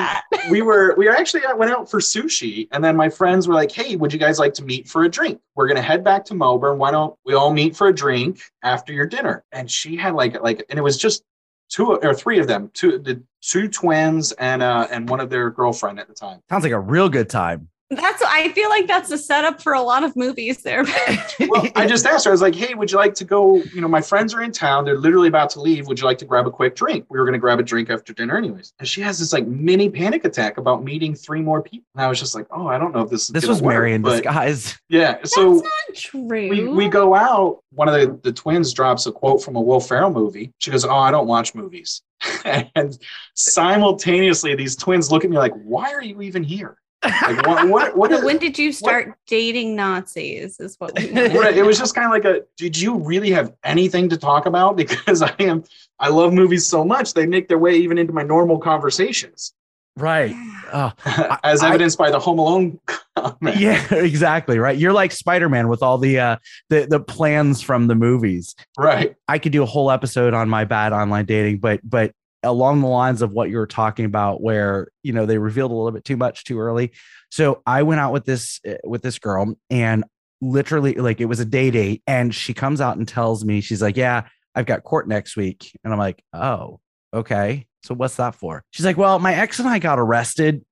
we 0.52 0.62
were 0.62 0.94
we 0.98 1.06
were 1.08 1.16
actually 1.16 1.46
I 1.46 1.54
went 1.54 1.72
out 1.72 1.90
for 1.90 2.00
sushi, 2.02 2.68
and 2.72 2.84
then 2.84 2.96
my 2.98 3.10
friends 3.10 3.48
were 3.48 3.54
like, 3.54 3.72
"Hey, 3.72 3.96
would 3.96 4.12
you 4.12 4.20
guys 4.20 4.38
like 4.40 4.54
to 4.56 4.64
meet 4.64 4.90
for 4.90 5.04
a 5.04 5.10
drink? 5.10 5.40
We're 5.56 5.68
gonna 5.68 5.82
head 5.82 6.04
back 6.04 6.26
to 6.26 6.34
Melbourne. 6.34 6.78
Why 6.78 6.92
don't 6.92 7.16
we 7.26 7.34
all 7.34 7.54
meet 7.54 7.76
for 7.76 7.88
a 7.88 7.94
drink 7.94 8.42
after 8.64 8.92
your 8.92 9.06
dinner?" 9.06 9.46
And 9.54 9.72
she 9.72 9.96
had 9.96 10.14
like 10.14 10.42
like, 10.42 10.66
and 10.70 10.78
it 10.78 10.82
was 10.82 10.98
just 10.98 11.24
two 11.70 11.96
or 11.96 12.14
three 12.14 12.40
of 12.40 12.48
them, 12.48 12.70
two 12.74 13.00
the 13.00 13.24
two 13.42 13.68
twins 13.68 14.32
and 14.34 14.64
uh 14.64 14.88
and 14.92 15.10
one 15.10 15.20
of 15.20 15.30
their 15.30 15.50
girlfriend 15.50 16.00
at 16.00 16.08
the 16.08 16.14
time. 16.14 16.40
Sounds 16.50 16.64
like 16.64 16.74
a 16.74 16.80
real 16.80 17.10
good 17.10 17.30
time. 17.30 17.70
That's. 17.96 18.22
I 18.26 18.52
feel 18.54 18.70
like 18.70 18.88
that's 18.88 19.12
a 19.12 19.18
setup 19.18 19.62
for 19.62 19.74
a 19.74 19.82
lot 19.82 20.04
of 20.04 20.16
movies. 20.16 20.64
There. 20.64 20.86
Well, 21.40 21.68
I 21.76 21.86
just 21.86 22.06
asked 22.06 22.26
her. 22.26 22.32
I 22.32 22.34
was 22.34 22.42
like, 22.42 22.56
"Hey, 22.56 22.74
would 22.74 22.92
you 22.92 22.98
like 22.98 23.14
to 23.16 23.26
go? 23.26 23.58
You 23.58 23.82
know, 23.82 23.88
my 23.88 24.02
friends 24.02 24.34
are 24.34 24.42
in 24.42 24.52
town. 24.52 24.86
They're 24.86 24.98
literally 24.98 25.28
about 25.28 25.50
to 25.52 25.62
leave. 25.62 25.88
Would 25.88 26.00
you 26.00 26.06
like 26.06 26.18
to 26.20 26.26
grab 26.26 26.48
a 26.48 26.52
quick 26.52 26.76
drink? 26.76 27.06
We 27.10 27.20
were 27.20 27.26
going 27.26 27.34
to 27.34 27.40
grab 27.40 27.60
a 27.60 27.64
drink 27.64 27.90
after 27.90 28.14
dinner, 28.14 28.38
anyways." 28.38 28.74
And 28.80 28.88
she 28.88 29.02
has 29.02 29.20
this 29.20 29.34
like 29.34 29.46
mini 29.48 29.90
panic 29.90 30.26
attack 30.26 30.58
about 30.58 30.84
meeting 30.84 31.16
three 31.16 31.42
more 31.42 31.62
people. 31.62 31.86
And 31.96 32.04
I 32.04 32.08
was 32.08 32.20
just 32.20 32.34
like, 32.36 32.48
"Oh, 32.52 32.68
I 32.68 32.78
don't 32.78 32.94
know 32.94 33.02
if 33.02 33.10
this 33.10 33.24
is 33.24 33.30
This 33.30 33.48
was 33.48 33.62
work," 33.62 33.74
Mary 33.74 33.94
in 33.94 34.02
disguise. 34.02 34.78
Yeah. 34.90 35.18
So 35.24 35.56
that's 35.56 35.64
not 35.64 35.96
true. 35.96 36.22
we, 36.24 36.68
we 36.68 36.88
go 36.88 37.16
out. 37.16 37.60
One 37.72 37.90
of 37.90 37.96
the, 37.96 38.20
the 38.24 38.32
twins 38.32 38.74
drops 38.74 39.06
a 39.06 39.12
quote 39.12 39.44
from 39.44 39.56
a 39.56 39.62
Will 39.62 39.80
Ferrell 39.80 40.12
movie. 40.12 40.54
She 40.60 40.72
goes, 40.72 40.86
"Oh, 40.86 40.96
I 40.96 41.12
don't 41.12 41.28
watch 41.28 41.56
movies." 41.56 42.02
and 42.46 42.98
simultaneously, 43.36 44.56
these 44.56 44.76
twins 44.76 45.12
look 45.12 45.24
at 45.24 45.30
me 45.30 45.38
like, 45.38 45.54
"Why 45.64 45.92
are 45.92 46.04
you 46.04 46.22
even 46.22 46.44
here?" 46.44 46.78
Like, 47.04 47.46
what? 47.48 47.68
What? 47.68 47.98
what 47.98 48.12
So 48.12 48.18
is- 48.18 48.24
when 48.24 48.38
did 48.38 48.58
you 48.58 48.72
start 48.72 49.14
dating 49.28 49.76
Nazis? 49.76 50.60
Is 50.60 50.76
what 50.80 50.98
we 50.98 51.10
right. 51.38 51.56
It 51.58 51.66
was 51.66 51.78
just 51.78 51.96
kind 51.96 52.06
of 52.06 52.12
like 52.12 52.26
a. 52.26 52.42
Did 52.58 52.78
you 52.80 52.98
really 52.98 53.32
have 53.32 53.54
anything 53.64 54.10
to 54.10 54.18
talk 54.18 54.46
about? 54.46 54.76
Because 54.84 55.22
I 55.22 55.34
am. 55.40 55.64
I 56.00 56.10
love 56.10 56.34
movies 56.34 56.66
so 56.68 56.84
much 56.84 57.14
they 57.14 57.26
make 57.26 57.48
their 57.48 57.58
way 57.60 57.76
even 57.76 57.98
into 57.98 58.14
my 58.14 58.24
normal 58.24 58.58
conversations, 58.60 59.54
Right. 59.96 60.34
Oh, 60.74 60.92
as 61.44 61.62
I- 61.62 61.70
evidenced 61.70 61.98
by 61.98 62.10
the 62.12 62.20
Home 62.20 62.40
Alone 62.40 62.80
comment. 63.16 63.58
yeah, 63.58 63.94
exactly. 63.94 64.58
Right. 64.60 64.78
You're 64.78 64.92
like 64.94 65.12
Spider-Man 65.12 65.68
with 65.68 65.84
all 65.84 65.98
the 65.98 66.20
uh 66.20 66.36
the 66.70 66.88
the 66.90 67.00
plans 67.00 67.62
from 67.62 67.88
the 67.88 67.96
movies. 67.96 68.56
Right. 68.78 69.16
I 69.28 69.38
could 69.40 69.52
do 69.52 69.62
a 69.64 69.68
whole 69.68 69.92
episode 69.92 70.34
on 70.34 70.50
my 70.50 70.66
bad 70.66 70.94
online 70.94 71.26
dating, 71.26 71.60
but 71.60 71.80
but 71.84 72.14
along 72.44 72.82
the 72.82 72.88
lines 72.88 73.22
of 73.22 73.32
what 73.32 73.50
you 73.50 73.58
were 73.58 73.68
talking 73.68 74.06
about, 74.06 74.42
where 74.42 74.90
you 75.02 75.14
know 75.14 75.26
they 75.26 75.38
revealed 75.38 75.72
a 75.72 75.74
little 75.74 75.92
bit 75.92 76.06
too 76.06 76.18
much 76.18 76.44
too 76.44 76.60
early. 76.60 76.92
So 77.32 77.62
I 77.66 77.84
went 77.84 78.00
out 78.00 78.14
with 78.14 78.26
this 78.26 78.60
uh, 78.68 78.76
with 78.84 79.02
this 79.02 79.20
girl, 79.20 79.56
and 79.70 80.04
literally 80.42 80.96
like 80.96 81.22
it 81.22 81.26
was 81.26 81.40
a 81.40 81.46
day 81.46 81.72
date, 81.72 82.04
and 82.06 82.34
she 82.34 82.54
comes 82.54 82.82
out 82.82 82.98
and 82.98 83.08
tells 83.08 83.44
me 83.46 83.62
she's 83.62 83.82
like, 83.82 83.98
"Yeah, 83.98 84.28
I've 84.56 84.66
got 84.66 84.84
court 84.84 85.08
next 85.08 85.36
week," 85.36 85.78
and 85.84 85.94
I'm 85.94 86.00
like, 86.00 86.24
"Oh, 86.34 86.80
okay." 87.14 87.66
So 87.84 87.94
what's 87.94 88.16
that 88.18 88.36
for? 88.36 88.64
She's 88.72 88.86
like, 88.86 88.98
"Well, 88.98 89.20
my 89.20 89.34
ex 89.34 89.60
and 89.60 89.68
I 89.68 89.80
got 89.80 90.00
arrested," 90.00 90.64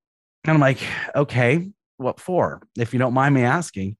and 0.44 0.54
I'm 0.54 0.60
like, 0.60 0.78
"Okay, 1.16 1.68
what 1.96 2.20
for? 2.20 2.62
If 2.78 2.92
you 2.92 2.98
don't 2.98 3.14
mind 3.14 3.34
me 3.34 3.42
asking." 3.42 3.96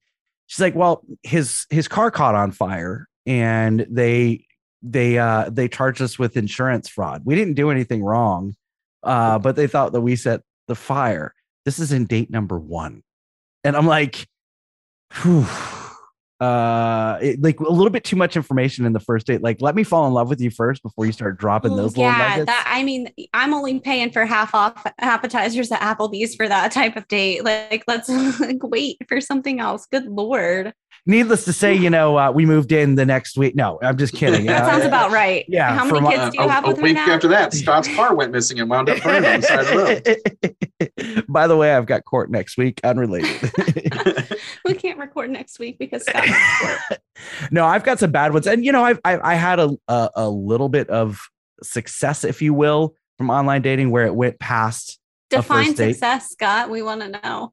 She's 0.47 0.61
like, 0.61 0.75
"Well, 0.75 1.03
his 1.23 1.65
his 1.69 1.87
car 1.87 2.11
caught 2.11 2.35
on 2.35 2.51
fire, 2.51 3.07
and 3.25 3.85
they." 3.89 4.45
They 4.83 5.17
uh 5.17 5.49
they 5.49 5.67
charged 5.67 6.01
us 6.01 6.19
with 6.19 6.37
insurance 6.37 6.89
fraud. 6.89 7.23
We 7.25 7.35
didn't 7.35 7.55
do 7.55 7.71
anything 7.71 8.03
wrong, 8.03 8.55
uh, 9.01 9.39
but 9.39 9.55
they 9.55 9.67
thought 9.67 9.93
that 9.93 10.01
we 10.01 10.15
set 10.15 10.41
the 10.67 10.75
fire. 10.75 11.33
This 11.65 11.79
is 11.79 11.91
in 11.91 12.05
date 12.05 12.29
number 12.29 12.59
one, 12.59 13.01
and 13.63 13.77
I'm 13.77 13.87
like, 13.87 14.27
whew, 15.21 15.47
uh, 16.43 17.19
it, 17.21 17.41
like 17.41 17.59
a 17.61 17.71
little 17.71 17.89
bit 17.89 18.03
too 18.03 18.17
much 18.17 18.35
information 18.35 18.85
in 18.85 18.91
the 18.91 18.99
first 18.99 19.27
date. 19.27 19.41
Like, 19.41 19.61
let 19.61 19.75
me 19.75 19.83
fall 19.83 20.05
in 20.07 20.13
love 20.13 20.27
with 20.27 20.41
you 20.41 20.49
first 20.49 20.83
before 20.83 21.05
you 21.05 21.13
start 21.13 21.37
dropping 21.37 21.77
those 21.77 21.95
little 21.95 22.11
yeah, 22.11 22.43
that 22.43 22.67
I 22.69 22.83
mean, 22.83 23.09
I'm 23.33 23.53
only 23.53 23.79
paying 23.79 24.11
for 24.11 24.25
half 24.25 24.53
off 24.53 24.85
appetizers 24.99 25.71
at 25.71 25.79
Applebee's 25.79 26.35
for 26.35 26.47
that 26.49 26.73
type 26.73 26.97
of 26.97 27.07
date. 27.07 27.45
Like, 27.45 27.85
let's 27.87 28.09
like 28.39 28.61
wait 28.61 28.97
for 29.07 29.21
something 29.21 29.61
else. 29.61 29.85
Good 29.85 30.05
lord, 30.05 30.73
Needless 31.05 31.43
to 31.45 31.53
say, 31.53 31.73
you 31.73 31.89
know, 31.89 32.17
uh, 32.17 32.31
we 32.31 32.45
moved 32.45 32.71
in 32.71 32.95
the 32.95 33.05
next 33.05 33.37
week. 33.37 33.55
No, 33.55 33.77
I'm 33.81 33.97
just 33.97 34.13
kidding. 34.13 34.45
that 34.47 34.63
Uh, 34.63 34.71
sounds 34.71 34.85
about 34.85 35.11
right. 35.11 35.43
yeah, 35.49 35.75
How 35.77 35.87
for 35.89 35.99
many 35.99 36.15
kids 36.15 36.31
do 36.31 36.37
you 36.41 36.47
a, 36.47 36.51
have 36.51 36.63
a 36.63 36.67
with 36.69 36.77
her 36.77 36.83
week 36.83 36.95
now? 36.95 37.09
after 37.11 37.27
that, 37.27 37.53
Scott's 37.53 37.93
car 37.93 38.15
went 38.15 38.31
missing 38.31 38.59
and 38.61 38.69
wound 38.69 38.87
up 38.89 39.03
burning 39.03 39.29
on 39.29 39.41
the 39.41 39.45
side 39.47 39.59
of 39.59 39.67
the 39.67 40.55
road. 41.19 41.25
By 41.27 41.47
the 41.47 41.57
way, 41.57 41.73
I've 41.75 41.85
got 41.85 42.05
court 42.05 42.31
next 42.31 42.57
week, 42.57 42.79
unrelated. 42.85 43.51
we 44.65 44.73
can't 44.75 44.97
record 44.97 45.29
next 45.29 45.59
week 45.59 45.77
because 45.77 46.03
Scott 46.05 46.23
has 46.25 46.79
work. 46.89 46.99
no, 47.51 47.65
I've 47.65 47.83
got 47.83 47.99
some 47.99 48.11
bad 48.11 48.31
ones, 48.33 48.47
and 48.47 48.63
you 48.63 48.71
know, 48.71 48.83
I've 48.83 48.99
I, 49.03 49.33
I 49.33 49.35
had 49.35 49.59
a, 49.59 49.71
a 49.89 50.09
a 50.15 50.29
little 50.29 50.69
bit 50.69 50.89
of 50.89 51.19
success, 51.61 52.23
if 52.23 52.41
you 52.41 52.53
will, 52.53 52.95
from 53.17 53.29
online 53.29 53.61
dating 53.61 53.91
where 53.91 54.05
it 54.05 54.15
went 54.15 54.39
past 54.39 54.99
a 55.31 55.37
define 55.37 55.75
success, 55.75 56.29
Scott. 56.29 56.69
We 56.69 56.81
want 56.81 57.01
to 57.01 57.09
know. 57.09 57.51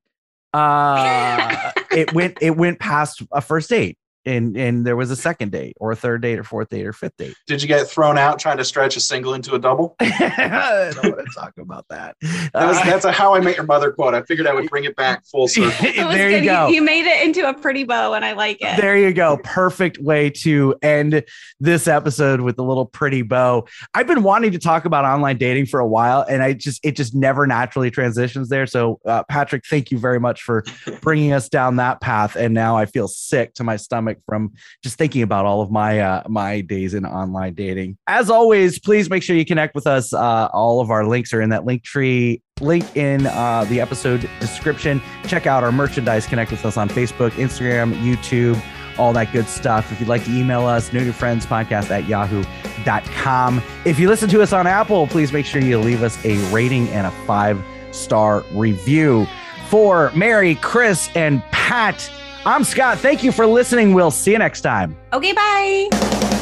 Uh, 0.53 1.73
it 1.93 2.13
went 2.13 2.39
it 2.41 2.57
went 2.57 2.79
past 2.79 3.23
a 3.33 3.41
first 3.41 3.71
date, 3.71 3.99
and 4.25 4.57
and 4.57 4.87
there 4.87 4.97
was 4.97 5.11
a 5.11 5.17
second 5.17 5.53
date, 5.53 5.77
or 5.81 5.93
a 5.93 5.97
third 5.97 6.23
date, 6.23 6.39
or 6.39 6.45
fourth 6.45 6.69
date, 6.69 6.87
or 6.87 6.93
fifth 6.93 7.17
date. 7.17 7.35
Did 7.47 7.63
you 7.63 7.69
get 7.69 7.87
thrown 7.87 8.19
out 8.19 8.39
trying 8.39 8.59
to 8.59 8.65
stretch 8.65 8.97
a 8.97 9.01
single 9.01 9.35
into 9.35 9.55
a 9.55 9.59
double? 9.59 9.97
I 10.01 10.93
don't 10.95 11.17
want 11.17 11.27
to 11.27 11.35
talk 11.35 11.53
about 11.59 11.87
that. 11.91 12.17
That 12.53 12.67
was, 12.67 12.79
Uh, 12.79 12.85
that's 12.85 13.05
a 13.05 13.13
How 13.13 13.35
I 13.35 13.41
Met 13.41 13.57
Your 13.57 13.67
Mother 13.67 13.91
quote. 13.93 14.15
I 14.15 14.23
figured 14.23 14.47
I 14.47 14.55
would 14.55 14.69
bring 14.69 14.85
it 14.85 14.97
back 14.97 15.25
full 15.27 15.49
circle. 15.49 15.71
There 15.81 16.31
good. 16.31 16.45
you 16.45 16.51
go. 16.51 16.69
You, 16.69 16.83
made 16.83 17.07
it 17.07 17.25
into 17.27 17.49
a 17.49 17.55
pretty 17.55 17.85
bow, 17.85 18.15
and 18.15 18.25
I 18.25 18.33
like 18.33 18.59
it. 18.61 18.81
There 18.81 18.97
you 18.97 19.13
go. 19.13 19.39
Perfect 19.45 19.99
way 19.99 20.31
to 20.31 20.75
end 20.83 21.25
this 21.61 21.87
episode 21.87 22.41
with 22.41 22.59
a 22.59 22.63
little 22.63 22.87
pretty 22.87 23.23
bow. 23.23 23.67
I've 23.95 24.07
been 24.07 24.23
wanting 24.23 24.53
to 24.53 24.59
talk 24.59 24.85
about 24.85 25.05
online 25.05 25.37
dating 25.37 25.67
for 25.67 25.81
a 25.81 25.87
while, 25.87 26.25
and 26.29 26.43
I 26.43 26.53
just 26.55 26.85
it 26.85 26.97
just 26.97 27.15
never 27.15 27.47
naturally 27.47 27.91
transitions 27.91 28.49
there. 28.49 28.67
So, 28.67 29.01
uh, 29.07 29.25
Patrick, 29.25 29.65
thank 29.67 29.91
you 29.91 29.99
very 29.99 30.19
much 30.21 30.43
for 30.43 30.65
bringing 31.01 31.33
us 31.33 31.49
down 31.49 31.77
that 31.77 32.01
path. 32.01 32.37
And 32.37 32.55
now 32.55 32.77
I 32.77 32.87
feel 32.87 33.09
sick 33.09 33.55
to 33.55 33.65
my 33.65 33.77
stomach 34.11 34.23
from 34.27 34.53
just 34.83 34.97
thinking 34.99 35.23
about 35.23 35.47
all 35.47 35.61
of 35.61 35.71
my 35.71 36.01
uh, 36.01 36.23
my 36.29 36.61
days 36.61 36.95
in 36.95 37.05
online 37.05 37.55
dating. 37.55 37.97
As 38.07 38.31
always, 38.31 38.79
please 38.79 39.11
make 39.11 39.23
sure 39.23 39.37
you 39.37 39.45
connect 39.45 39.75
with 39.75 39.87
us. 39.87 40.13
Uh, 40.13 40.49
all 40.53 40.81
of 40.81 40.91
our 40.91 41.07
links 41.07 41.33
are 41.33 41.41
in 41.41 41.51
that 41.51 41.65
link 41.65 41.83
tree 41.83 42.43
link 42.61 42.85
in 42.95 43.27
uh, 43.27 43.65
the 43.65 43.81
episode 43.81 44.29
description. 44.39 45.01
Check 45.27 45.47
out 45.47 45.65
our 45.65 45.73
merchandise. 45.73 46.27
Connect 46.27 46.51
with 46.51 46.65
us 46.65 46.77
on 46.77 46.89
Facebook, 46.91 47.31
Instagram, 47.33 47.95
YouTube, 48.03 48.63
all 48.99 49.15
that 49.15 49.33
good 49.33 49.47
stuff. 49.47 49.91
If 49.93 49.99
you'd 49.99 50.11
like 50.11 50.25
to 50.25 50.31
email 50.31 50.67
us, 50.67 50.93
new 50.93 51.05
to 51.05 51.13
friends 51.13 51.47
podcast 51.47 51.91
at 51.91 52.07
yahoo.com. 52.07 53.63
If 53.87 53.99
you 53.99 54.09
listen 54.09 54.29
to 54.31 54.43
us 54.43 54.53
on 54.53 54.67
Apple, 54.67 55.07
please 55.07 55.33
make 55.33 55.47
sure 55.47 55.63
you 55.63 55.79
leave 55.79 56.03
us 56.03 56.23
a 56.25 56.37
rating 56.53 56.89
and 56.89 57.07
a 57.07 57.11
five 57.27 57.63
star 57.93 58.45
review. 58.53 59.27
For 59.71 60.11
Mary, 60.17 60.57
Chris, 60.57 61.09
and 61.15 61.43
Pat, 61.53 62.11
I'm 62.45 62.65
Scott. 62.65 62.99
Thank 62.99 63.23
you 63.23 63.31
for 63.31 63.47
listening. 63.47 63.95
We'll 63.95 64.11
see 64.11 64.33
you 64.33 64.39
next 64.39 64.63
time. 64.63 64.97
Okay, 65.13 65.33
bye. 65.33 66.40